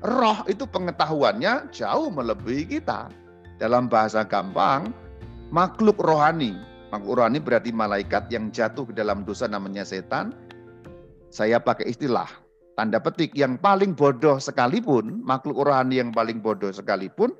roh 0.03 0.39
itu 0.51 0.67
pengetahuannya 0.67 1.71
jauh 1.71 2.11
melebihi 2.11 2.79
kita. 2.79 3.07
Dalam 3.55 3.87
bahasa 3.87 4.27
gampang, 4.27 4.91
makhluk 5.55 5.95
rohani. 6.03 6.59
Makhluk 6.91 7.23
rohani 7.23 7.39
berarti 7.39 7.71
malaikat 7.71 8.27
yang 8.27 8.51
jatuh 8.51 8.83
ke 8.87 8.93
dalam 8.95 9.23
dosa 9.23 9.47
namanya 9.47 9.87
setan. 9.87 10.35
Saya 11.31 11.59
pakai 11.59 11.91
istilah 11.91 12.27
tanda 12.75 12.99
petik 12.99 13.31
yang 13.35 13.55
paling 13.55 13.95
bodoh 13.95 14.39
sekalipun, 14.39 15.23
makhluk 15.23 15.63
rohani 15.63 16.03
yang 16.03 16.11
paling 16.11 16.43
bodoh 16.43 16.71
sekalipun, 16.71 17.31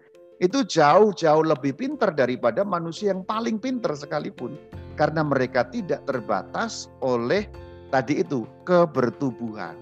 itu 0.44 0.68
jauh-jauh 0.68 1.44
lebih 1.48 1.76
pintar 1.80 2.12
daripada 2.12 2.68
manusia 2.68 3.16
yang 3.16 3.24
paling 3.24 3.56
pintar 3.56 3.96
sekalipun. 3.96 4.60
Karena 4.96 5.24
mereka 5.24 5.68
tidak 5.68 6.08
terbatas 6.08 6.88
oleh 7.04 7.48
tadi 7.92 8.24
itu, 8.24 8.48
kebertubuhan. 8.64 9.76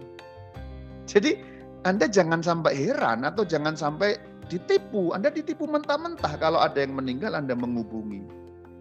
Jadi 1.05 1.37
Anda 1.85 2.09
jangan 2.09 2.41
sampai 2.41 2.73
heran 2.73 3.21
atau 3.25 3.45
jangan 3.45 3.77
sampai 3.77 4.17
ditipu. 4.49 5.13
Anda 5.13 5.29
ditipu 5.29 5.69
mentah-mentah 5.69 6.33
kalau 6.41 6.61
ada 6.61 6.81
yang 6.81 6.97
meninggal 6.97 7.37
Anda 7.37 7.53
menghubungi. 7.53 8.25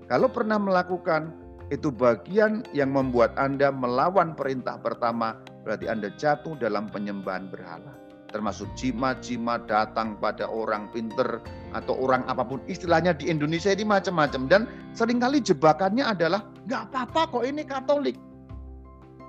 Kalau 0.09 0.29
pernah 0.29 0.57
melakukan 0.57 1.33
itu 1.73 1.89
bagian 1.89 2.69
yang 2.77 2.93
membuat 2.93 3.33
Anda 3.41 3.73
melawan 3.73 4.37
perintah 4.37 4.77
pertama 4.77 5.41
berarti 5.65 5.89
Anda 5.89 6.13
jatuh 6.17 6.57
dalam 6.61 6.89
penyembahan 6.93 7.49
berhala. 7.49 8.02
Termasuk 8.33 8.65
jimat-jimat 8.75 9.69
datang 9.69 10.17
pada 10.17 10.49
orang 10.49 10.89
pinter 10.89 11.45
atau 11.77 11.95
orang 12.01 12.25
apa 12.27 12.43
pun. 12.49 12.65
Istilahnya 12.65 13.13
di 13.13 13.29
Indonesia 13.29 13.69
ini 13.69 13.85
macam-macam. 13.85 14.49
Dan 14.49 14.65
sering 14.97 15.21
kali 15.21 15.45
jebakannya 15.45 16.01
adalah, 16.01 16.41
nggak 16.65 16.89
apa-apa 16.91 17.29
kok 17.29 17.45
ini 17.45 17.63
Katolik. 17.63 18.17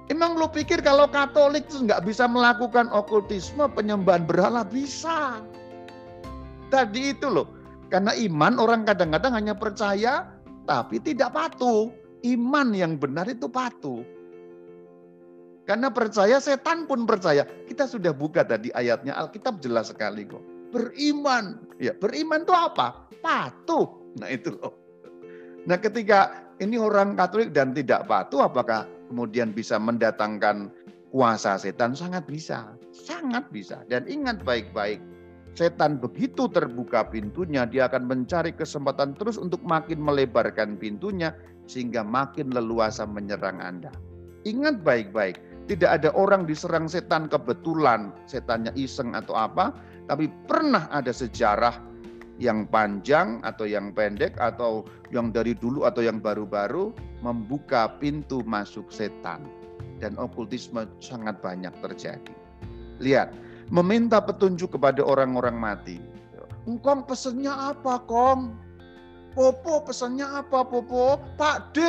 Emang 0.08 0.36
lo 0.39 0.47
pikir 0.47 0.80
kalau 0.84 1.08
Katolik 1.12 1.68
itu 1.68 1.84
nggak 1.84 2.04
bisa 2.08 2.28
melakukan 2.28 2.88
okultisme, 2.95 3.68
penyembahan 3.72 4.24
berhala? 4.24 4.64
Bisa. 4.64 5.43
Tadi 6.72 7.12
itu 7.12 7.28
loh. 7.28 7.47
Karena 7.91 8.16
iman 8.16 8.58
orang 8.58 8.88
kadang-kadang 8.88 9.38
hanya 9.38 9.54
percaya 9.54 10.26
tapi 10.64 10.97
tidak 11.04 11.36
patuh. 11.36 11.91
Iman 12.24 12.72
yang 12.72 12.95
benar 12.95 13.28
itu 13.28 13.51
patuh. 13.51 13.99
Karena 15.64 15.88
percaya, 15.88 16.43
setan 16.43 16.84
pun 16.86 17.07
percaya. 17.07 17.47
Kita 17.47 17.88
sudah 17.88 18.11
buka 18.11 18.43
tadi 18.43 18.68
ayatnya, 18.76 19.16
Alkitab 19.16 19.64
jelas 19.64 19.95
sekali 19.95 20.28
kok. 20.28 20.43
Beriman. 20.76 21.64
Ya, 21.80 21.95
beriman 21.95 22.43
itu 22.43 22.51
apa? 22.51 23.07
Patuh. 23.24 23.88
Nah 24.20 24.28
itu 24.28 24.59
loh. 24.59 24.76
Nah 25.64 25.80
ketika 25.80 26.43
ini 26.59 26.76
orang 26.76 27.16
Katolik 27.16 27.55
dan 27.55 27.72
tidak 27.72 28.05
patuh, 28.11 28.43
apakah 28.43 28.84
kemudian 29.07 29.55
bisa 29.55 29.80
mendatangkan 29.80 30.68
kuasa 31.16 31.55
setan? 31.55 31.95
Sangat 31.95 32.28
bisa. 32.28 32.76
Sangat 32.91 33.47
bisa. 33.49 33.82
Dan 33.88 34.03
ingat 34.11 34.43
baik-baik, 34.43 34.99
setan 35.55 35.97
begitu 36.01 36.51
terbuka 36.51 37.07
pintunya, 37.07 37.64
dia 37.64 37.88
akan 37.88 38.03
mencari 38.05 38.51
kesempatan 38.51 39.16
terus 39.16 39.39
untuk 39.39 39.64
makin 39.64 40.03
melebarkan 40.03 40.76
pintunya, 40.76 41.32
sehingga 41.70 42.03
makin 42.03 42.51
leluasa 42.51 43.07
menyerang 43.07 43.64
Anda. 43.64 43.93
Ingat 44.43 44.84
baik-baik, 44.84 45.39
tidak 45.68 46.01
ada 46.01 46.09
orang 46.16 46.43
diserang 46.43 46.91
setan 46.91 47.32
kebetulan, 47.32 48.11
setannya 48.28 48.72
iseng 48.76 49.16
atau 49.16 49.36
apa, 49.38 49.72
tapi 50.11 50.28
pernah 50.47 50.91
ada 50.91 51.16
sejarah 51.16 51.80
yang 52.41 52.66
panjang 52.68 53.39
atau 53.45 53.64
yang 53.64 53.93
pendek 53.95 54.36
atau 54.41 54.84
yang 55.14 55.30
dari 55.32 55.53
dulu 55.55 55.86
atau 55.88 56.03
yang 56.03 56.20
baru-baru 56.20 56.91
membuka 57.24 57.88
pintu 58.01 58.43
masuk 58.43 58.89
setan. 58.91 59.45
Dan 60.01 60.20
okultisme 60.20 60.84
sangat 60.99 61.39
banyak 61.39 61.72
terjadi. 61.80 62.36
Lihat, 62.99 63.32
meminta 63.72 64.20
petunjuk 64.20 64.76
kepada 64.76 64.99
orang-orang 64.99 65.55
mati. 65.55 65.97
Engkong 66.68 67.07
pesennya 67.07 67.72
apa, 67.72 68.03
Kong? 68.03 68.51
Popo 69.32 69.88
pesennya 69.88 70.43
apa, 70.43 70.68
Popo? 70.68 71.18
Pak 71.39 71.72
D, 71.72 71.80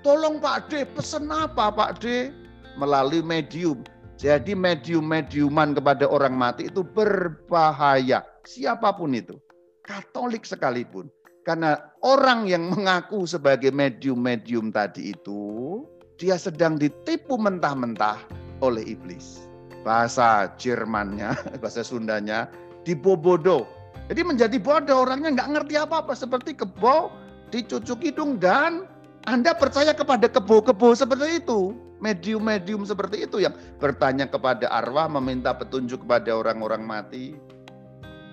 tolong 0.00 0.40
Pak 0.40 0.72
D, 0.72 0.88
pesen 0.96 1.28
apa, 1.28 1.68
Pak 1.68 2.00
D? 2.00 2.32
Melalui 2.76 3.20
medium. 3.20 3.82
Jadi 4.20 4.54
medium-mediuman 4.54 5.74
kepada 5.74 6.06
orang 6.06 6.38
mati 6.38 6.70
itu 6.70 6.86
berbahaya. 6.86 8.22
Siapa 8.46 8.94
pun 8.94 9.18
itu. 9.18 9.34
Katolik 9.82 10.46
sekalipun. 10.46 11.10
Karena 11.42 11.74
orang 12.06 12.46
yang 12.46 12.70
mengaku 12.70 13.26
sebagai 13.26 13.74
medium-medium 13.74 14.70
tadi 14.70 15.10
itu, 15.10 15.82
dia 16.14 16.38
sedang 16.38 16.78
ditipu 16.78 17.34
mentah-mentah 17.34 18.22
oleh 18.62 18.94
iblis. 18.94 19.50
Bahasa 19.82 20.54
Jermannya, 20.54 21.34
bahasa 21.62 21.82
Sundanya, 21.82 22.46
dibobodo. 22.86 23.66
Jadi 24.06 24.22
menjadi 24.22 24.54
bodoh 24.62 25.02
orangnya 25.02 25.34
nggak 25.34 25.50
ngerti 25.50 25.74
apa-apa. 25.82 26.14
Seperti 26.14 26.54
kebo, 26.54 27.10
dicucuk 27.50 27.98
hidung 28.06 28.38
dan 28.38 28.86
Anda 29.26 29.50
percaya 29.50 29.90
kepada 29.90 30.30
kebo-kebo 30.30 30.94
seperti 30.94 31.42
itu 31.42 31.74
medium-medium 32.02 32.82
seperti 32.82 33.30
itu 33.30 33.38
yang 33.38 33.54
bertanya 33.78 34.26
kepada 34.26 34.66
arwah, 34.68 35.06
meminta 35.06 35.54
petunjuk 35.54 36.02
kepada 36.02 36.34
orang-orang 36.34 36.82
mati. 36.82 37.38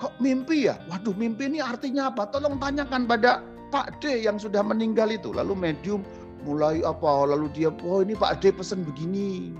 Kok 0.02 0.18
mimpi 0.18 0.66
ya? 0.66 0.82
Waduh 0.90 1.14
mimpi 1.14 1.46
ini 1.46 1.62
artinya 1.62 2.10
apa? 2.10 2.26
Tolong 2.34 2.58
tanyakan 2.58 3.06
pada 3.06 3.46
Pak 3.70 4.02
D 4.02 4.26
yang 4.26 4.42
sudah 4.42 4.66
meninggal 4.66 5.14
itu. 5.14 5.30
Lalu 5.30 5.54
medium 5.54 6.02
mulai 6.42 6.82
apa? 6.82 7.30
Lalu 7.30 7.54
dia, 7.54 7.70
oh 7.86 8.02
ini 8.02 8.18
Pak 8.18 8.42
D 8.42 8.50
pesan 8.50 8.82
begini. 8.82 9.54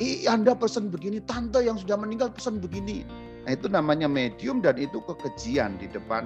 Eh, 0.00 0.24
Anda 0.24 0.56
pesan 0.56 0.88
begini, 0.88 1.20
tante 1.20 1.60
yang 1.60 1.76
sudah 1.76 2.00
meninggal 2.00 2.32
pesan 2.32 2.64
begini. 2.64 3.04
Nah 3.44 3.52
itu 3.52 3.68
namanya 3.68 4.08
medium 4.08 4.64
dan 4.64 4.80
itu 4.80 5.04
kekejian 5.04 5.76
di 5.76 5.84
depan 5.92 6.24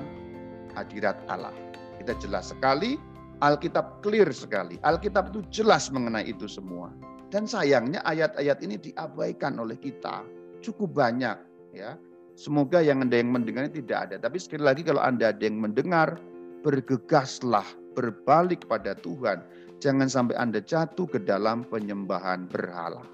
hadirat 0.79 1.19
Allah. 1.27 1.51
Kita 1.99 2.15
jelas 2.23 2.55
sekali 2.55 2.95
Alkitab 3.39 4.03
clear 4.03 4.31
sekali. 4.35 4.83
Alkitab 4.83 5.31
itu 5.31 5.47
jelas 5.51 5.91
mengenai 5.95 6.27
itu 6.27 6.51
semua. 6.51 6.91
Dan 7.29 7.45
sayangnya 7.47 8.03
ayat-ayat 8.03 8.59
ini 8.65 8.81
diabaikan 8.81 9.61
oleh 9.63 9.79
kita. 9.79 10.25
Cukup 10.65 10.97
banyak 10.97 11.39
ya. 11.77 11.95
Semoga 12.39 12.79
yang 12.83 13.03
ada 13.03 13.19
yang 13.19 13.31
mendengar 13.35 13.67
tidak 13.71 14.11
ada. 14.11 14.17
Tapi 14.19 14.39
sekali 14.39 14.63
lagi 14.63 14.83
kalau 14.87 15.03
Anda 15.03 15.35
ada 15.35 15.43
yang 15.43 15.59
mendengar, 15.59 16.19
bergegaslah 16.63 17.67
berbalik 17.95 18.67
pada 18.67 18.95
Tuhan. 18.99 19.43
jangan 19.79 20.11
sampai 20.11 20.35
Anda 20.35 20.59
jatuh 20.59 21.07
ke 21.07 21.23
dalam 21.23 21.63
penyembahan 21.71 22.51
berhala. 22.51 23.07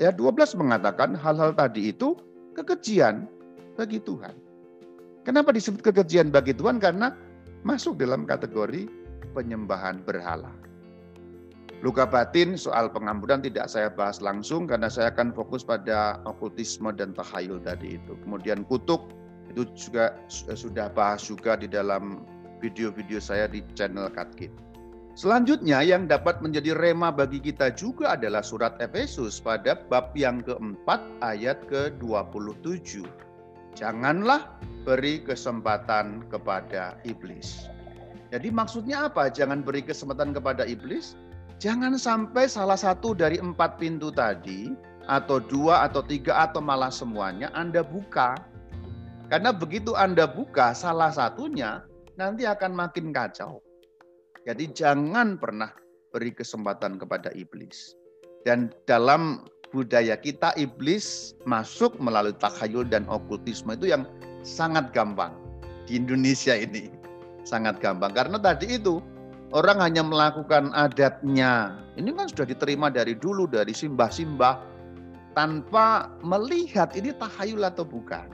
Ayat 0.00 0.16
12 0.16 0.56
mengatakan 0.56 1.12
hal-hal 1.12 1.52
tadi 1.52 1.92
itu 1.92 2.16
kekejian 2.56 3.28
bagi 3.76 4.00
Tuhan. 4.00 4.32
Kenapa 5.28 5.52
disebut 5.52 5.84
kekejian 5.84 6.32
bagi 6.32 6.56
Tuhan? 6.56 6.80
Karena 6.80 7.12
masuk 7.60 8.00
dalam 8.00 8.24
kategori 8.24 8.88
penyembahan 9.32 10.04
berhala. 10.04 10.52
Luka 11.82 12.06
batin 12.06 12.54
soal 12.54 12.94
pengampunan 12.94 13.42
tidak 13.42 13.66
saya 13.66 13.90
bahas 13.90 14.22
langsung 14.22 14.70
karena 14.70 14.86
saya 14.86 15.10
akan 15.10 15.34
fokus 15.34 15.66
pada 15.66 16.22
okultisme 16.30 16.94
dan 16.94 17.10
tahayul 17.10 17.58
tadi 17.58 17.98
itu. 17.98 18.14
Kemudian 18.22 18.62
kutuk 18.62 19.10
itu 19.50 19.66
juga 19.74 20.14
sudah 20.30 20.86
bahas 20.94 21.26
juga 21.26 21.58
di 21.58 21.66
dalam 21.66 22.22
video-video 22.62 23.18
saya 23.18 23.50
di 23.50 23.66
channel 23.74 24.06
Katkit. 24.14 24.54
Selanjutnya 25.18 25.84
yang 25.84 26.08
dapat 26.08 26.40
menjadi 26.40 26.72
rema 26.72 27.12
bagi 27.12 27.36
kita 27.36 27.74
juga 27.74 28.16
adalah 28.16 28.40
surat 28.40 28.80
Efesus 28.80 29.42
pada 29.42 29.76
bab 29.90 30.14
yang 30.16 30.40
keempat 30.40 31.02
ayat 31.20 31.60
ke-27. 31.68 33.04
Janganlah 33.76 34.56
beri 34.88 35.20
kesempatan 35.20 36.24
kepada 36.32 36.96
iblis. 37.04 37.68
Jadi 38.32 38.48
maksudnya 38.48 39.12
apa? 39.12 39.28
Jangan 39.28 39.60
beri 39.60 39.84
kesempatan 39.84 40.32
kepada 40.32 40.64
iblis. 40.64 41.14
Jangan 41.60 42.00
sampai 42.00 42.48
salah 42.48 42.80
satu 42.80 43.12
dari 43.12 43.36
empat 43.36 43.76
pintu 43.76 44.08
tadi, 44.08 44.72
atau 45.06 45.36
dua, 45.38 45.84
atau 45.84 46.00
tiga, 46.00 46.48
atau 46.48 46.64
malah 46.64 46.88
semuanya 46.90 47.52
Anda 47.52 47.84
buka. 47.84 48.40
Karena 49.28 49.52
begitu 49.52 49.92
Anda 49.92 50.24
buka 50.24 50.72
salah 50.72 51.12
satunya, 51.12 51.84
nanti 52.16 52.48
akan 52.48 52.72
makin 52.72 53.12
kacau. 53.12 53.60
Jadi 54.48 54.74
jangan 54.74 55.38
pernah 55.38 55.70
beri 56.10 56.34
kesempatan 56.34 56.98
kepada 56.98 57.30
iblis. 57.36 57.94
Dan 58.42 58.74
dalam 58.90 59.46
budaya 59.70 60.18
kita 60.18 60.50
iblis 60.58 61.32
masuk 61.46 61.94
melalui 62.02 62.34
takhayul 62.36 62.84
dan 62.90 63.06
okultisme 63.06 63.72
itu 63.72 63.94
yang 63.94 64.04
sangat 64.42 64.90
gampang 64.90 65.30
di 65.86 65.94
Indonesia 65.94 66.58
ini. 66.58 67.01
Sangat 67.42 67.82
gampang 67.82 68.14
karena 68.14 68.38
tadi 68.38 68.78
itu 68.78 69.02
orang 69.52 69.78
hanya 69.82 70.02
melakukan 70.02 70.72
adatnya. 70.72 71.76
Ini 71.94 72.10
kan 72.16 72.26
sudah 72.32 72.46
diterima 72.48 72.88
dari 72.88 73.14
dulu 73.14 73.44
dari 73.50 73.74
simbah-simbah 73.74 74.72
tanpa 75.36 76.08
melihat 76.24 76.92
ini 76.96 77.12
takhayul 77.16 77.64
atau 77.64 77.84
bukan. 77.84 78.28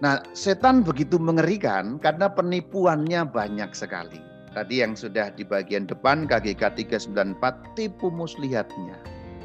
Nah, 0.00 0.24
setan 0.32 0.80
begitu 0.80 1.20
mengerikan 1.20 2.00
karena 2.00 2.32
penipuannya 2.32 3.28
banyak 3.28 3.76
sekali. 3.76 4.20
Tadi 4.50 4.82
yang 4.82 4.96
sudah 4.96 5.30
di 5.36 5.46
bagian 5.46 5.86
depan 5.86 6.26
KGK 6.26 6.74
394 6.74 7.76
tipu 7.76 8.08
muslihatnya. 8.08 8.96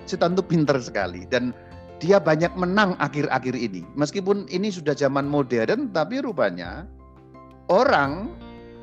Setan 0.07 0.33
itu 0.33 0.41
pinter 0.41 0.79
sekali 0.79 1.27
dan 1.29 1.51
dia 1.99 2.17
banyak 2.17 2.55
menang 2.55 2.95
akhir-akhir 3.03 3.53
ini. 3.53 3.83
Meskipun 3.99 4.47
ini 4.49 4.71
sudah 4.71 4.95
zaman 4.95 5.27
modern 5.27 5.91
tapi 5.91 6.23
rupanya 6.23 6.87
orang 7.69 8.31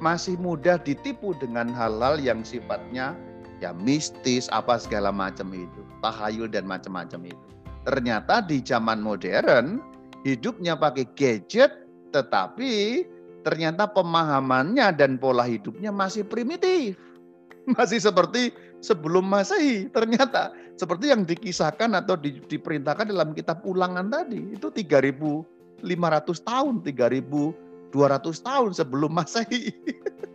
masih 0.02 0.34
mudah 0.42 0.82
ditipu 0.82 1.30
dengan 1.38 1.70
hal-hal 1.70 2.18
yang 2.18 2.42
sifatnya 2.42 3.14
ya 3.62 3.70
mistis 3.70 4.50
apa 4.50 4.82
segala 4.82 5.14
macam 5.14 5.54
itu, 5.54 5.80
tahayul 6.02 6.50
dan 6.50 6.66
macam-macam 6.66 7.30
itu. 7.30 7.46
Ternyata 7.86 8.42
di 8.42 8.58
zaman 8.58 8.98
modern 8.98 9.78
hidupnya 10.26 10.74
pakai 10.74 11.06
gadget 11.14 11.70
tetapi 12.10 13.06
ternyata 13.46 13.86
pemahamannya 13.86 14.90
dan 14.98 15.22
pola 15.22 15.46
hidupnya 15.46 15.94
masih 15.94 16.26
primitif. 16.26 16.98
Masih 17.78 18.02
seperti 18.02 18.50
sebelum 18.82 19.22
Masehi. 19.22 19.86
Ternyata 19.86 20.50
seperti 20.74 21.14
yang 21.14 21.22
dikisahkan 21.22 21.94
atau 21.94 22.18
di, 22.18 22.42
diperintahkan 22.42 23.06
dalam 23.06 23.38
kitab 23.38 23.62
ulangan 23.62 24.10
tadi. 24.10 24.50
Itu 24.50 24.74
3500 24.74 25.86
tahun, 26.42 26.82
3200 27.92 28.40
tahun 28.42 28.70
sebelum 28.72 29.12
Masehi. 29.12 29.70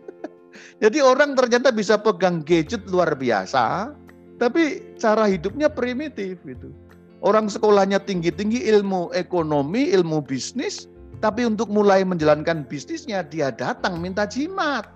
Jadi 0.82 0.98
orang 1.02 1.34
ternyata 1.34 1.74
bisa 1.74 1.98
pegang 1.98 2.46
gadget 2.46 2.86
luar 2.86 3.18
biasa, 3.18 3.92
tapi 4.38 4.94
cara 4.96 5.26
hidupnya 5.26 5.66
primitif 5.66 6.38
itu. 6.46 6.70
Orang 7.18 7.50
sekolahnya 7.50 7.98
tinggi-tinggi 7.98 8.62
ilmu 8.70 9.10
ekonomi, 9.10 9.90
ilmu 9.90 10.22
bisnis, 10.22 10.86
tapi 11.18 11.42
untuk 11.42 11.66
mulai 11.66 12.06
menjalankan 12.06 12.62
bisnisnya 12.62 13.26
dia 13.26 13.50
datang 13.50 13.98
minta 13.98 14.22
jimat. 14.22 14.86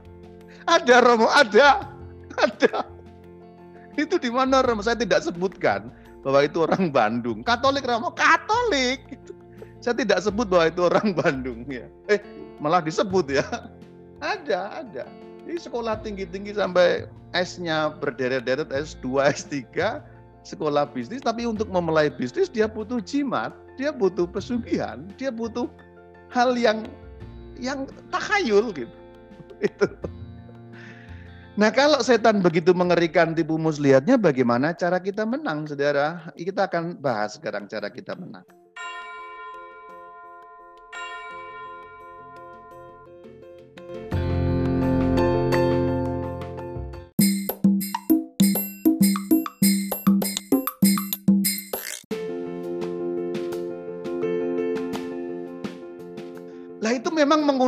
Ada 0.70 1.02
Romo, 1.02 1.26
ada. 1.26 1.90
Ada. 2.38 2.86
Itu 3.98 4.22
di 4.22 4.30
mana 4.30 4.62
Romo? 4.62 4.86
Saya 4.86 4.94
tidak 4.94 5.26
sebutkan 5.26 5.90
bahwa 6.22 6.46
itu 6.46 6.62
orang 6.62 6.94
Bandung. 6.94 7.42
Katolik 7.42 7.82
Romo, 7.82 8.14
Katolik. 8.14 9.18
Saya 9.82 9.98
tidak 9.98 10.22
sebut 10.22 10.46
bahwa 10.46 10.70
itu 10.70 10.80
orang 10.86 11.10
Bandung 11.10 11.66
ya. 11.66 11.90
Eh, 12.06 12.22
malah 12.62 12.78
disebut 12.78 13.42
ya. 13.42 13.46
Ada, 14.22 14.86
ada. 14.86 15.04
Di 15.42 15.58
sekolah 15.58 15.98
tinggi-tinggi 15.98 16.54
sampai 16.54 17.10
S-nya 17.34 17.90
berderet-deret 17.98 18.70
S2, 18.70 19.18
S3, 19.18 19.98
sekolah 20.46 20.86
bisnis, 20.94 21.26
tapi 21.26 21.42
untuk 21.42 21.66
memulai 21.66 22.06
bisnis 22.06 22.46
dia 22.46 22.70
butuh 22.70 23.02
jimat, 23.02 23.50
dia 23.74 23.90
butuh 23.90 24.30
pesugihan, 24.30 25.02
dia 25.18 25.34
butuh 25.34 25.66
hal 26.30 26.54
yang 26.54 26.86
yang 27.58 27.90
takhayul 28.14 28.70
gitu. 28.70 28.94
Itu. 29.66 29.90
Nah 31.58 31.74
kalau 31.74 31.98
setan 31.98 32.46
begitu 32.46 32.70
mengerikan 32.70 33.34
tipu 33.34 33.58
muslihatnya 33.58 34.22
bagaimana 34.22 34.70
cara 34.70 35.02
kita 35.02 35.26
menang 35.26 35.66
saudara? 35.66 36.30
Kita 36.38 36.70
akan 36.70 37.02
bahas 37.02 37.42
sekarang 37.42 37.66
cara 37.66 37.90
kita 37.90 38.14
menang. 38.14 38.46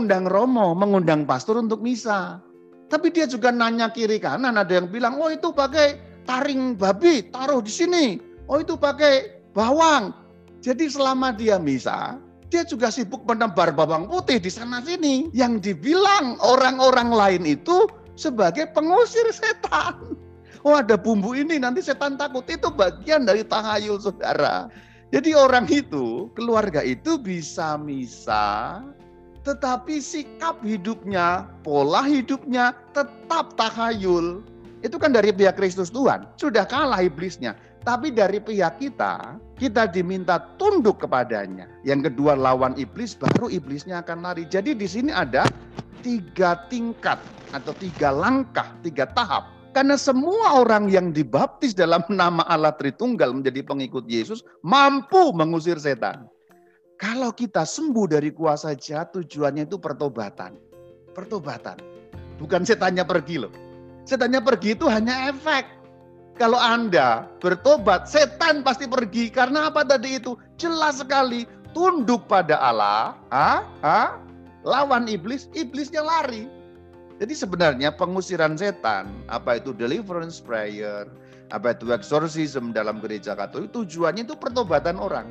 Mengundang 0.04 0.28
romo, 0.28 0.76
mengundang 0.76 1.22
pastor 1.24 1.56
untuk 1.56 1.80
misa. 1.80 2.36
Tapi 2.92 3.08
dia 3.08 3.24
juga 3.24 3.48
nanya 3.48 3.88
kiri 3.88 4.20
kanan, 4.20 4.60
ada 4.60 4.68
yang 4.68 4.92
bilang, 4.92 5.16
oh 5.16 5.32
itu 5.32 5.48
pakai 5.48 5.96
taring 6.28 6.76
babi, 6.76 7.24
taruh 7.32 7.64
di 7.64 7.72
sini. 7.72 8.20
Oh 8.52 8.60
itu 8.60 8.76
pakai 8.76 9.40
bawang. 9.56 10.12
Jadi 10.60 10.92
selama 10.92 11.32
dia 11.32 11.56
misa, 11.56 12.20
dia 12.52 12.68
juga 12.68 12.92
sibuk 12.92 13.24
menebar 13.24 13.72
bawang 13.72 14.04
putih 14.12 14.36
di 14.36 14.52
sana 14.52 14.84
sini. 14.84 15.32
Yang 15.32 15.72
dibilang 15.72 16.36
orang-orang 16.44 17.08
lain 17.08 17.42
itu 17.48 17.88
sebagai 18.20 18.68
pengusir 18.76 19.24
setan. 19.32 19.96
Oh 20.64 20.80
ada 20.80 20.96
bumbu 20.96 21.36
ini 21.36 21.60
nanti 21.60 21.84
setan 21.84 22.16
takut. 22.16 22.48
Itu 22.48 22.72
bagian 22.72 23.28
dari 23.28 23.44
tahayul 23.44 24.00
saudara. 24.00 24.72
Jadi 25.12 25.36
orang 25.36 25.68
itu, 25.68 26.32
keluarga 26.32 26.80
itu 26.80 27.20
bisa 27.20 27.76
misa, 27.76 28.80
tetapi 29.44 30.00
sikap 30.00 30.64
hidupnya, 30.64 31.44
pola 31.60 32.00
hidupnya 32.00 32.72
tetap 32.96 33.52
tahayul. 33.60 34.40
Itu 34.80 34.96
kan 34.96 35.12
dari 35.12 35.32
pihak 35.32 35.60
Kristus 35.60 35.92
Tuhan, 35.92 36.24
sudah 36.40 36.64
kalah 36.64 37.04
iblisnya. 37.04 37.56
Tapi 37.84 38.08
dari 38.08 38.40
pihak 38.40 38.80
kita, 38.80 39.36
kita 39.60 39.84
diminta 39.92 40.40
tunduk 40.56 41.04
kepadanya. 41.04 41.68
Yang 41.84 42.12
kedua 42.12 42.32
lawan 42.32 42.72
iblis, 42.80 43.12
baru 43.12 43.52
iblisnya 43.52 44.00
akan 44.00 44.24
lari. 44.24 44.48
Jadi 44.48 44.72
di 44.72 44.88
sini 44.88 45.12
ada 45.12 45.44
tiga 46.00 46.64
tingkat 46.72 47.20
atau 47.52 47.76
tiga 47.76 48.08
langkah, 48.08 48.72
tiga 48.80 49.04
tahap. 49.12 49.52
Karena 49.76 50.00
semua 50.00 50.56
orang 50.64 50.88
yang 50.88 51.12
dibaptis 51.12 51.76
dalam 51.76 52.00
nama 52.08 52.46
Allah 52.48 52.72
Tritunggal 52.72 53.34
menjadi 53.36 53.60
pengikut 53.60 54.08
Yesus 54.08 54.40
mampu 54.64 55.34
mengusir 55.36 55.76
setan. 55.76 56.24
Kalau 56.94 57.34
kita 57.34 57.66
sembuh 57.66 58.06
dari 58.06 58.30
kuasa 58.30 58.70
jahat, 58.78 59.18
tujuannya 59.18 59.66
itu 59.66 59.82
pertobatan. 59.82 60.54
Pertobatan. 61.10 61.78
Bukan 62.38 62.62
setannya 62.62 63.02
pergi 63.02 63.42
loh. 63.42 63.52
Setannya 64.06 64.38
pergi 64.38 64.78
itu 64.78 64.86
hanya 64.86 65.30
efek. 65.30 65.66
Kalau 66.38 66.58
Anda 66.58 67.26
bertobat, 67.42 68.06
setan 68.06 68.62
pasti 68.62 68.86
pergi. 68.86 69.30
Karena 69.30 69.70
apa 69.70 69.82
tadi 69.82 70.22
itu? 70.22 70.38
Jelas 70.54 71.02
sekali. 71.02 71.46
Tunduk 71.74 72.30
pada 72.30 72.58
Allah. 72.62 73.18
Ha? 73.34 73.66
Ha? 73.82 74.02
Lawan 74.62 75.10
iblis, 75.10 75.50
iblisnya 75.50 76.02
lari. 76.02 76.46
Jadi 77.18 77.34
sebenarnya 77.34 77.94
pengusiran 77.94 78.58
setan, 78.58 79.06
apa 79.30 79.62
itu 79.62 79.70
deliverance 79.70 80.42
prayer, 80.42 81.06
apa 81.54 81.74
itu 81.74 81.94
exorcism 81.94 82.74
dalam 82.74 82.98
gereja 82.98 83.38
katolik, 83.38 83.70
tujuannya 83.70 84.26
itu 84.26 84.34
pertobatan 84.34 84.98
orang 84.98 85.30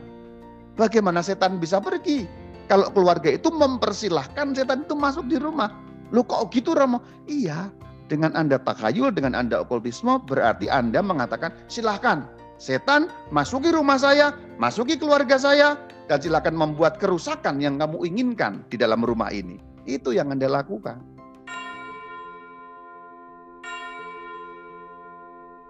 Bagaimana 0.73 1.21
setan 1.21 1.61
bisa 1.61 1.77
pergi? 1.77 2.25
Kalau 2.65 2.89
keluarga 2.89 3.29
itu 3.29 3.53
mempersilahkan 3.53 4.57
setan 4.57 4.87
itu 4.87 4.95
masuk 4.97 5.29
di 5.29 5.37
rumah. 5.37 5.69
Lu 6.09 6.25
kok 6.25 6.49
gitu 6.53 6.73
Romo? 6.77 7.01
Iya, 7.25 7.69
Dengan 8.11 8.35
Anda 8.37 8.59
takayul, 8.59 9.15
dengan 9.15 9.33
Anda 9.33 9.63
okultisme, 9.63 10.21
berarti 10.27 10.69
Anda 10.69 10.99
mengatakan 11.01 11.55
silahkan 11.71 12.29
setan 12.61 13.09
masuki 13.33 13.73
rumah 13.73 13.97
saya, 13.97 14.35
masuki 14.61 14.99
keluarga 14.99 15.39
saya, 15.39 15.79
dan 16.11 16.19
silakan 16.19 16.53
membuat 16.53 16.99
kerusakan 16.99 17.63
yang 17.63 17.79
kamu 17.79 18.03
inginkan 18.05 18.61
di 18.69 18.77
dalam 18.77 19.01
rumah 19.01 19.31
ini. 19.31 19.57
Itu 19.87 20.13
yang 20.13 20.29
Anda 20.35 20.51
lakukan. 20.51 21.12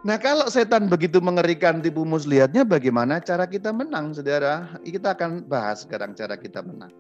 Nah 0.04 0.20
kalau 0.20 0.52
setan 0.52 0.92
begitu 0.92 1.24
mengerikan 1.24 1.80
tipu 1.80 2.04
muslihatnya 2.04 2.68
bagaimana 2.68 3.24
cara 3.24 3.48
kita 3.48 3.72
menang 3.72 4.12
saudara? 4.12 4.68
Kita 4.84 5.16
akan 5.16 5.48
bahas 5.48 5.88
sekarang 5.88 6.12
cara 6.12 6.36
kita 6.36 6.60
menang. 6.60 6.92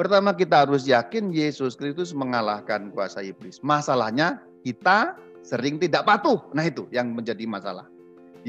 Pertama 0.00 0.32
kita 0.32 0.64
harus 0.64 0.88
yakin 0.88 1.28
Yesus 1.28 1.76
Kristus 1.76 2.16
mengalahkan 2.16 2.88
kuasa 2.88 3.20
iblis. 3.20 3.60
Masalahnya 3.60 4.40
kita 4.64 5.12
sering 5.44 5.76
tidak 5.76 6.08
patuh. 6.08 6.40
Nah 6.56 6.64
itu 6.64 6.88
yang 6.88 7.12
menjadi 7.12 7.44
masalah. 7.44 7.84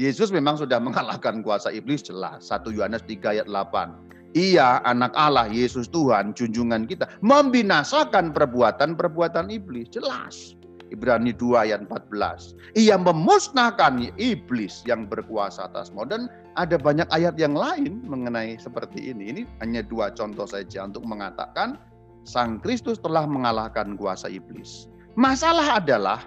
Yesus 0.00 0.32
memang 0.32 0.56
sudah 0.56 0.80
mengalahkan 0.80 1.44
kuasa 1.44 1.68
iblis 1.68 2.00
jelas. 2.00 2.48
1 2.48 2.72
Yohanes 2.72 3.04
3 3.04 3.36
ayat 3.36 3.46
8. 3.52 4.32
Ia 4.32 4.80
anak 4.86 5.12
Allah, 5.12 5.50
Yesus 5.50 5.90
Tuhan, 5.92 6.32
junjungan 6.32 6.86
kita. 6.88 7.04
Membinasakan 7.20 8.32
perbuatan-perbuatan 8.32 9.50
iblis. 9.52 9.90
Jelas. 9.92 10.54
Ibrani 10.90 11.30
2 11.34 11.70
ayat 11.70 11.86
14. 11.86 12.54
Ia 12.74 12.98
memusnahkan 12.98 14.10
iblis 14.18 14.82
yang 14.84 15.06
berkuasa 15.06 15.70
atasmu. 15.70 16.02
Dan 16.06 16.26
ada 16.58 16.76
banyak 16.76 17.06
ayat 17.14 17.38
yang 17.38 17.54
lain 17.54 18.02
mengenai 18.04 18.58
seperti 18.58 19.14
ini. 19.14 19.30
Ini 19.30 19.42
hanya 19.62 19.86
dua 19.86 20.10
contoh 20.10 20.44
saja 20.44 20.84
untuk 20.84 21.06
mengatakan 21.06 21.78
Sang 22.26 22.60
Kristus 22.60 23.00
telah 23.00 23.24
mengalahkan 23.24 23.96
kuasa 23.96 24.28
iblis. 24.28 24.90
Masalah 25.16 25.80
adalah 25.80 26.20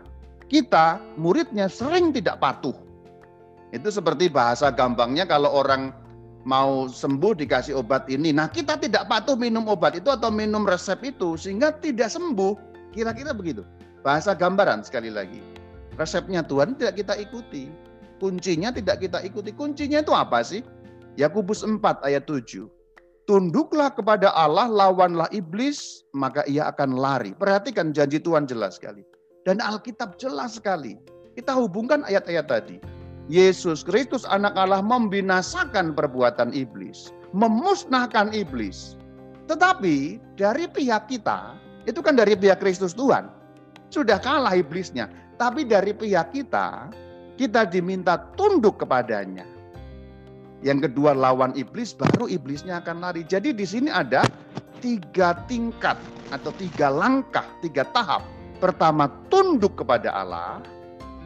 kita 0.50 0.98
muridnya 1.20 1.70
sering 1.70 2.10
tidak 2.16 2.42
patuh. 2.42 2.74
Itu 3.74 3.90
seperti 3.90 4.30
bahasa 4.30 4.70
gampangnya 4.70 5.26
kalau 5.26 5.50
orang 5.50 5.94
mau 6.44 6.86
sembuh 6.92 7.34
dikasih 7.40 7.80
obat 7.80 8.06
ini. 8.12 8.36
Nah 8.36 8.52
kita 8.52 8.78
tidak 8.78 9.08
patuh 9.08 9.40
minum 9.40 9.66
obat 9.66 9.98
itu 9.98 10.12
atau 10.12 10.30
minum 10.30 10.68
resep 10.68 11.00
itu 11.02 11.40
sehingga 11.40 11.74
tidak 11.80 12.12
sembuh. 12.12 12.54
Kira-kira 12.94 13.34
begitu. 13.34 13.66
Bahasa 14.04 14.36
gambaran 14.36 14.84
sekali 14.84 15.08
lagi. 15.08 15.40
Resepnya 15.96 16.44
Tuhan 16.44 16.76
tidak 16.76 17.00
kita 17.00 17.16
ikuti. 17.16 17.72
Kuncinya 18.20 18.76
tidak 18.76 19.00
kita 19.00 19.24
ikuti. 19.24 19.56
Kuncinya 19.56 20.04
itu 20.04 20.12
apa 20.12 20.44
sih? 20.44 20.60
Yakobus 21.16 21.64
4 21.64 21.80
ayat 22.04 22.28
7. 22.28 22.68
Tunduklah 23.24 23.96
kepada 23.96 24.36
Allah, 24.36 24.68
lawanlah 24.68 25.32
iblis, 25.32 26.04
maka 26.12 26.44
ia 26.44 26.68
akan 26.68 27.00
lari. 27.00 27.32
Perhatikan 27.32 27.96
janji 27.96 28.20
Tuhan 28.20 28.44
jelas 28.44 28.76
sekali. 28.76 29.08
Dan 29.48 29.64
Alkitab 29.64 30.20
jelas 30.20 30.60
sekali. 30.60 31.00
Kita 31.40 31.56
hubungkan 31.56 32.04
ayat-ayat 32.04 32.52
tadi. 32.52 32.78
Yesus 33.32 33.88
Kristus 33.88 34.28
anak 34.28 34.60
Allah 34.60 34.84
membinasakan 34.84 35.96
perbuatan 35.96 36.52
iblis. 36.52 37.16
Memusnahkan 37.32 38.36
iblis. 38.36 39.00
Tetapi 39.48 40.20
dari 40.36 40.68
pihak 40.68 41.08
kita, 41.08 41.56
itu 41.88 42.04
kan 42.04 42.20
dari 42.20 42.36
pihak 42.36 42.60
Kristus 42.60 42.92
Tuhan 42.92 43.43
sudah 43.94 44.18
kalah 44.18 44.58
iblisnya. 44.58 45.06
Tapi 45.38 45.70
dari 45.70 45.94
pihak 45.94 46.34
kita, 46.34 46.90
kita 47.38 47.70
diminta 47.70 48.18
tunduk 48.34 48.82
kepadanya. 48.82 49.46
Yang 50.66 50.90
kedua 50.90 51.14
lawan 51.14 51.54
iblis, 51.54 51.94
baru 51.94 52.26
iblisnya 52.26 52.82
akan 52.82 53.06
lari. 53.06 53.22
Jadi 53.28 53.54
di 53.54 53.66
sini 53.68 53.94
ada 53.94 54.26
tiga 54.82 55.38
tingkat 55.46 56.00
atau 56.34 56.50
tiga 56.58 56.90
langkah, 56.90 57.46
tiga 57.62 57.86
tahap. 57.94 58.26
Pertama 58.58 59.12
tunduk 59.30 59.78
kepada 59.78 60.10
Allah. 60.10 60.64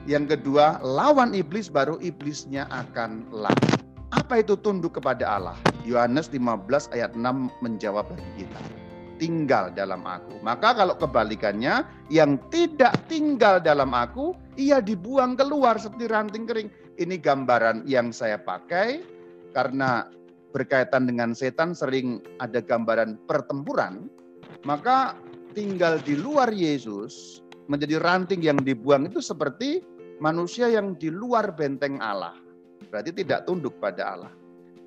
Yang 0.10 0.36
kedua 0.40 0.82
lawan 0.82 1.38
iblis, 1.38 1.70
baru 1.70 2.02
iblisnya 2.02 2.66
akan 2.74 3.30
lari. 3.30 3.72
Apa 4.10 4.42
itu 4.42 4.58
tunduk 4.58 4.98
kepada 4.98 5.38
Allah? 5.38 5.58
Yohanes 5.86 6.32
15 6.34 6.96
ayat 6.96 7.14
6 7.14 7.52
menjawab 7.62 8.08
bagi 8.10 8.48
kita 8.48 8.87
tinggal 9.18 9.74
dalam 9.74 10.06
aku. 10.06 10.40
Maka 10.42 10.74
kalau 10.78 10.96
kebalikannya, 10.98 11.84
yang 12.10 12.40
tidak 12.54 12.96
tinggal 13.12 13.60
dalam 13.60 13.92
aku, 13.92 14.34
ia 14.56 14.82
dibuang 14.82 15.36
keluar 15.36 15.78
seperti 15.78 16.10
ranting 16.10 16.46
kering. 16.48 16.70
Ini 16.98 17.22
gambaran 17.22 17.86
yang 17.86 18.10
saya 18.10 18.42
pakai 18.42 19.06
karena 19.54 20.10
berkaitan 20.56 21.06
dengan 21.06 21.38
setan 21.38 21.78
sering 21.78 22.24
ada 22.42 22.64
gambaran 22.64 23.22
pertempuran. 23.30 24.10
Maka 24.66 25.14
tinggal 25.54 26.02
di 26.02 26.18
luar 26.18 26.50
Yesus 26.50 27.46
menjadi 27.70 28.02
ranting 28.02 28.42
yang 28.42 28.58
dibuang 28.58 29.06
itu 29.06 29.22
seperti 29.22 29.84
manusia 30.18 30.72
yang 30.72 30.98
di 30.98 31.14
luar 31.14 31.54
benteng 31.54 32.02
Allah. 32.02 32.34
Berarti 32.90 33.12
tidak 33.14 33.46
tunduk 33.46 33.78
pada 33.78 34.18
Allah. 34.18 34.34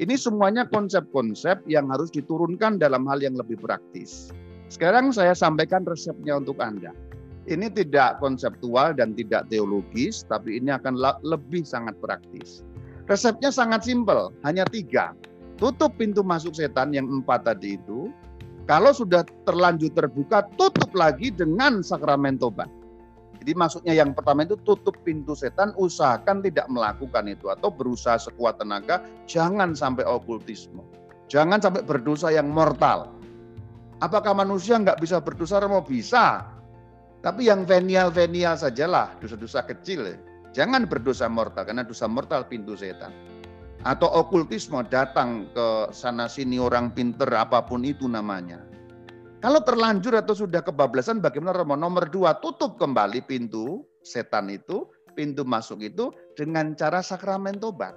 Ini 0.01 0.16
semuanya 0.16 0.64
konsep-konsep 0.64 1.61
yang 1.68 1.92
harus 1.92 2.09
diturunkan 2.09 2.80
dalam 2.80 3.05
hal 3.05 3.20
yang 3.20 3.36
lebih 3.36 3.61
praktis. 3.61 4.32
Sekarang 4.72 5.12
saya 5.12 5.36
sampaikan 5.36 5.84
resepnya 5.84 6.40
untuk 6.40 6.57
Anda. 6.57 6.96
Ini 7.44 7.68
tidak 7.68 8.16
konseptual 8.16 8.96
dan 8.96 9.12
tidak 9.12 9.53
teologis, 9.53 10.24
tapi 10.24 10.57
ini 10.57 10.72
akan 10.72 10.96
lebih 11.20 11.68
sangat 11.68 12.01
praktis. 12.01 12.64
Resepnya 13.12 13.53
sangat 13.53 13.84
simpel, 13.84 14.32
hanya 14.40 14.64
tiga. 14.72 15.12
Tutup 15.61 15.92
pintu 16.01 16.24
masuk 16.24 16.57
setan 16.57 16.96
yang 16.96 17.05
empat 17.05 17.44
tadi 17.44 17.76
itu. 17.76 18.09
Kalau 18.64 18.96
sudah 18.96 19.20
terlanjur 19.44 19.92
terbuka, 19.92 20.48
tutup 20.57 20.96
lagi 20.96 21.28
dengan 21.28 21.84
sakramen 21.84 22.40
tobat. 22.40 22.72
Jadi 23.51 23.59
maksudnya 23.59 23.98
yang 23.98 24.14
pertama 24.14 24.46
itu 24.46 24.55
tutup 24.62 24.94
pintu 25.03 25.34
setan, 25.34 25.74
usahakan 25.74 26.38
tidak 26.38 26.70
melakukan 26.70 27.26
itu 27.26 27.51
atau 27.51 27.66
berusaha 27.66 28.14
sekuat 28.14 28.62
tenaga, 28.62 29.03
jangan 29.26 29.74
sampai 29.74 30.07
okultisme. 30.07 30.86
Jangan 31.26 31.59
sampai 31.59 31.82
berdosa 31.82 32.30
yang 32.30 32.46
mortal. 32.46 33.11
Apakah 33.98 34.38
manusia 34.38 34.78
nggak 34.78 35.03
bisa 35.03 35.18
berdosa? 35.18 35.59
Mau 35.66 35.82
bisa. 35.82 36.46
Tapi 37.26 37.51
yang 37.51 37.66
venial-venial 37.66 38.55
sajalah, 38.55 39.18
dosa-dosa 39.18 39.66
kecil. 39.66 40.14
Jangan 40.55 40.86
berdosa 40.86 41.26
mortal, 41.26 41.66
karena 41.66 41.82
dosa 41.82 42.07
mortal 42.07 42.46
pintu 42.46 42.78
setan. 42.78 43.11
Atau 43.82 44.07
okultisme 44.14 44.78
datang 44.86 45.51
ke 45.51 45.90
sana 45.90 46.30
sini 46.30 46.62
orang 46.62 46.94
pinter 46.94 47.26
apa 47.34 47.66
pun 47.66 47.82
itu 47.82 48.07
namanya 48.07 48.70
kalau 49.41 49.64
terlanjur 49.64 50.12
atau 50.20 50.36
sudah 50.36 50.61
kebablasan 50.61 51.24
bagaimana 51.24 51.57
Romo? 51.57 51.72
Nomor 51.72 52.12
dua, 52.12 52.36
tutup 52.45 52.76
kembali 52.76 53.24
pintu 53.24 53.88
setan 54.05 54.53
itu, 54.53 54.84
pintu 55.16 55.49
masuk 55.49 55.80
itu 55.80 56.12
dengan 56.36 56.76
cara 56.76 57.01
sakramen 57.01 57.57
tobat. 57.57 57.97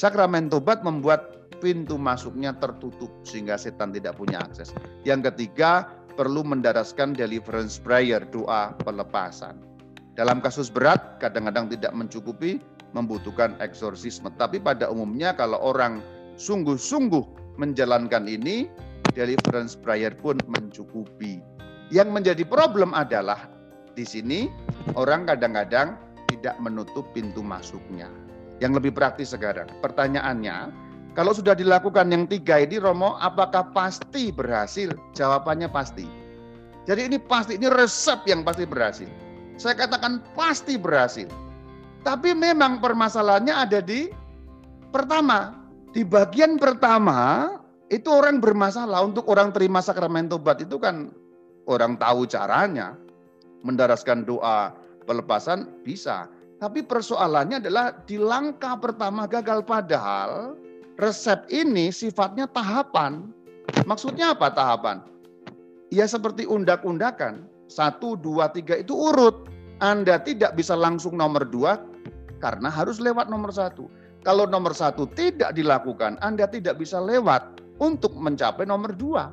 Sakramen 0.00 0.48
tobat 0.48 0.80
membuat 0.80 1.52
pintu 1.60 2.00
masuknya 2.00 2.56
tertutup 2.56 3.12
sehingga 3.24 3.60
setan 3.60 3.92
tidak 3.92 4.16
punya 4.16 4.40
akses. 4.40 4.72
Yang 5.04 5.32
ketiga, 5.32 5.92
perlu 6.16 6.40
mendaraskan 6.40 7.12
deliverance 7.12 7.76
prayer, 7.76 8.24
doa 8.32 8.72
pelepasan. 8.80 9.60
Dalam 10.16 10.40
kasus 10.40 10.72
berat, 10.72 11.20
kadang-kadang 11.20 11.68
tidak 11.68 11.92
mencukupi, 11.92 12.64
membutuhkan 12.96 13.52
eksorsisme. 13.60 14.32
Tapi 14.40 14.56
pada 14.56 14.88
umumnya 14.88 15.36
kalau 15.36 15.60
orang 15.60 16.00
sungguh-sungguh 16.40 17.56
menjalankan 17.60 18.24
ini, 18.24 18.72
deliverance 19.12 19.76
prayer 19.76 20.14
pun 20.16 20.40
mencukupi. 20.50 21.38
Yang 21.94 22.08
menjadi 22.10 22.44
problem 22.46 22.90
adalah 22.96 23.46
di 23.94 24.02
sini 24.02 24.50
orang 24.98 25.28
kadang-kadang 25.30 25.94
tidak 26.26 26.58
menutup 26.58 27.06
pintu 27.14 27.40
masuknya. 27.44 28.10
Yang 28.58 28.82
lebih 28.82 28.92
praktis 28.96 29.36
sekarang, 29.36 29.68
pertanyaannya, 29.84 30.72
kalau 31.16 31.32
sudah 31.32 31.56
dilakukan 31.56 32.12
yang 32.12 32.28
tiga 32.28 32.60
ini 32.60 32.76
Romo, 32.76 33.16
apakah 33.20 33.72
pasti 33.72 34.28
berhasil? 34.28 34.92
Jawabannya 35.16 35.68
pasti. 35.72 36.04
Jadi 36.84 37.08
ini 37.08 37.18
pasti, 37.20 37.56
ini 37.56 37.72
resep 37.72 38.24
yang 38.28 38.44
pasti 38.44 38.68
berhasil. 38.68 39.08
Saya 39.56 39.74
katakan 39.80 40.20
pasti 40.36 40.76
berhasil. 40.76 41.28
Tapi 42.04 42.36
memang 42.36 42.78
permasalahannya 42.78 43.54
ada 43.56 43.80
di 43.80 44.12
pertama. 44.92 45.56
Di 45.96 46.04
bagian 46.04 46.60
pertama 46.60 47.48
itu 47.86 48.08
orang 48.10 48.42
bermasalah. 48.42 49.06
Untuk 49.06 49.30
orang 49.30 49.54
terima 49.54 49.78
sakramen 49.78 50.26
tobat 50.26 50.58
itu 50.62 50.78
kan 50.78 51.14
orang 51.70 51.94
tahu 51.98 52.26
caranya. 52.26 52.98
Mendaraskan 53.62 54.26
doa 54.26 54.74
pelepasan 55.06 55.70
bisa. 55.82 56.30
Tapi 56.56 56.82
persoalannya 56.82 57.62
adalah 57.62 57.94
di 58.06 58.18
langkah 58.18 58.78
pertama 58.78 59.26
gagal. 59.30 59.62
Padahal 59.62 60.58
resep 60.98 61.46
ini 61.50 61.90
sifatnya 61.94 62.50
tahapan. 62.50 63.30
Maksudnya 63.86 64.34
apa 64.34 64.50
tahapan? 64.50 65.02
Ya 65.94 66.06
seperti 66.06 66.46
undak-undakan. 66.46 67.46
Satu 67.66 68.14
dua 68.14 68.50
tiga 68.50 68.78
itu 68.78 68.94
urut. 68.94 69.50
Anda 69.82 70.16
tidak 70.22 70.56
bisa 70.56 70.72
langsung 70.72 71.20
nomor 71.20 71.44
dua 71.44 71.76
karena 72.40 72.72
harus 72.72 72.96
lewat 72.96 73.28
nomor 73.28 73.52
satu. 73.52 73.90
Kalau 74.24 74.42
nomor 74.42 74.74
satu 74.74 75.06
tidak 75.14 75.54
dilakukan 75.54 76.18
Anda 76.18 76.50
tidak 76.50 76.82
bisa 76.82 76.98
lewat 76.98 77.62
untuk 77.82 78.14
mencapai 78.16 78.64
nomor 78.64 78.92
dua. 78.96 79.32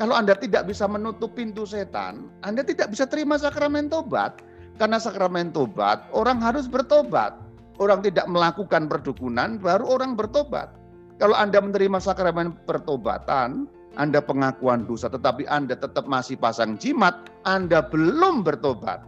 Kalau 0.00 0.16
Anda 0.16 0.32
tidak 0.32 0.64
bisa 0.64 0.88
menutup 0.88 1.36
pintu 1.36 1.68
setan, 1.68 2.32
Anda 2.40 2.64
tidak 2.64 2.88
bisa 2.88 3.04
terima 3.04 3.36
sakramen 3.36 3.92
tobat. 3.92 4.40
Karena 4.80 4.96
sakramen 4.96 5.52
tobat, 5.52 6.08
orang 6.16 6.40
harus 6.40 6.64
bertobat. 6.64 7.36
Orang 7.76 8.00
tidak 8.00 8.24
melakukan 8.24 8.88
perdukunan, 8.88 9.60
baru 9.60 10.00
orang 10.00 10.16
bertobat. 10.16 10.72
Kalau 11.20 11.36
Anda 11.36 11.60
menerima 11.60 12.00
sakramen 12.00 12.56
pertobatan, 12.64 13.68
Anda 14.00 14.24
pengakuan 14.24 14.88
dosa, 14.88 15.12
tetapi 15.12 15.44
Anda 15.52 15.76
tetap 15.76 16.08
masih 16.08 16.40
pasang 16.40 16.80
jimat, 16.80 17.28
Anda 17.44 17.84
belum 17.84 18.40
bertobat. 18.40 19.04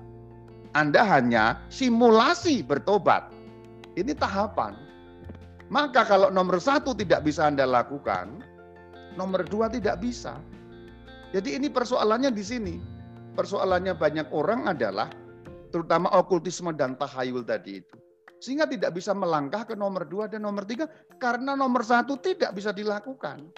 Anda 0.76 1.04
hanya 1.08 1.56
simulasi 1.72 2.60
bertobat. 2.64 3.32
Ini 3.96 4.12
tahapan. 4.16 4.76
Maka 5.72 6.04
kalau 6.04 6.28
nomor 6.28 6.60
satu 6.60 6.92
tidak 6.92 7.24
bisa 7.24 7.48
Anda 7.48 7.64
lakukan, 7.64 8.44
nomor 9.16 9.44
dua 9.46 9.68
tidak 9.72 10.00
bisa. 10.00 10.38
Jadi 11.32 11.56
ini 11.56 11.68
persoalannya 11.72 12.30
di 12.32 12.44
sini. 12.44 12.74
Persoalannya 13.32 13.96
banyak 13.96 14.28
orang 14.36 14.68
adalah 14.68 15.08
terutama 15.72 16.12
okultisme 16.12 16.68
dan 16.76 16.94
tahayul 17.00 17.40
tadi 17.48 17.80
itu. 17.80 17.96
Sehingga 18.42 18.68
tidak 18.68 18.92
bisa 18.92 19.16
melangkah 19.16 19.64
ke 19.64 19.72
nomor 19.72 20.04
dua 20.04 20.28
dan 20.28 20.44
nomor 20.44 20.68
tiga 20.68 20.84
karena 21.16 21.56
nomor 21.56 21.80
satu 21.80 22.20
tidak 22.20 22.52
bisa 22.52 22.74
dilakukan. 22.74 23.48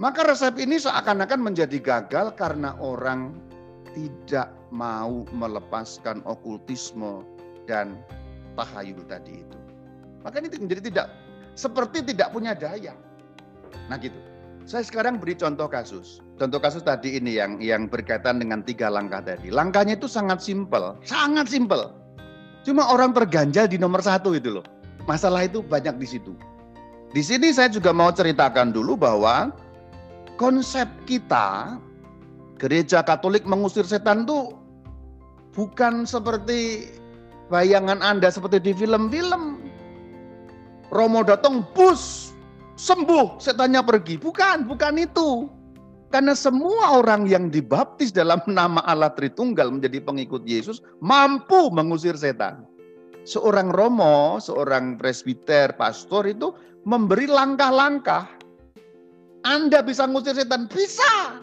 Maka 0.00 0.26
resep 0.26 0.56
ini 0.58 0.80
seakan-akan 0.80 1.38
menjadi 1.38 1.78
gagal 1.78 2.34
karena 2.34 2.74
orang 2.80 3.36
tidak 3.94 4.50
mau 4.74 5.22
melepaskan 5.30 6.24
okultisme 6.26 7.22
dan 7.68 8.00
tahayul 8.58 9.04
tadi 9.06 9.44
itu. 9.44 9.58
Maka 10.26 10.40
ini 10.40 10.48
menjadi 10.50 10.82
tidak 10.82 11.06
seperti 11.54 12.02
tidak 12.02 12.32
punya 12.34 12.56
daya. 12.56 12.96
Nah 13.86 14.00
gitu. 14.00 14.33
Saya 14.64 14.80
sekarang 14.80 15.20
beri 15.20 15.36
contoh 15.36 15.68
kasus. 15.68 16.24
Contoh 16.40 16.56
kasus 16.56 16.80
tadi 16.80 17.20
ini 17.20 17.36
yang 17.36 17.60
yang 17.60 17.84
berkaitan 17.84 18.40
dengan 18.40 18.64
tiga 18.64 18.88
langkah 18.88 19.20
tadi. 19.20 19.52
Langkahnya 19.52 20.00
itu 20.00 20.08
sangat 20.08 20.40
simpel, 20.40 20.96
sangat 21.04 21.52
simpel. 21.52 21.92
Cuma 22.64 22.88
orang 22.88 23.12
terganjal 23.12 23.68
di 23.68 23.76
nomor 23.76 24.00
satu 24.00 24.32
itu 24.32 24.56
loh. 24.56 24.64
Masalah 25.04 25.44
itu 25.44 25.60
banyak 25.60 26.00
di 26.00 26.08
situ. 26.08 26.32
Di 27.12 27.20
sini 27.20 27.52
saya 27.52 27.68
juga 27.68 27.92
mau 27.92 28.08
ceritakan 28.08 28.72
dulu 28.72 28.96
bahwa 28.96 29.52
konsep 30.40 30.88
kita 31.04 31.76
gereja 32.56 33.04
Katolik 33.04 33.44
mengusir 33.44 33.84
setan 33.84 34.24
itu 34.24 34.56
bukan 35.52 36.08
seperti 36.08 36.88
bayangan 37.52 38.00
Anda 38.00 38.32
seperti 38.32 38.64
di 38.64 38.72
film-film. 38.72 39.60
Romo 40.88 41.20
datang 41.20 41.68
bus 41.76 42.23
sembuh, 42.74 43.38
setannya 43.38 43.82
pergi. 43.82 44.18
Bukan, 44.18 44.66
bukan 44.66 44.94
itu. 44.98 45.48
Karena 46.14 46.30
semua 46.38 46.94
orang 46.94 47.26
yang 47.26 47.50
dibaptis 47.50 48.14
dalam 48.14 48.38
nama 48.50 48.78
Allah 48.86 49.10
Tritunggal 49.10 49.70
menjadi 49.74 49.98
pengikut 49.98 50.46
Yesus 50.46 50.78
mampu 51.02 51.74
mengusir 51.74 52.14
setan. 52.14 52.62
Seorang 53.24 53.72
romo, 53.72 54.36
seorang 54.36 55.00
presbiter, 55.00 55.72
pastor 55.74 56.28
itu 56.28 56.52
memberi 56.84 57.24
langkah-langkah. 57.24 58.28
Anda 59.48 59.80
bisa 59.80 60.04
mengusir 60.04 60.36
setan? 60.36 60.68
Bisa. 60.68 61.40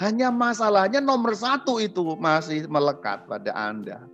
Hanya 0.00 0.28
masalahnya 0.28 1.00
nomor 1.00 1.32
satu 1.36 1.80
itu 1.80 2.16
masih 2.20 2.68
melekat 2.68 3.24
pada 3.24 3.52
Anda. 3.56 4.04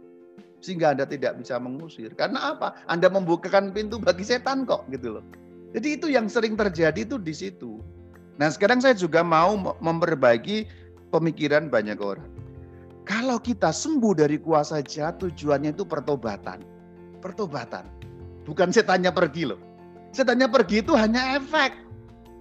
Sehingga 0.62 0.94
Anda 0.94 1.04
tidak 1.04 1.40
bisa 1.40 1.58
mengusir. 1.58 2.14
Karena 2.14 2.54
apa? 2.54 2.78
Anda 2.86 3.10
membukakan 3.10 3.74
pintu 3.74 3.98
bagi 3.98 4.22
setan 4.22 4.64
kok 4.68 4.86
gitu 4.92 5.18
loh. 5.18 5.24
Jadi 5.70 5.88
itu 5.98 6.06
yang 6.10 6.26
sering 6.26 6.58
terjadi 6.58 7.06
itu 7.06 7.16
di 7.18 7.30
situ. 7.30 7.78
Nah 8.40 8.50
sekarang 8.50 8.82
saya 8.82 8.96
juga 8.96 9.22
mau 9.22 9.54
memperbaiki 9.78 10.66
pemikiran 11.14 11.70
banyak 11.70 11.98
orang. 12.00 12.26
Kalau 13.06 13.42
kita 13.42 13.74
sembuh 13.74 14.14
dari 14.14 14.38
kuasa 14.38 14.82
jahat 14.82 15.18
tujuannya 15.22 15.74
itu 15.74 15.82
pertobatan. 15.82 16.62
Pertobatan. 17.18 17.86
Bukan 18.46 18.70
setannya 18.70 19.10
pergi 19.10 19.50
loh. 19.50 19.60
Setannya 20.10 20.50
pergi 20.50 20.82
itu 20.82 20.94
hanya 20.94 21.38
efek. 21.38 21.74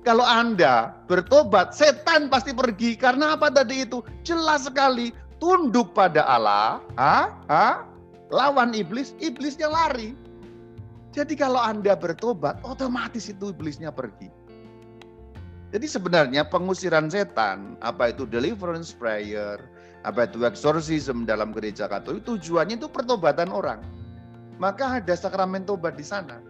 Kalau 0.08 0.24
Anda 0.24 0.96
bertobat, 1.06 1.76
setan 1.76 2.32
pasti 2.32 2.56
pergi. 2.56 2.96
Karena 2.96 3.36
apa 3.36 3.52
tadi 3.52 3.84
itu? 3.84 4.02
Jelas 4.26 4.66
sekali. 4.66 5.12
Tunduk 5.38 5.92
pada 5.94 6.24
Allah. 6.26 6.80
Ha? 6.96 7.18
Ha? 7.52 7.68
Lawan 8.32 8.72
iblis, 8.78 9.18
iblisnya 9.20 9.68
lari. 9.68 10.16
Jadi 11.10 11.34
kalau 11.34 11.58
Anda 11.58 11.98
bertobat, 11.98 12.62
otomatis 12.62 13.30
itu 13.34 13.50
iblisnya 13.50 13.90
pergi. 13.90 14.30
Jadi 15.70 15.86
sebenarnya 15.86 16.46
pengusiran 16.50 17.10
setan, 17.10 17.78
apa 17.82 18.10
itu 18.14 18.26
deliverance 18.26 18.94
prayer, 18.94 19.58
apa 20.02 20.26
itu 20.26 20.42
exorcism 20.46 21.26
dalam 21.30 21.54
gereja 21.54 21.86
katolik, 21.86 22.26
tujuannya 22.26 22.82
itu 22.82 22.90
pertobatan 22.90 23.54
orang. 23.54 23.82
Maka 24.58 25.02
ada 25.02 25.14
sakramen 25.14 25.66
tobat 25.66 25.98
di 25.98 26.06
sana. 26.06 26.42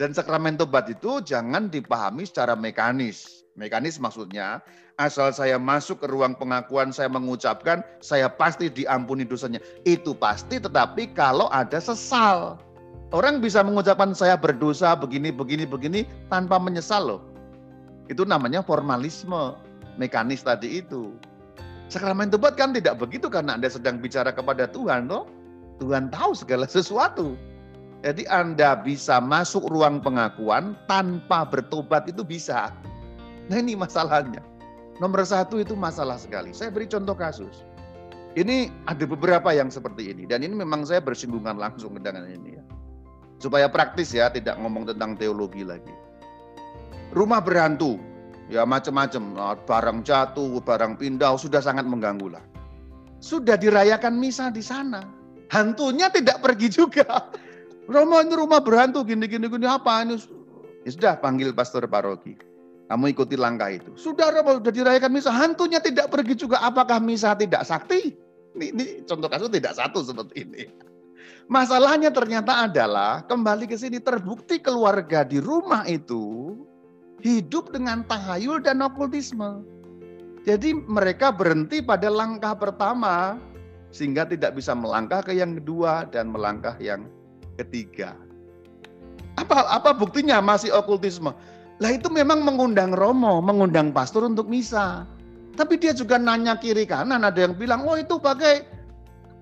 Dan 0.00 0.16
sakramen 0.16 0.56
tobat 0.56 0.88
itu 0.88 1.20
jangan 1.24 1.68
dipahami 1.68 2.24
secara 2.24 2.56
mekanis. 2.56 3.44
Mekanis 3.58 3.98
maksudnya, 3.98 4.62
asal 5.02 5.34
saya 5.34 5.58
masuk 5.58 6.00
ke 6.00 6.06
ruang 6.06 6.38
pengakuan, 6.38 6.94
saya 6.94 7.10
mengucapkan, 7.10 7.82
saya 7.98 8.30
pasti 8.30 8.70
diampuni 8.70 9.26
dosanya. 9.26 9.58
Itu 9.82 10.14
pasti, 10.14 10.62
tetapi 10.62 11.12
kalau 11.18 11.50
ada 11.50 11.82
sesal. 11.82 12.62
Orang 13.08 13.40
bisa 13.40 13.64
mengucapkan 13.64 14.12
saya 14.12 14.36
berdosa 14.36 14.92
begini, 14.92 15.32
begini, 15.32 15.64
begini 15.64 16.04
tanpa 16.28 16.60
menyesal 16.60 17.08
loh. 17.08 17.22
Itu 18.12 18.28
namanya 18.28 18.60
formalisme, 18.60 19.56
mekanis 19.96 20.44
tadi 20.44 20.84
itu. 20.84 21.16
Sakramen 21.88 22.28
tobat 22.28 22.60
kan 22.60 22.76
tidak 22.76 23.00
begitu 23.00 23.32
karena 23.32 23.56
Anda 23.56 23.72
sedang 23.72 23.96
bicara 23.96 24.28
kepada 24.28 24.68
Tuhan 24.68 25.08
loh. 25.08 25.24
Tuhan 25.80 26.12
tahu 26.12 26.36
segala 26.36 26.68
sesuatu. 26.76 27.32
Jadi 28.04 28.28
Anda 28.28 28.76
bisa 28.76 29.24
masuk 29.24 29.72
ruang 29.72 30.04
pengakuan 30.04 30.76
tanpa 30.84 31.48
bertobat 31.48 32.12
itu 32.12 32.20
bisa. 32.20 32.76
Nah 33.48 33.56
ini 33.56 33.72
masalahnya. 33.72 34.44
Nomor 35.00 35.24
satu 35.24 35.64
itu 35.64 35.72
masalah 35.72 36.20
sekali. 36.20 36.52
Saya 36.52 36.68
beri 36.68 36.84
contoh 36.84 37.16
kasus. 37.16 37.64
Ini 38.36 38.68
ada 38.84 39.08
beberapa 39.08 39.48
yang 39.56 39.72
seperti 39.72 40.12
ini. 40.12 40.28
Dan 40.28 40.44
ini 40.44 40.52
memang 40.52 40.84
saya 40.84 41.00
bersinggungan 41.00 41.56
langsung 41.56 41.96
dengan 41.96 42.28
ini 42.28 42.60
ya 42.60 42.67
supaya 43.38 43.70
praktis 43.70 44.14
ya, 44.14 44.30
tidak 44.30 44.58
ngomong 44.58 44.86
tentang 44.86 45.14
teologi 45.14 45.62
lagi. 45.62 45.94
Rumah 47.14 47.40
berhantu, 47.40 47.96
ya 48.52 48.68
macam-macam, 48.68 49.22
nah, 49.32 49.56
barang 49.56 50.04
jatuh, 50.04 50.60
barang 50.60 51.00
pindah, 51.00 51.38
sudah 51.40 51.62
sangat 51.62 51.88
mengganggu 51.88 52.36
lah. 52.36 52.44
Sudah 53.18 53.58
dirayakan 53.58 54.18
misa 54.20 54.52
di 54.52 54.62
sana, 54.62 55.02
hantunya 55.50 56.12
tidak 56.12 56.44
pergi 56.44 56.68
juga. 56.68 57.06
Romo 57.92 58.20
ini 58.20 58.36
rumah 58.36 58.60
berhantu, 58.60 59.00
gini-gini, 59.02 59.48
gini 59.48 59.64
apa 59.64 60.04
ini? 60.04 60.20
Ya 60.84 60.90
sudah 60.92 61.14
panggil 61.16 61.56
pastor 61.56 61.88
paroki. 61.88 62.36
Kamu 62.88 63.12
ikuti 63.12 63.36
langkah 63.36 63.68
itu. 63.72 63.92
Sudah 63.96 64.28
Romo 64.32 64.60
sudah 64.60 64.72
dirayakan 64.72 65.12
misa, 65.12 65.32
hantunya 65.32 65.80
tidak 65.80 66.12
pergi 66.12 66.36
juga. 66.36 66.60
Apakah 66.60 67.00
misa 67.00 67.32
tidak 67.32 67.64
sakti? 67.64 68.12
Ini, 68.56 68.66
ini 68.74 68.84
contoh 69.04 69.28
kasus 69.28 69.48
tidak 69.52 69.76
satu 69.76 70.04
seperti 70.04 70.44
ini. 70.44 70.62
Masalahnya 71.48 72.12
ternyata 72.12 72.68
adalah 72.68 73.24
kembali 73.24 73.64
ke 73.64 73.76
sini 73.80 73.96
terbukti 73.96 74.60
keluarga 74.60 75.24
di 75.24 75.40
rumah 75.40 75.88
itu 75.88 76.52
hidup 77.24 77.72
dengan 77.72 78.04
tahayul 78.04 78.60
dan 78.60 78.84
okultisme. 78.84 79.64
Jadi 80.44 80.76
mereka 80.76 81.32
berhenti 81.32 81.80
pada 81.80 82.12
langkah 82.12 82.52
pertama 82.52 83.40
sehingga 83.88 84.28
tidak 84.28 84.60
bisa 84.60 84.76
melangkah 84.76 85.24
ke 85.24 85.32
yang 85.32 85.56
kedua 85.56 86.04
dan 86.12 86.28
melangkah 86.28 86.76
yang 86.78 87.08
ketiga. 87.56 88.12
Apa 89.40 89.66
apa 89.72 89.96
buktinya 89.96 90.44
masih 90.44 90.72
okultisme? 90.76 91.32
Lah 91.78 91.90
itu 91.94 92.10
memang 92.10 92.42
mengundang 92.42 92.90
romo, 92.92 93.38
mengundang 93.38 93.94
pastor 93.94 94.26
untuk 94.26 94.50
misa. 94.50 95.06
Tapi 95.54 95.78
dia 95.78 95.94
juga 95.94 96.18
nanya 96.18 96.58
kiri 96.58 96.86
kanan, 96.86 97.26
ada 97.26 97.38
yang 97.38 97.54
bilang, 97.54 97.82
"Oh, 97.86 97.98
itu 97.98 98.18
pakai 98.18 98.77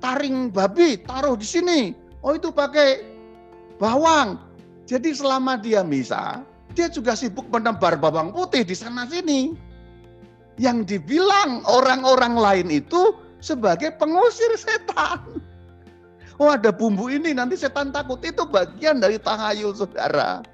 taring 0.01 0.51
babi 0.53 1.01
taruh 1.03 1.37
di 1.37 1.47
sini. 1.47 1.81
Oh 2.25 2.35
itu 2.35 2.51
pakai 2.51 3.05
bawang. 3.79 4.41
Jadi 4.87 5.15
selama 5.15 5.59
dia 5.59 5.83
misa, 5.83 6.47
dia 6.79 6.87
juga 6.87 7.19
sibuk 7.19 7.47
menebar 7.51 7.99
bawang 7.99 8.31
putih 8.31 8.63
di 8.63 8.75
sana 8.75 9.07
sini. 9.07 9.55
Yang 10.57 10.97
dibilang 10.97 11.67
orang-orang 11.69 12.39
lain 12.39 12.69
itu 12.73 13.13
sebagai 13.45 13.95
pengusir 13.97 14.53
setan. 14.57 15.21
Oh 16.37 16.53
ada 16.53 16.69
bumbu 16.69 17.09
ini 17.09 17.33
nanti 17.33 17.57
setan 17.57 17.89
takut. 17.97 18.21
Itu 18.21 18.45
bagian 18.45 19.01
dari 19.01 19.17
tahayul 19.17 19.73
saudara. 19.73 20.45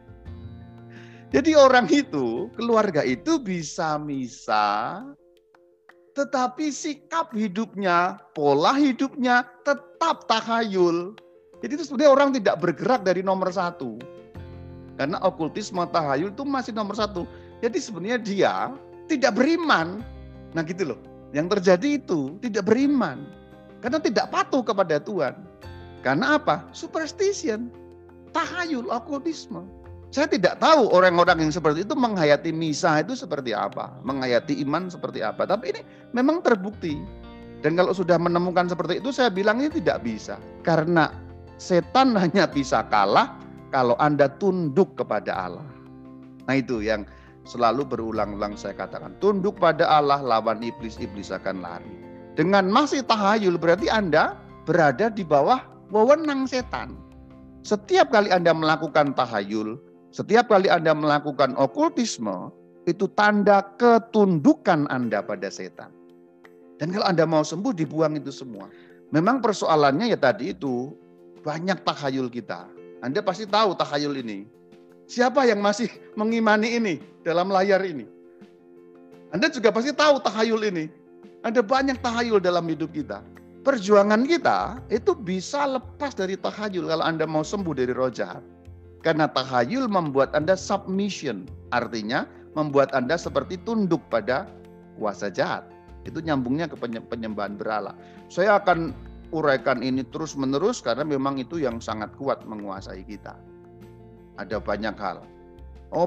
Jadi 1.34 1.58
orang 1.58 1.90
itu, 1.90 2.46
keluarga 2.54 3.02
itu 3.02 3.42
bisa 3.42 3.98
misa, 3.98 5.02
tetapi 6.12 6.68
sikap 6.68 7.32
hidupnya, 7.32 8.20
pola 8.36 8.76
hidupnya 8.76 9.48
tetap 9.64 10.28
tahayul. 10.28 11.16
Jadi 11.64 11.72
itu 11.78 11.84
sebenarnya 11.88 12.12
orang 12.12 12.30
tidak 12.36 12.60
bergerak 12.60 13.00
dari 13.00 13.24
nomor 13.24 13.48
satu. 13.48 13.96
Karena 15.00 15.16
okultisme 15.24 15.80
tahayul 15.88 16.36
itu 16.36 16.44
masih 16.44 16.76
nomor 16.76 16.92
satu. 16.92 17.24
Jadi 17.64 17.78
sebenarnya 17.80 18.18
dia 18.20 18.54
tidak 19.08 19.40
beriman. 19.40 20.04
Nah 20.52 20.62
gitu 20.66 20.92
loh. 20.92 21.00
Yang 21.32 21.58
terjadi 21.58 21.88
itu 21.96 22.36
tidak 22.44 22.68
beriman. 22.68 23.24
Karena 23.80 23.96
tidak 23.96 24.28
patuh 24.28 24.60
kepada 24.60 25.00
Tuhan. 25.00 25.32
Karena 26.04 26.36
apa? 26.36 26.66
Superstition, 26.76 27.72
tahayul, 28.36 28.90
okultisme. 28.92 29.64
Saya 30.12 30.28
tidak 30.28 30.60
tahu 30.60 30.92
orang-orang 30.92 31.48
yang 31.48 31.52
seperti 31.56 31.88
itu 31.88 31.96
menghayati 31.96 32.52
misa 32.52 33.00
itu 33.00 33.16
seperti 33.16 33.56
apa, 33.56 33.96
menghayati 34.04 34.60
iman 34.60 34.92
seperti 34.92 35.24
apa. 35.24 35.48
Tapi 35.48 35.72
ini 35.72 35.80
memang 36.12 36.44
terbukti. 36.44 37.00
Dan 37.64 37.80
kalau 37.80 37.96
sudah 37.96 38.20
menemukan 38.20 38.68
seperti 38.68 39.00
itu, 39.00 39.08
saya 39.08 39.32
bilang 39.32 39.64
ini 39.64 39.72
tidak 39.72 40.04
bisa. 40.04 40.36
Karena 40.68 41.08
setan 41.56 42.12
hanya 42.22 42.44
bisa 42.44 42.84
kalah 42.92 43.40
kalau 43.72 43.96
Anda 43.96 44.28
tunduk 44.36 45.00
kepada 45.00 45.48
Allah. 45.48 45.64
Nah 46.44 46.60
itu 46.60 46.84
yang 46.84 47.08
selalu 47.48 47.88
berulang-ulang 47.88 48.52
saya 48.52 48.76
katakan. 48.76 49.16
Tunduk 49.16 49.56
pada 49.56 49.88
Allah, 49.88 50.20
lawan 50.20 50.60
iblis, 50.60 51.00
iblis 51.00 51.32
akan 51.32 51.64
lari. 51.64 51.88
Dengan 52.36 52.68
masih 52.68 53.00
tahayul 53.08 53.56
berarti 53.56 53.88
Anda 53.88 54.36
berada 54.68 55.08
di 55.08 55.24
bawah 55.24 55.64
wewenang 55.88 56.44
setan. 56.44 57.00
Setiap 57.64 58.12
kali 58.12 58.28
Anda 58.28 58.52
melakukan 58.52 59.14
tahayul, 59.16 59.91
setiap 60.12 60.52
kali 60.52 60.68
Anda 60.68 60.92
melakukan 60.92 61.56
okultisme, 61.56 62.52
itu 62.84 63.08
tanda 63.16 63.64
ketundukan 63.80 64.84
Anda 64.92 65.24
pada 65.24 65.48
setan. 65.48 65.88
Dan 66.76 66.92
kalau 66.92 67.08
Anda 67.08 67.24
mau 67.24 67.40
sembuh, 67.40 67.72
dibuang 67.72 68.20
itu 68.20 68.28
semua. 68.28 68.68
Memang 69.08 69.40
persoalannya 69.40 70.12
ya 70.12 70.18
tadi 70.20 70.52
itu, 70.52 70.92
banyak 71.40 71.80
tahayul 71.80 72.28
kita. 72.28 72.68
Anda 73.00 73.24
pasti 73.24 73.48
tahu 73.48 73.72
tahayul 73.72 74.20
ini. 74.20 74.44
Siapa 75.08 75.48
yang 75.48 75.64
masih 75.64 75.88
mengimani 76.20 76.76
ini 76.76 76.94
dalam 77.24 77.48
layar 77.48 77.80
ini? 77.80 78.04
Anda 79.32 79.48
juga 79.48 79.72
pasti 79.72 79.96
tahu 79.96 80.20
tahayul 80.20 80.62
ini. 80.68 80.84
Ada 81.40 81.64
banyak 81.64 82.04
tahayul 82.04 82.38
dalam 82.38 82.68
hidup 82.68 82.92
kita. 82.92 83.24
Perjuangan 83.64 84.28
kita 84.28 84.76
itu 84.92 85.16
bisa 85.16 85.64
lepas 85.64 86.12
dari 86.12 86.36
tahayul 86.36 86.84
kalau 86.84 87.04
Anda 87.06 87.24
mau 87.24 87.46
sembuh 87.46 87.72
dari 87.72 87.96
roh 87.96 88.12
jahat. 88.12 88.42
Karena 89.02 89.26
tahayul 89.26 89.90
membuat 89.90 90.30
Anda 90.32 90.54
submission, 90.54 91.50
artinya 91.74 92.22
membuat 92.54 92.94
Anda 92.94 93.18
seperti 93.18 93.58
tunduk 93.66 93.98
pada 94.06 94.46
kuasa 94.94 95.26
jahat. 95.26 95.66
Itu 96.06 96.22
nyambungnya 96.22 96.70
ke 96.70 96.78
penyembahan 96.82 97.58
berhala. 97.58 97.98
Saya 98.30 98.62
akan 98.62 98.94
uraikan 99.34 99.82
ini 99.82 100.06
terus-menerus 100.06 100.78
karena 100.78 101.02
memang 101.02 101.42
itu 101.42 101.58
yang 101.58 101.82
sangat 101.82 102.14
kuat 102.14 102.46
menguasai 102.46 103.02
kita. 103.02 103.34
Ada 104.38 104.62
banyak 104.62 104.94
hal. 104.94 105.26
Oh, 105.90 106.06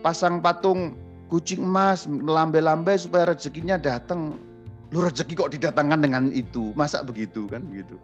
pasang 0.00 0.38
patung 0.38 0.94
kucing 1.26 1.66
emas, 1.66 2.06
lambe-lambe 2.06 2.94
supaya 2.94 3.34
rezekinya 3.34 3.74
datang. 3.74 4.38
Lu 4.94 5.02
rezeki 5.02 5.34
kok 5.34 5.50
didatangkan 5.50 5.98
dengan 5.98 6.30
itu? 6.30 6.70
Masa 6.78 7.02
begitu 7.02 7.50
kan 7.50 7.66
begitu? 7.66 7.98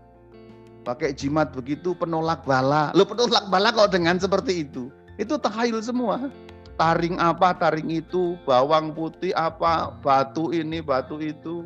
Pakai 0.83 1.15
jimat 1.15 1.55
begitu 1.55 1.95
penolak 1.95 2.43
bala. 2.43 2.91
Lo 2.93 3.07
penolak 3.07 3.49
bala 3.49 3.71
kok 3.71 3.95
dengan 3.95 4.19
seperti 4.19 4.67
itu? 4.67 4.91
Itu 5.17 5.39
tahayul 5.39 5.81
semua. 5.83 6.29
Taring 6.77 7.21
apa, 7.23 7.55
taring 7.55 7.93
itu, 7.93 8.35
bawang 8.43 8.97
putih 8.97 9.31
apa, 9.39 9.95
batu 10.03 10.51
ini, 10.51 10.83
batu 10.83 11.21
itu, 11.23 11.63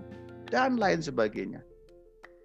dan 0.51 0.77
lain 0.77 1.01
sebagainya. 1.01 1.63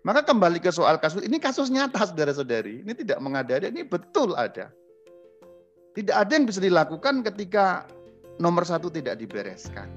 Maka 0.01 0.25
kembali 0.25 0.57
ke 0.61 0.71
soal 0.73 0.97
kasus, 0.97 1.21
ini 1.25 1.37
kasus 1.37 1.69
nyata 1.69 2.05
saudara-saudari. 2.09 2.81
Ini 2.85 2.93
tidak 2.95 3.19
mengada-ada, 3.21 3.69
ini 3.69 3.85
betul 3.85 4.33
ada. 4.33 4.73
Tidak 5.91 6.15
ada 6.15 6.31
yang 6.31 6.47
bisa 6.47 6.63
dilakukan 6.63 7.21
ketika 7.27 7.85
nomor 8.39 8.63
satu 8.63 8.87
tidak 8.87 9.19
dibereskan. 9.19 9.91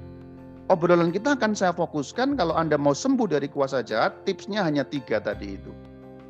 Obrolan 0.72 1.12
kita 1.12 1.37
akan 1.37 1.53
saya 1.53 1.77
fokuskan 1.77 2.41
kalau 2.41 2.57
Anda 2.57 2.81
mau 2.81 2.97
sembuh 2.97 3.29
dari 3.29 3.47
kuasa 3.53 3.85
jahat, 3.85 4.25
tipsnya 4.25 4.64
hanya 4.64 4.83
tiga 4.83 5.20
tadi 5.20 5.61
itu. 5.61 5.72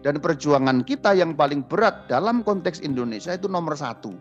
Dan 0.05 0.20
perjuangan 0.20 0.84
kita 0.84 1.16
yang 1.16 1.32
paling 1.32 1.64
berat 1.64 2.05
dalam 2.12 2.44
konteks 2.44 2.84
Indonesia 2.84 3.32
itu 3.32 3.48
nomor 3.48 3.72
satu. 3.72 4.12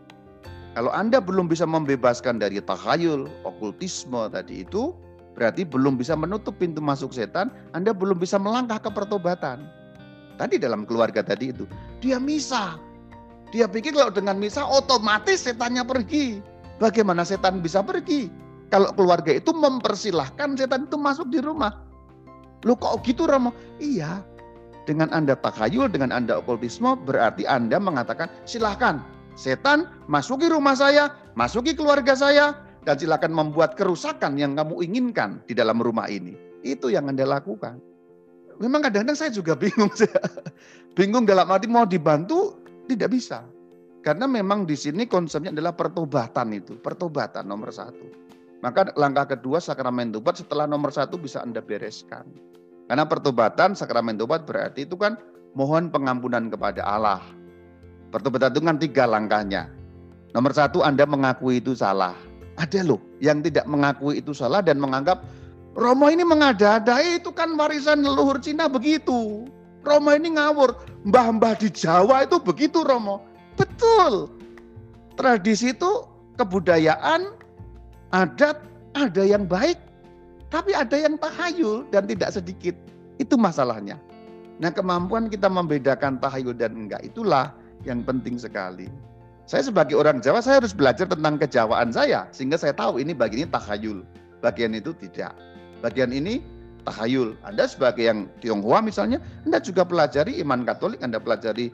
Kalau 0.80 0.90
Anda 0.96 1.20
belum 1.20 1.52
bisa 1.52 1.68
membebaskan 1.68 2.40
dari 2.40 2.64
tahayul, 2.64 3.28
okultisme 3.44 4.32
tadi 4.32 4.64
itu, 4.64 4.96
berarti 5.36 5.68
belum 5.68 6.00
bisa 6.00 6.16
menutup 6.16 6.56
pintu 6.56 6.80
masuk 6.80 7.12
setan, 7.12 7.52
Anda 7.76 7.92
belum 7.92 8.16
bisa 8.16 8.40
melangkah 8.40 8.80
ke 8.80 8.90
pertobatan. 8.96 9.68
Tadi 10.40 10.56
dalam 10.58 10.88
keluarga 10.88 11.20
tadi 11.22 11.52
itu, 11.52 11.68
dia 12.00 12.18
misa. 12.18 12.80
Dia 13.54 13.70
pikir 13.70 13.94
kalau 13.94 14.10
dengan 14.10 14.40
misa 14.40 14.66
otomatis 14.66 15.46
setannya 15.46 15.86
pergi. 15.86 16.42
Bagaimana 16.82 17.22
setan 17.22 17.62
bisa 17.62 17.86
pergi? 17.86 18.32
Kalau 18.74 18.90
keluarga 18.98 19.36
itu 19.36 19.54
mempersilahkan 19.54 20.58
setan 20.58 20.90
itu 20.90 20.98
masuk 20.98 21.30
di 21.30 21.38
rumah. 21.38 21.86
Lu 22.66 22.74
kok 22.74 23.06
gitu 23.06 23.30
Romo? 23.30 23.54
Iya, 23.78 24.26
dengan 24.84 25.12
Anda 25.16 25.36
takhayul, 25.40 25.92
dengan 25.92 26.12
Anda 26.12 26.40
okultisme, 26.40 27.00
berarti 27.08 27.48
Anda 27.48 27.80
mengatakan 27.80 28.28
silahkan 28.44 29.00
setan 29.34 29.90
masuki 30.12 30.52
rumah 30.52 30.78
saya, 30.78 31.12
masuki 31.34 31.74
keluarga 31.74 32.14
saya, 32.14 32.58
dan 32.84 33.00
silakan 33.00 33.32
membuat 33.32 33.80
kerusakan 33.80 34.36
yang 34.36 34.54
kamu 34.60 34.84
inginkan 34.84 35.40
di 35.48 35.56
dalam 35.56 35.80
rumah 35.80 36.08
ini. 36.12 36.36
Itu 36.64 36.92
yang 36.92 37.08
Anda 37.08 37.28
lakukan. 37.28 37.80
Memang 38.60 38.86
kadang-kadang 38.86 39.18
saya 39.18 39.32
juga 39.34 39.58
bingung. 39.58 39.92
bingung 40.98 41.26
dalam 41.26 41.50
arti 41.50 41.68
mau 41.68 41.88
dibantu, 41.88 42.60
tidak 42.88 43.12
bisa. 43.12 43.44
Karena 44.04 44.28
memang 44.28 44.68
di 44.68 44.76
sini 44.76 45.08
konsepnya 45.08 45.56
adalah 45.56 45.74
pertobatan 45.74 46.52
itu. 46.52 46.76
Pertobatan 46.80 47.48
nomor 47.48 47.72
satu. 47.72 48.04
Maka 48.64 48.96
langkah 48.96 49.36
kedua 49.36 49.60
sakramen 49.60 50.12
tobat 50.12 50.40
setelah 50.40 50.68
nomor 50.68 50.92
satu 50.92 51.20
bisa 51.20 51.44
Anda 51.44 51.60
bereskan. 51.60 52.28
Karena 52.88 53.08
pertobatan 53.08 53.74
sakramen 53.74 54.20
tobat 54.20 54.44
berarti 54.44 54.84
itu 54.84 55.00
kan 55.00 55.16
mohon 55.56 55.88
pengampunan 55.90 56.52
kepada 56.52 56.84
Allah. 56.84 57.24
Pertobatan 58.12 58.54
itu 58.54 58.62
kan 58.62 58.78
tiga 58.78 59.04
langkahnya. 59.10 59.72
Nomor 60.34 60.54
satu 60.54 60.82
Anda 60.82 61.06
mengakui 61.06 61.62
itu 61.62 61.74
salah. 61.74 62.14
Ada 62.58 62.86
loh 62.86 63.02
yang 63.18 63.42
tidak 63.42 63.66
mengakui 63.66 64.22
itu 64.22 64.30
salah 64.34 64.62
dan 64.62 64.78
menganggap 64.78 65.26
Romo 65.74 66.06
ini 66.06 66.22
mengada-ada 66.22 67.02
itu 67.02 67.34
kan 67.34 67.58
warisan 67.58 68.06
leluhur 68.06 68.38
Cina 68.38 68.70
begitu. 68.70 69.50
Romo 69.82 70.14
ini 70.14 70.38
ngawur. 70.38 70.78
Mbah-mbah 71.10 71.58
di 71.58 71.74
Jawa 71.74 72.30
itu 72.30 72.38
begitu 72.38 72.86
Romo. 72.86 73.26
Betul. 73.58 74.30
Tradisi 75.18 75.74
itu 75.74 76.06
kebudayaan, 76.38 77.26
adat, 78.14 78.62
ada 78.94 79.24
yang 79.26 79.50
baik, 79.50 79.78
tapi 80.54 80.78
ada 80.78 80.94
yang 80.94 81.18
tahayul 81.18 81.90
dan 81.90 82.06
tidak 82.06 82.30
sedikit. 82.30 82.78
Itu 83.18 83.42
masalahnya. 83.42 83.98
Nah 84.62 84.70
kemampuan 84.70 85.26
kita 85.26 85.50
membedakan 85.50 86.22
tahayul 86.22 86.54
dan 86.54 86.78
enggak 86.78 87.02
itulah 87.02 87.58
yang 87.90 88.06
penting 88.06 88.38
sekali. 88.38 88.86
Saya 89.50 89.66
sebagai 89.66 89.98
orang 89.98 90.22
Jawa, 90.22 90.40
saya 90.40 90.62
harus 90.62 90.72
belajar 90.72 91.10
tentang 91.10 91.42
kejawaan 91.42 91.90
saya. 91.90 92.30
Sehingga 92.30 92.56
saya 92.56 92.72
tahu 92.72 93.02
ini 93.02 93.12
bagian 93.18 93.44
ini 93.44 93.50
tahayul. 93.50 94.06
Bagian 94.40 94.78
itu 94.78 94.94
tidak. 94.96 95.34
Bagian 95.82 96.14
ini 96.14 96.40
tahayul. 96.86 97.36
Anda 97.44 97.68
sebagai 97.68 98.08
yang 98.08 98.30
Tionghoa 98.40 98.80
misalnya, 98.80 99.20
Anda 99.44 99.60
juga 99.60 99.84
pelajari 99.84 100.40
iman 100.40 100.64
Katolik, 100.64 101.04
Anda 101.04 101.20
pelajari 101.20 101.74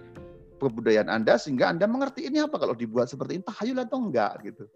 kebudayaan 0.59 1.07
Anda 1.07 1.39
sehingga 1.39 1.71
Anda 1.71 1.87
mengerti 1.87 2.27
ini 2.27 2.43
apa 2.43 2.59
kalau 2.59 2.75
dibuat 2.75 3.07
seperti 3.07 3.39
ini 3.39 3.43
tahayul 3.47 3.79
atau 3.85 3.97
enggak 4.01 4.33
gitu. 4.43 4.67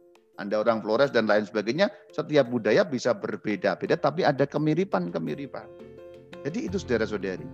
Anda 0.42 0.66
orang 0.66 0.82
Flores 0.82 1.14
dan 1.14 1.30
lain 1.30 1.46
sebagainya, 1.46 1.94
setiap 2.10 2.50
budaya 2.50 2.82
bisa 2.82 3.14
berbeda-beda 3.14 3.94
tapi 3.94 4.26
ada 4.26 4.50
kemiripan-kemiripan. 4.50 5.70
Jadi 6.42 6.68
itu 6.68 6.82
saudara-saudari. 6.82 7.46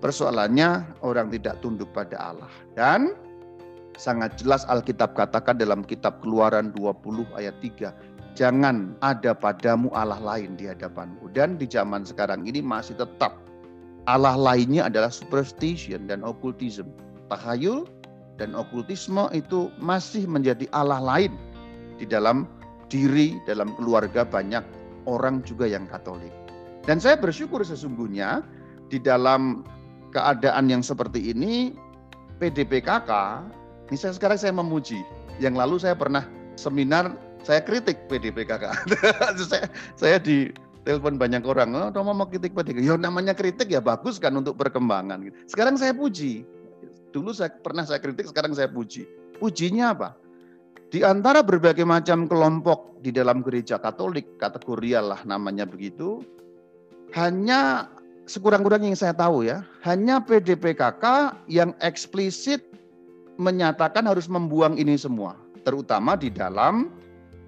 Persoalannya 0.00 0.98
orang 1.04 1.30
tidak 1.30 1.60
tunduk 1.62 1.92
pada 1.94 2.18
Allah. 2.18 2.50
Dan 2.74 3.14
sangat 3.94 4.40
jelas 4.40 4.66
Alkitab 4.66 5.14
katakan 5.14 5.60
dalam 5.60 5.84
kitab 5.86 6.18
Keluaran 6.24 6.74
20 6.74 7.22
ayat 7.38 7.54
3, 7.62 7.94
jangan 8.34 8.96
ada 9.04 9.36
padamu 9.36 9.92
Allah 9.94 10.18
lain 10.18 10.56
di 10.58 10.66
hadapanku. 10.66 11.30
Dan 11.30 11.60
di 11.60 11.68
zaman 11.68 12.02
sekarang 12.02 12.48
ini 12.48 12.64
masih 12.64 12.96
tetap 12.98 13.38
Allah 14.10 14.34
lainnya 14.34 14.90
adalah 14.90 15.12
superstition 15.12 16.10
dan 16.10 16.26
occultism. 16.26 16.90
Tahayul 17.30 17.86
dan 18.40 18.56
okultisme 18.58 19.30
itu 19.30 19.70
masih 19.78 20.26
menjadi 20.26 20.66
Allah 20.74 20.98
lain 20.98 21.30
di 22.02 22.06
dalam 22.10 22.50
diri, 22.90 23.38
dalam 23.46 23.70
keluarga 23.78 24.26
banyak 24.26 24.66
orang 25.06 25.46
juga 25.46 25.70
yang 25.70 25.86
Katolik. 25.86 26.34
Dan 26.82 26.98
saya 26.98 27.14
bersyukur 27.14 27.62
sesungguhnya 27.62 28.42
di 28.90 28.98
dalam 28.98 29.62
keadaan 30.10 30.66
yang 30.66 30.82
seperti 30.82 31.30
ini 31.30 31.78
PDPKK, 32.42 33.10
ini 33.86 33.96
sekarang 33.96 34.34
saya 34.34 34.50
memuji. 34.50 34.98
Yang 35.38 35.54
lalu 35.54 35.76
saya 35.78 35.94
pernah 35.94 36.26
seminar 36.58 37.14
saya 37.46 37.62
kritik 37.62 38.10
PDPKK. 38.10 38.64
saya 39.46 39.70
saya 39.94 40.16
di 40.18 40.50
telepon 40.82 41.14
banyak 41.14 41.46
orang, 41.46 41.70
oh 41.78 41.88
Romo 41.94 42.10
mau 42.10 42.26
kritik 42.26 42.50
PDPKK. 42.50 42.82
Ya 42.82 42.98
namanya 42.98 43.30
kritik 43.30 43.70
ya 43.70 43.78
bagus 43.78 44.18
kan 44.18 44.34
untuk 44.34 44.58
perkembangan. 44.58 45.22
Sekarang 45.46 45.78
saya 45.78 45.94
puji. 45.94 46.42
Dulu 47.14 47.30
saya 47.30 47.54
pernah 47.62 47.86
saya 47.86 48.02
kritik, 48.02 48.26
sekarang 48.26 48.58
saya 48.58 48.66
puji. 48.66 49.06
Pujinya 49.38 49.94
apa? 49.94 50.18
Di 50.92 51.00
antara 51.00 51.40
berbagai 51.40 51.88
macam 51.88 52.28
kelompok 52.28 53.00
di 53.00 53.08
dalam 53.08 53.40
gereja 53.40 53.80
Katolik, 53.80 54.28
kategorial 54.36 55.08
lah 55.16 55.24
namanya 55.24 55.64
begitu, 55.64 56.20
hanya 57.16 57.88
sekurang-kurangnya 58.28 58.92
yang 58.92 59.00
saya 59.00 59.16
tahu 59.16 59.40
ya, 59.40 59.64
hanya 59.88 60.20
PDPKK 60.20 61.32
yang 61.48 61.72
eksplisit 61.80 62.60
menyatakan 63.40 64.04
harus 64.04 64.28
membuang 64.28 64.76
ini 64.76 64.92
semua, 65.00 65.32
terutama 65.64 66.12
di 66.12 66.28
dalam 66.28 66.92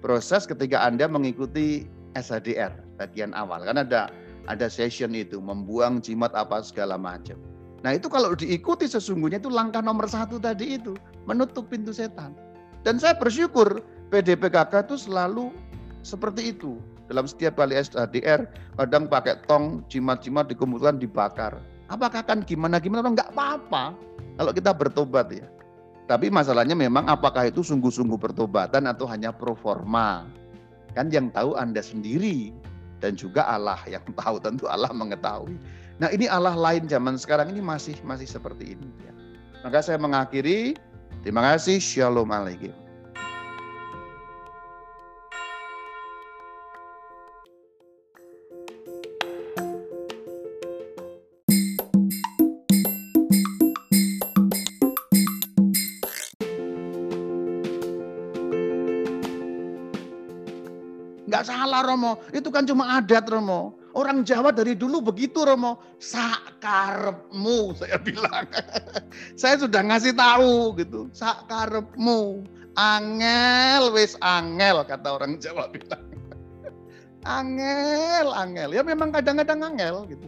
proses 0.01 0.49
ketika 0.49 0.81
Anda 0.81 1.05
mengikuti 1.05 1.85
SHDR 2.17 2.73
bagian 2.97 3.29
awal. 3.37 3.61
Kan 3.61 3.77
ada 3.77 4.09
ada 4.49 4.65
session 4.73 5.13
itu 5.13 5.37
membuang 5.37 6.01
jimat 6.01 6.33
apa 6.33 6.65
segala 6.65 6.97
macam. 6.97 7.37
Nah 7.85 7.93
itu 7.93 8.09
kalau 8.09 8.33
diikuti 8.33 8.89
sesungguhnya 8.89 9.37
itu 9.37 9.53
langkah 9.53 9.85
nomor 9.85 10.09
satu 10.09 10.41
tadi 10.41 10.81
itu 10.81 10.97
menutup 11.29 11.69
pintu 11.69 11.93
setan. 11.93 12.33
Dan 12.85 13.01
saya 13.01 13.17
bersyukur 13.17 13.81
PDPKK 14.13 14.85
itu 14.85 15.09
selalu 15.09 15.49
seperti 16.05 16.53
itu. 16.53 16.77
Dalam 17.09 17.25
setiap 17.25 17.57
kali 17.57 17.73
SHDR, 17.73 18.45
kadang 18.77 19.09
pakai 19.09 19.41
tong, 19.49 19.81
jimat-jimat 19.89 20.45
dikumpulkan, 20.49 21.01
dibakar. 21.01 21.57
Apakah 21.89 22.21
kan 22.25 22.45
gimana-gimana? 22.45 23.09
Enggak 23.09 23.29
apa-apa 23.33 23.93
kalau 24.37 24.51
kita 24.53 24.73
bertobat 24.73 25.33
ya. 25.33 25.45
Tapi 26.05 26.29
masalahnya 26.29 26.77
memang 26.77 27.09
apakah 27.09 27.49
itu 27.49 27.65
sungguh-sungguh 27.65 28.21
pertobatan 28.21 28.85
atau 28.85 29.09
hanya 29.09 29.33
pro 29.33 29.57
forma? 29.57 30.29
Kan 30.93 31.09
yang 31.09 31.33
tahu 31.33 31.57
Anda 31.57 31.81
sendiri 31.81 32.53
dan 33.01 33.17
juga 33.17 33.45
Allah 33.49 33.81
yang 33.93 34.05
tahu 34.13 34.37
tentu 34.37 34.69
Allah 34.69 34.93
mengetahui. 34.93 35.57
Nah 35.97 36.09
ini 36.13 36.29
Allah 36.29 36.53
lain 36.53 36.85
zaman 36.85 37.17
sekarang 37.17 37.49
ini 37.49 37.61
masih 37.61 37.97
masih 38.05 38.29
seperti 38.29 38.77
ini. 38.77 38.89
Ya. 39.01 39.13
Maka 39.65 39.81
saya 39.81 39.97
mengakhiri. 39.97 40.77
Terima 41.25 41.41
kasih. 41.41 41.81
Shalom 41.81 42.29
alaikum. 42.29 42.69
Nggak 61.25 61.41
salah 61.41 61.81
Romo, 61.81 62.21
itu 62.29 62.53
kan 62.53 62.69
cuma 62.69 63.01
adat 63.01 63.25
Romo. 63.25 63.73
Orang 63.95 64.27
Jawa 64.27 64.51
dari 64.51 64.75
dulu 64.75 64.99
begitu 64.99 65.47
Romo. 65.47 65.79
Sakarepmu 66.03 67.79
saya 67.79 67.95
bilang. 67.95 68.43
saya 69.39 69.55
sudah 69.55 69.81
ngasih 69.87 70.11
tahu 70.11 70.75
gitu. 70.75 71.07
Sakarepmu. 71.15 72.43
Angel 72.75 73.95
wis 73.95 74.19
angel 74.19 74.83
kata 74.83 75.15
orang 75.15 75.39
Jawa 75.39 75.71
bilang. 75.71 76.03
angel, 77.39 78.35
angel. 78.35 78.69
Ya 78.75 78.83
memang 78.83 79.15
kadang-kadang 79.15 79.63
angel 79.63 80.11
gitu. 80.11 80.27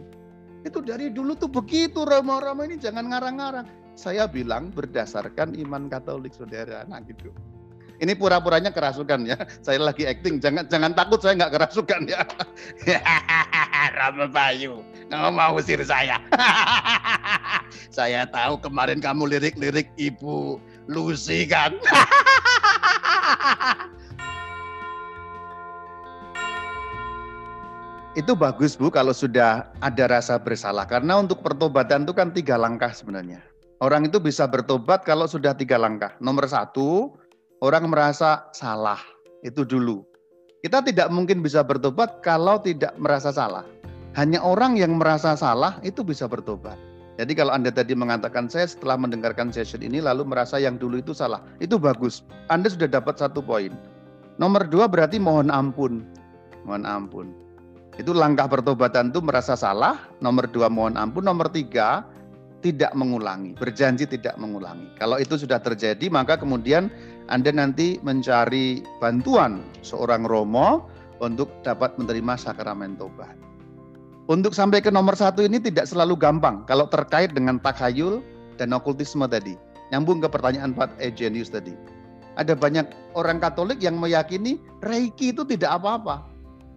Itu 0.64 0.80
dari 0.80 1.12
dulu 1.12 1.36
tuh 1.36 1.52
begitu 1.52 2.08
Romo-Romo 2.08 2.64
ini 2.64 2.80
jangan 2.80 3.12
ngarang-ngarang. 3.12 3.68
Saya 4.00 4.24
bilang 4.24 4.72
berdasarkan 4.72 5.52
iman 5.60 5.92
Katolik 5.92 6.32
saudara. 6.32 6.88
Nah 6.88 7.04
gitu. 7.04 7.28
Ini 7.98 8.14
pura-puranya 8.14 8.70
kerasukan 8.70 9.26
ya. 9.26 9.36
Saya 9.66 9.82
lagi 9.82 10.06
acting, 10.06 10.38
jangan 10.38 10.70
jangan 10.70 10.94
takut 10.94 11.18
saya 11.18 11.34
nggak 11.34 11.52
kerasukan 11.58 12.06
ya. 12.06 12.22
Rama 13.98 14.30
Bayu, 14.30 14.86
kamu 15.10 15.30
mau 15.34 15.58
usir 15.58 15.82
saya. 15.82 16.22
saya 17.98 18.22
tahu 18.30 18.62
kemarin 18.62 19.02
kamu 19.02 19.34
lirik-lirik 19.34 19.90
Ibu 19.98 20.62
Lucy 20.86 21.50
kan. 21.50 21.74
itu 28.18 28.34
bagus 28.34 28.74
Bu 28.74 28.90
kalau 28.90 29.14
sudah 29.14 29.70
ada 29.78 30.04
rasa 30.10 30.38
bersalah. 30.38 30.86
Karena 30.86 31.18
untuk 31.18 31.42
pertobatan 31.42 32.02
itu 32.06 32.14
kan 32.14 32.34
tiga 32.34 32.58
langkah 32.58 32.90
sebenarnya. 32.90 33.42
Orang 33.78 34.10
itu 34.10 34.18
bisa 34.18 34.42
bertobat 34.50 35.06
kalau 35.06 35.30
sudah 35.30 35.54
tiga 35.54 35.78
langkah. 35.78 36.18
Nomor 36.18 36.50
satu, 36.50 37.14
orang 37.62 37.90
merasa 37.90 38.46
salah. 38.54 38.98
Itu 39.42 39.62
dulu. 39.62 40.02
Kita 40.62 40.82
tidak 40.82 41.08
mungkin 41.14 41.38
bisa 41.38 41.62
bertobat 41.62 42.18
kalau 42.26 42.58
tidak 42.58 42.94
merasa 42.98 43.30
salah. 43.30 43.62
Hanya 44.18 44.42
orang 44.42 44.74
yang 44.74 44.98
merasa 44.98 45.38
salah 45.38 45.78
itu 45.86 46.02
bisa 46.02 46.26
bertobat. 46.26 46.74
Jadi 47.18 47.34
kalau 47.34 47.54
Anda 47.54 47.70
tadi 47.70 47.94
mengatakan 47.94 48.46
saya 48.50 48.66
setelah 48.66 48.98
mendengarkan 48.98 49.50
session 49.50 49.82
ini 49.82 50.02
lalu 50.02 50.26
merasa 50.26 50.58
yang 50.58 50.78
dulu 50.78 51.02
itu 51.02 51.14
salah, 51.14 51.42
itu 51.58 51.78
bagus. 51.78 52.22
Anda 52.50 52.70
sudah 52.70 52.90
dapat 52.90 53.18
satu 53.18 53.42
poin. 53.42 53.74
Nomor 54.38 54.66
dua 54.66 54.86
berarti 54.86 55.18
mohon 55.18 55.50
ampun. 55.50 56.06
Mohon 56.62 56.84
ampun. 56.86 57.26
Itu 57.98 58.14
langkah 58.14 58.46
pertobatan 58.46 59.10
itu 59.10 59.18
merasa 59.18 59.58
salah. 59.58 59.98
Nomor 60.22 60.46
dua 60.50 60.70
mohon 60.70 60.94
ampun. 60.94 61.26
Nomor 61.26 61.50
tiga 61.50 62.06
tidak 62.62 62.90
mengulangi, 62.94 63.54
berjanji 63.54 64.06
tidak 64.06 64.34
mengulangi. 64.38 64.90
Kalau 64.98 65.18
itu 65.18 65.38
sudah 65.38 65.62
terjadi, 65.62 66.10
maka 66.10 66.34
kemudian 66.38 66.90
Anda 67.28 67.52
nanti 67.52 68.00
mencari 68.00 68.80
bantuan 69.04 69.60
seorang 69.84 70.24
romo 70.24 70.88
untuk 71.20 71.52
dapat 71.60 71.92
menerima 72.00 72.40
sakramen 72.40 72.96
tobat. 72.96 73.36
Untuk 74.28 74.52
sampai 74.52 74.80
ke 74.80 74.88
nomor 74.88 75.16
satu 75.16 75.44
ini 75.44 75.60
tidak 75.60 75.88
selalu 75.88 76.16
gampang 76.16 76.64
kalau 76.64 76.88
terkait 76.88 77.32
dengan 77.32 77.60
takhayul 77.60 78.24
dan 78.56 78.72
okultisme 78.72 79.24
tadi. 79.28 79.56
Nyambung 79.92 80.20
ke 80.20 80.28
pertanyaan 80.28 80.76
Pak 80.76 81.00
Egenius 81.00 81.48
tadi. 81.48 81.72
Ada 82.36 82.52
banyak 82.52 83.16
orang 83.16 83.40
Katolik 83.40 83.80
yang 83.80 83.96
meyakini 83.96 84.60
Reiki 84.84 85.32
itu 85.32 85.48
tidak 85.48 85.80
apa-apa. 85.80 86.28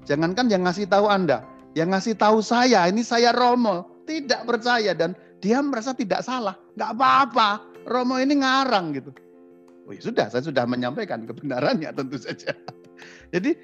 Jangankan 0.08 0.48
yang 0.48 0.64
ngasih 0.64 0.88
tahu 0.88 1.12
Anda, 1.12 1.44
yang 1.76 1.92
ngasih 1.92 2.16
tahu 2.18 2.40
saya, 2.40 2.88
ini 2.88 3.04
saya 3.04 3.36
Romo, 3.36 4.04
tidak 4.08 4.48
percaya 4.48 4.96
dan 4.96 5.14
dia 5.44 5.62
merasa 5.62 5.94
tidak 5.94 6.24
salah, 6.26 6.58
nggak 6.76 6.92
apa-apa. 6.98 7.50
Romo 7.86 8.18
ini 8.18 8.42
ngarang 8.42 8.96
gitu. 8.96 9.12
Oh 9.92 9.94
ya 9.94 10.00
sudah, 10.08 10.32
saya 10.32 10.40
sudah 10.40 10.64
menyampaikan 10.64 11.28
kebenarannya 11.28 11.92
tentu 11.92 12.16
saja. 12.16 12.56
Jadi 13.36 13.60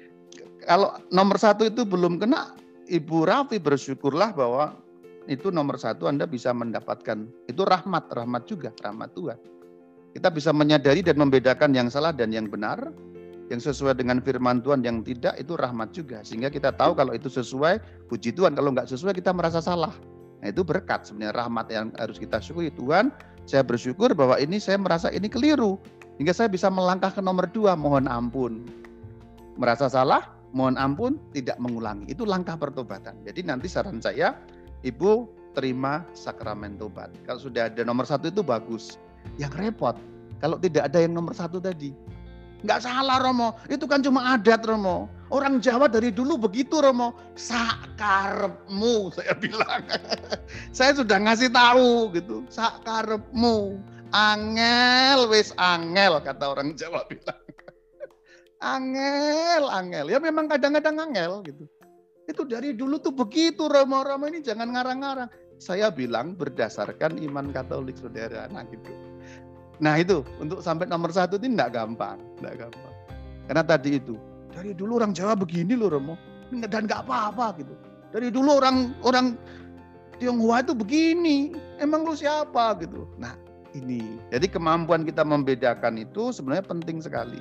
kalau 0.68 0.92
nomor 1.08 1.40
satu 1.40 1.64
itu 1.64 1.88
belum 1.88 2.20
kena, 2.20 2.52
Ibu 2.84 3.24
Rafi 3.24 3.56
bersyukurlah 3.56 4.36
bahwa 4.36 4.76
itu 5.24 5.48
nomor 5.48 5.80
satu 5.80 6.04
Anda 6.04 6.28
bisa 6.28 6.52
mendapatkan 6.52 7.24
itu 7.48 7.64
rahmat, 7.64 8.12
rahmat 8.12 8.44
juga, 8.44 8.76
rahmat 8.84 9.16
Tuhan. 9.16 9.40
Kita 10.12 10.28
bisa 10.28 10.52
menyadari 10.52 11.00
dan 11.00 11.16
membedakan 11.16 11.72
yang 11.72 11.88
salah 11.88 12.12
dan 12.12 12.28
yang 12.28 12.44
benar, 12.44 12.92
yang 13.48 13.64
sesuai 13.64 13.96
dengan 13.96 14.20
firman 14.20 14.60
Tuhan 14.60 14.84
yang 14.84 15.00
tidak 15.00 15.32
itu 15.40 15.56
rahmat 15.56 15.96
juga. 15.96 16.20
Sehingga 16.20 16.52
kita 16.52 16.76
tahu 16.76 16.92
kalau 16.92 17.16
itu 17.16 17.32
sesuai, 17.32 18.04
puji 18.12 18.36
Tuhan. 18.36 18.52
Kalau 18.52 18.68
nggak 18.76 18.84
sesuai 18.84 19.16
kita 19.16 19.32
merasa 19.32 19.64
salah. 19.64 19.96
Nah 20.44 20.52
itu 20.52 20.60
berkat 20.60 21.08
sebenarnya 21.08 21.40
rahmat 21.40 21.66
yang 21.72 21.88
harus 21.96 22.20
kita 22.20 22.36
syukuri 22.36 22.68
Tuhan. 22.76 23.08
Saya 23.48 23.64
bersyukur 23.64 24.12
bahwa 24.12 24.36
ini 24.36 24.60
saya 24.60 24.76
merasa 24.76 25.08
ini 25.08 25.24
keliru. 25.24 25.80
Hingga 26.18 26.34
saya 26.34 26.50
bisa 26.50 26.66
melangkah 26.66 27.14
ke 27.14 27.22
nomor 27.22 27.46
dua, 27.50 27.78
mohon 27.78 28.10
ampun. 28.10 28.66
Merasa 29.54 29.86
salah, 29.86 30.34
mohon 30.50 30.74
ampun, 30.74 31.14
tidak 31.30 31.58
mengulangi. 31.62 32.10
Itu 32.10 32.26
langkah 32.26 32.58
pertobatan. 32.58 33.22
Jadi 33.22 33.46
nanti 33.46 33.70
saran 33.70 34.02
saya, 34.02 34.34
Ibu 34.82 35.26
terima 35.58 36.06
sakramen 36.14 36.78
tobat. 36.78 37.10
Kalau 37.26 37.42
sudah 37.42 37.66
ada 37.66 37.82
nomor 37.82 38.06
satu 38.06 38.30
itu 38.30 38.42
bagus. 38.46 38.94
Yang 39.38 39.58
repot, 39.58 39.96
kalau 40.38 40.54
tidak 40.58 40.86
ada 40.86 40.98
yang 41.02 41.14
nomor 41.14 41.34
satu 41.34 41.58
tadi. 41.58 41.90
Nggak 42.66 42.82
salah 42.82 43.22
Romo, 43.22 43.54
itu 43.70 43.86
kan 43.86 44.02
cuma 44.02 44.34
adat 44.34 44.66
Romo. 44.66 45.06
Orang 45.30 45.62
Jawa 45.62 45.86
dari 45.86 46.10
dulu 46.10 46.34
begitu 46.34 46.82
Romo. 46.82 47.14
Sakarepmu 47.38 48.94
saya 49.18 49.34
bilang. 49.38 49.86
saya 50.76 50.94
sudah 50.98 51.22
ngasih 51.22 51.54
tahu 51.54 52.10
gitu. 52.18 52.42
Sakarepmu. 52.50 53.78
Angel 54.08 55.28
wis 55.28 55.52
angel 55.60 56.16
kata 56.24 56.56
orang 56.56 56.72
Jawa 56.72 57.04
bilang. 57.12 57.40
angel, 58.64 59.62
angel. 59.68 60.06
Ya 60.08 60.18
memang 60.18 60.48
kadang-kadang 60.48 60.96
angel 60.96 61.44
gitu. 61.44 61.64
Itu 62.28 62.44
dari 62.44 62.72
dulu 62.76 63.00
tuh 63.00 63.12
begitu 63.12 63.68
Romo-Romo 63.68 64.28
ini 64.28 64.40
jangan 64.40 64.72
ngarang-ngarang. 64.72 65.28
Saya 65.58 65.92
bilang 65.92 66.38
berdasarkan 66.38 67.20
iman 67.20 67.52
Katolik 67.52 68.00
saudara. 68.00 68.48
Nah 68.48 68.64
gitu. 68.68 68.92
Nah 69.78 69.94
itu 70.00 70.24
untuk 70.40 70.64
sampai 70.64 70.88
nomor 70.88 71.12
satu 71.12 71.36
ini 71.40 71.56
tidak 71.56 71.76
gampang, 71.76 72.18
tidak 72.40 72.68
gampang. 72.68 72.94
Karena 73.48 73.62
tadi 73.64 73.90
itu 74.00 74.16
dari 74.52 74.72
dulu 74.72 75.00
orang 75.00 75.12
Jawa 75.12 75.36
begini 75.36 75.76
loh 75.76 75.92
Romo. 75.92 76.14
Dan 76.48 76.88
nggak 76.88 77.04
apa-apa 77.04 77.60
gitu. 77.60 77.74
Dari 78.08 78.32
dulu 78.32 78.56
orang 78.56 78.96
orang 79.04 79.36
Tionghoa 80.16 80.64
itu 80.64 80.72
begini. 80.72 81.52
Emang 81.76 82.08
lu 82.08 82.16
siapa 82.16 82.76
gitu. 82.80 83.04
Nah 83.20 83.47
ini. 83.76 84.20
Jadi 84.32 84.46
kemampuan 84.48 85.04
kita 85.04 85.24
membedakan 85.26 86.00
itu 86.00 86.32
sebenarnya 86.32 86.64
penting 86.64 87.02
sekali. 87.02 87.40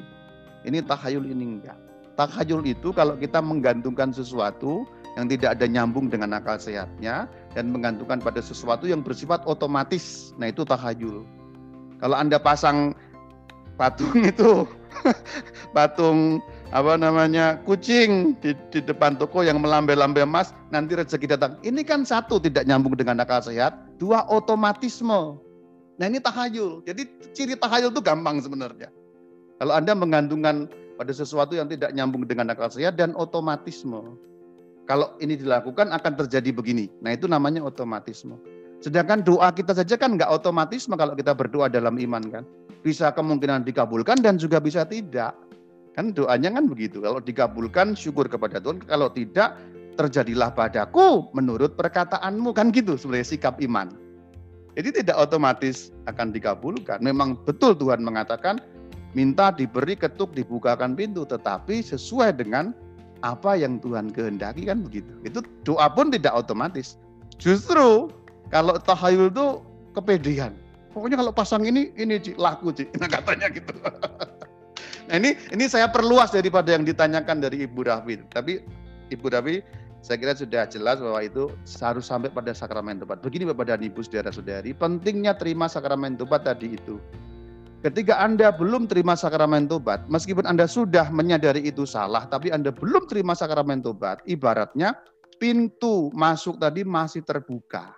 Ini 0.67 0.83
takhayul 0.83 1.27
ini 1.29 1.59
enggak. 1.59 1.77
Takhayul 2.17 2.65
itu 2.65 2.89
kalau 2.91 3.13
kita 3.15 3.39
menggantungkan 3.39 4.09
sesuatu 4.09 4.89
yang 5.15 5.29
tidak 5.29 5.57
ada 5.57 5.65
nyambung 5.69 6.09
dengan 6.09 6.33
akal 6.37 6.57
sehatnya 6.57 7.29
dan 7.53 7.69
menggantungkan 7.69 8.21
pada 8.21 8.41
sesuatu 8.41 8.89
yang 8.89 9.05
bersifat 9.05 9.45
otomatis. 9.45 10.33
Nah 10.41 10.49
itu 10.49 10.65
takhayul. 10.65 11.23
Kalau 12.01 12.15
Anda 12.17 12.41
pasang 12.41 12.97
patung 13.77 14.25
itu 14.25 14.65
patung 15.77 16.41
apa 16.73 16.99
namanya 16.99 17.61
kucing 17.63 18.35
di, 18.43 18.51
di 18.73 18.83
depan 18.83 19.15
toko 19.15 19.45
yang 19.45 19.61
melambai-lambai 19.61 20.25
emas 20.25 20.51
nanti 20.73 20.97
rezeki 20.97 21.37
datang. 21.37 21.55
Ini 21.63 21.85
kan 21.85 22.03
satu 22.03 22.41
tidak 22.41 22.67
nyambung 22.67 22.97
dengan 22.97 23.21
akal 23.23 23.39
sehat, 23.39 23.77
dua 24.01 24.25
otomatisme. 24.27 25.46
Nah 25.97 26.05
ini 26.05 26.21
tahayul. 26.21 26.85
Jadi 26.85 27.09
ciri 27.33 27.57
tahayul 27.57 27.89
itu 27.93 28.01
gampang 28.01 28.37
sebenarnya. 28.41 28.93
Kalau 29.57 29.73
Anda 29.73 29.97
menggantungkan 29.97 30.69
pada 30.97 31.13
sesuatu 31.13 31.57
yang 31.57 31.69
tidak 31.69 31.93
nyambung 31.93 32.25
dengan 32.29 32.53
akal 32.53 32.69
sehat 32.69 32.97
dan 32.97 33.17
otomatisme. 33.17 34.17
Kalau 34.87 35.17
ini 35.19 35.35
dilakukan 35.35 35.91
akan 35.91 36.13
terjadi 36.25 36.53
begini. 36.53 36.87
Nah 37.01 37.17
itu 37.17 37.25
namanya 37.25 37.65
otomatisme. 37.65 38.37
Sedangkan 38.79 39.25
doa 39.25 39.49
kita 39.49 39.73
saja 39.73 39.97
kan 39.97 40.15
nggak 40.15 40.29
otomatisme 40.29 40.93
kalau 40.93 41.17
kita 41.17 41.33
berdoa 41.33 41.67
dalam 41.67 41.97
iman 41.97 42.23
kan. 42.29 42.43
Bisa 42.85 43.11
kemungkinan 43.11 43.65
dikabulkan 43.65 44.21
dan 44.21 44.37
juga 44.37 44.61
bisa 44.61 44.85
tidak. 44.85 45.33
Kan 45.97 46.13
doanya 46.13 46.53
kan 46.53 46.69
begitu. 46.69 47.01
Kalau 47.01 47.17
dikabulkan 47.17 47.97
syukur 47.97 48.29
kepada 48.29 48.61
Tuhan, 48.61 48.85
kalau 48.85 49.09
tidak 49.09 49.57
terjadilah 49.97 50.53
padaku 50.53 51.33
menurut 51.33 51.73
perkataanmu 51.73 52.53
kan 52.53 52.69
gitu 52.69 52.95
sebenarnya 52.95 53.27
sikap 53.33 53.57
iman. 53.65 54.06
Jadi 54.77 55.01
tidak 55.01 55.17
otomatis 55.17 55.89
akan 56.05 56.29
dikabulkan. 56.29 57.01
Memang 57.01 57.33
betul 57.49 57.73
Tuhan 57.73 58.05
mengatakan 58.05 58.61
minta 59.17 59.49
diberi 59.49 59.97
ketuk 59.97 60.37
dibukakan 60.37 60.93
pintu 60.93 61.25
tetapi 61.25 61.81
sesuai 61.81 62.37
dengan 62.37 62.77
apa 63.25 63.57
yang 63.57 63.81
Tuhan 63.81 64.13
kehendaki 64.13 64.69
kan 64.69 64.85
begitu. 64.85 65.09
Itu 65.25 65.41
doa 65.65 65.89
pun 65.89 66.13
tidak 66.13 66.37
otomatis. 66.37 67.01
Justru 67.41 68.13
kalau 68.53 68.77
tahayul 68.77 69.33
itu 69.33 69.47
kepedean. 69.97 70.53
Pokoknya 70.93 71.25
kalau 71.25 71.33
pasang 71.33 71.65
ini 71.65 71.89
ini 71.97 72.21
laku 72.37 72.69
Cik. 72.69 72.93
Nah, 73.01 73.09
katanya 73.09 73.49
gitu. 73.49 73.73
Nah 75.09 75.15
ini 75.17 75.33
ini 75.57 75.65
saya 75.65 75.89
perluas 75.89 76.29
daripada 76.29 76.77
yang 76.77 76.85
ditanyakan 76.85 77.41
dari 77.41 77.65
Ibu 77.65 77.81
Rafi. 77.81 78.21
Tapi 78.29 78.61
Ibu 79.09 79.25
Rafi 79.25 79.57
saya 80.07 80.23
kira 80.23 80.31
sudah 80.39 80.63
jelas 80.71 81.03
bahwa 81.03 81.19
itu 81.19 81.51
harus 81.83 82.07
sampai 82.07 82.31
pada 82.31 82.55
sakramen 82.55 82.95
tobat. 82.95 83.19
Begini 83.19 83.43
Bapak 83.43 83.75
dan 83.75 83.83
Ibu 83.83 83.99
saudara-saudari, 83.99 84.71
pentingnya 84.71 85.35
terima 85.35 85.67
sakramen 85.67 86.15
tobat 86.15 86.47
tadi 86.47 86.79
itu. 86.79 86.95
Ketika 87.83 88.15
Anda 88.23 88.55
belum 88.55 88.87
terima 88.87 89.19
sakramen 89.19 89.67
tobat, 89.67 90.07
meskipun 90.07 90.47
Anda 90.47 90.63
sudah 90.63 91.11
menyadari 91.11 91.67
itu 91.67 91.83
salah, 91.83 92.23
tapi 92.31 92.55
Anda 92.55 92.71
belum 92.71 93.11
terima 93.11 93.35
sakramen 93.35 93.83
tobat, 93.83 94.23
ibaratnya 94.23 94.95
pintu 95.43 96.07
masuk 96.15 96.55
tadi 96.55 96.87
masih 96.87 97.27
terbuka. 97.27 97.91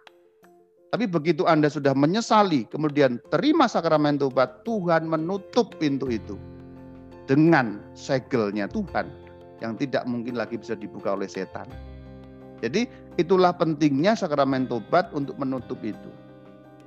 Tapi 0.89 1.05
begitu 1.05 1.45
Anda 1.45 1.69
sudah 1.69 1.93
menyesali, 1.93 2.65
kemudian 2.73 3.21
terima 3.29 3.69
sakramen 3.69 4.17
tobat, 4.17 4.65
Tuhan 4.65 5.05
menutup 5.05 5.77
pintu 5.77 6.09
itu 6.09 6.41
dengan 7.29 7.77
segelnya 7.93 8.65
Tuhan 8.65 9.05
yang 9.61 9.77
tidak 9.77 10.09
mungkin 10.09 10.33
lagi 10.33 10.57
bisa 10.57 10.73
dibuka 10.73 11.13
oleh 11.13 11.29
setan. 11.29 11.69
Jadi 12.59 12.87
itulah 13.15 13.55
pentingnya 13.55 14.15
sakramen 14.15 14.67
tobat 14.67 15.09
untuk 15.15 15.35
menutup 15.39 15.79
itu. 15.83 16.11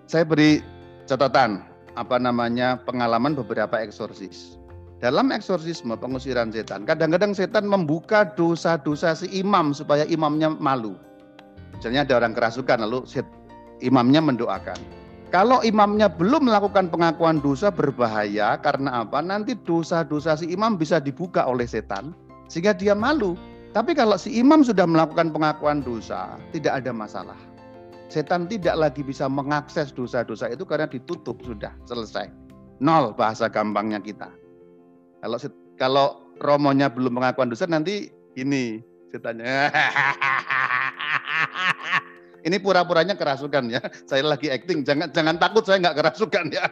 Saya 0.06 0.28
beri 0.28 0.60
catatan 1.08 1.64
apa 1.96 2.16
namanya 2.20 2.80
pengalaman 2.84 3.32
beberapa 3.36 3.80
eksorsis. 3.80 4.60
Dalam 5.02 5.34
eksorsisme 5.34 5.98
pengusiran 5.98 6.54
setan, 6.54 6.86
kadang-kadang 6.86 7.34
setan 7.34 7.66
membuka 7.66 8.22
dosa-dosa 8.38 9.18
si 9.18 9.26
imam 9.34 9.74
supaya 9.74 10.06
imamnya 10.06 10.54
malu. 10.54 10.94
Misalnya 11.74 12.06
ada 12.06 12.22
orang 12.22 12.38
kerasukan 12.38 12.86
lalu 12.86 13.02
imamnya 13.82 14.22
mendoakan 14.22 15.02
kalau 15.32 15.64
imamnya 15.64 16.12
belum 16.12 16.44
melakukan 16.44 16.92
pengakuan 16.92 17.40
dosa 17.40 17.72
berbahaya 17.72 18.60
karena 18.60 19.00
apa? 19.00 19.24
Nanti 19.24 19.56
dosa-dosa 19.56 20.36
si 20.36 20.52
imam 20.52 20.76
bisa 20.76 21.00
dibuka 21.00 21.48
oleh 21.48 21.64
setan 21.64 22.12
sehingga 22.52 22.76
dia 22.76 22.92
malu. 22.92 23.32
Tapi 23.72 23.96
kalau 23.96 24.20
si 24.20 24.28
imam 24.36 24.60
sudah 24.60 24.84
melakukan 24.84 25.32
pengakuan 25.32 25.80
dosa, 25.80 26.36
tidak 26.52 26.84
ada 26.84 26.92
masalah. 26.92 27.40
Setan 28.12 28.44
tidak 28.44 28.76
lagi 28.76 29.00
bisa 29.00 29.24
mengakses 29.24 29.88
dosa-dosa 29.96 30.52
itu 30.52 30.68
karena 30.68 30.84
ditutup 30.84 31.40
sudah 31.40 31.72
selesai. 31.88 32.28
Nol 32.84 33.16
bahasa 33.16 33.48
gampangnya 33.48 34.04
kita. 34.04 34.28
Kalau 35.24 35.40
kalau 35.80 36.06
romonya 36.44 36.92
belum 36.92 37.16
pengakuan 37.16 37.48
dosa 37.48 37.64
nanti 37.64 38.12
ini 38.36 38.84
setannya 39.08 39.72
Ini 42.42 42.58
pura-puranya 42.58 43.14
kerasukan 43.14 43.70
ya. 43.70 43.80
Saya 44.10 44.26
lagi 44.26 44.50
acting, 44.50 44.82
jangan 44.82 45.14
jangan 45.14 45.38
takut 45.38 45.62
saya 45.62 45.78
nggak 45.78 45.96
kerasukan 46.02 46.50
ya. 46.50 46.66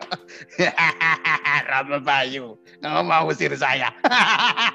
Rama 1.71 2.03
Bayu, 2.03 2.59
kamu 2.83 3.03
mau 3.07 3.31
usir 3.31 3.55
saya. 3.55 3.95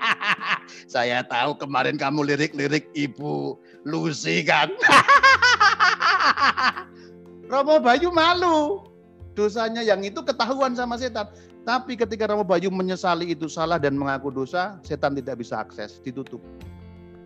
saya 0.93 1.19
tahu 1.27 1.59
kemarin 1.59 1.99
kamu 1.99 2.23
lirik-lirik 2.31 2.87
Ibu 2.95 3.59
Lucy 3.83 4.47
kan. 4.47 4.71
Romo 7.51 7.77
Bayu 7.83 8.09
malu. 8.15 8.87
Dosanya 9.35 9.83
yang 9.83 9.99
itu 9.99 10.23
ketahuan 10.23 10.79
sama 10.79 10.95
setan. 10.95 11.27
Tapi 11.67 11.99
ketika 11.99 12.31
Romo 12.31 12.47
Bayu 12.47 12.71
menyesali 12.71 13.35
itu 13.35 13.51
salah 13.51 13.75
dan 13.75 13.99
mengaku 13.99 14.31
dosa, 14.31 14.79
setan 14.87 15.11
tidak 15.11 15.43
bisa 15.43 15.59
akses, 15.59 15.99
ditutup. 15.99 16.39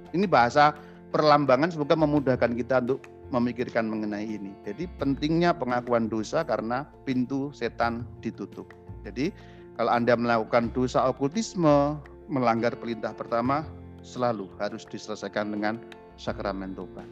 Ini 0.10 0.26
bahasa 0.26 0.74
perlambangan 1.14 1.70
semoga 1.70 1.94
memudahkan 1.94 2.58
kita 2.58 2.82
untuk 2.82 3.19
memikirkan 3.30 3.86
mengenai 3.90 4.26
ini. 4.26 4.52
Jadi 4.66 4.90
pentingnya 4.98 5.54
pengakuan 5.54 6.10
dosa 6.10 6.42
karena 6.42 6.86
pintu 7.06 7.54
setan 7.54 8.06
ditutup. 8.22 8.70
Jadi 9.06 9.32
kalau 9.80 9.96
Anda 9.96 10.18
melakukan 10.18 10.76
dosa 10.76 11.08
okultisme, 11.08 11.98
melanggar 12.28 12.76
perintah 12.76 13.16
pertama, 13.16 13.64
selalu 14.04 14.52
harus 14.60 14.84
diselesaikan 14.90 15.56
dengan 15.56 15.80
sakramen 16.20 16.76
tobat. 16.76 17.08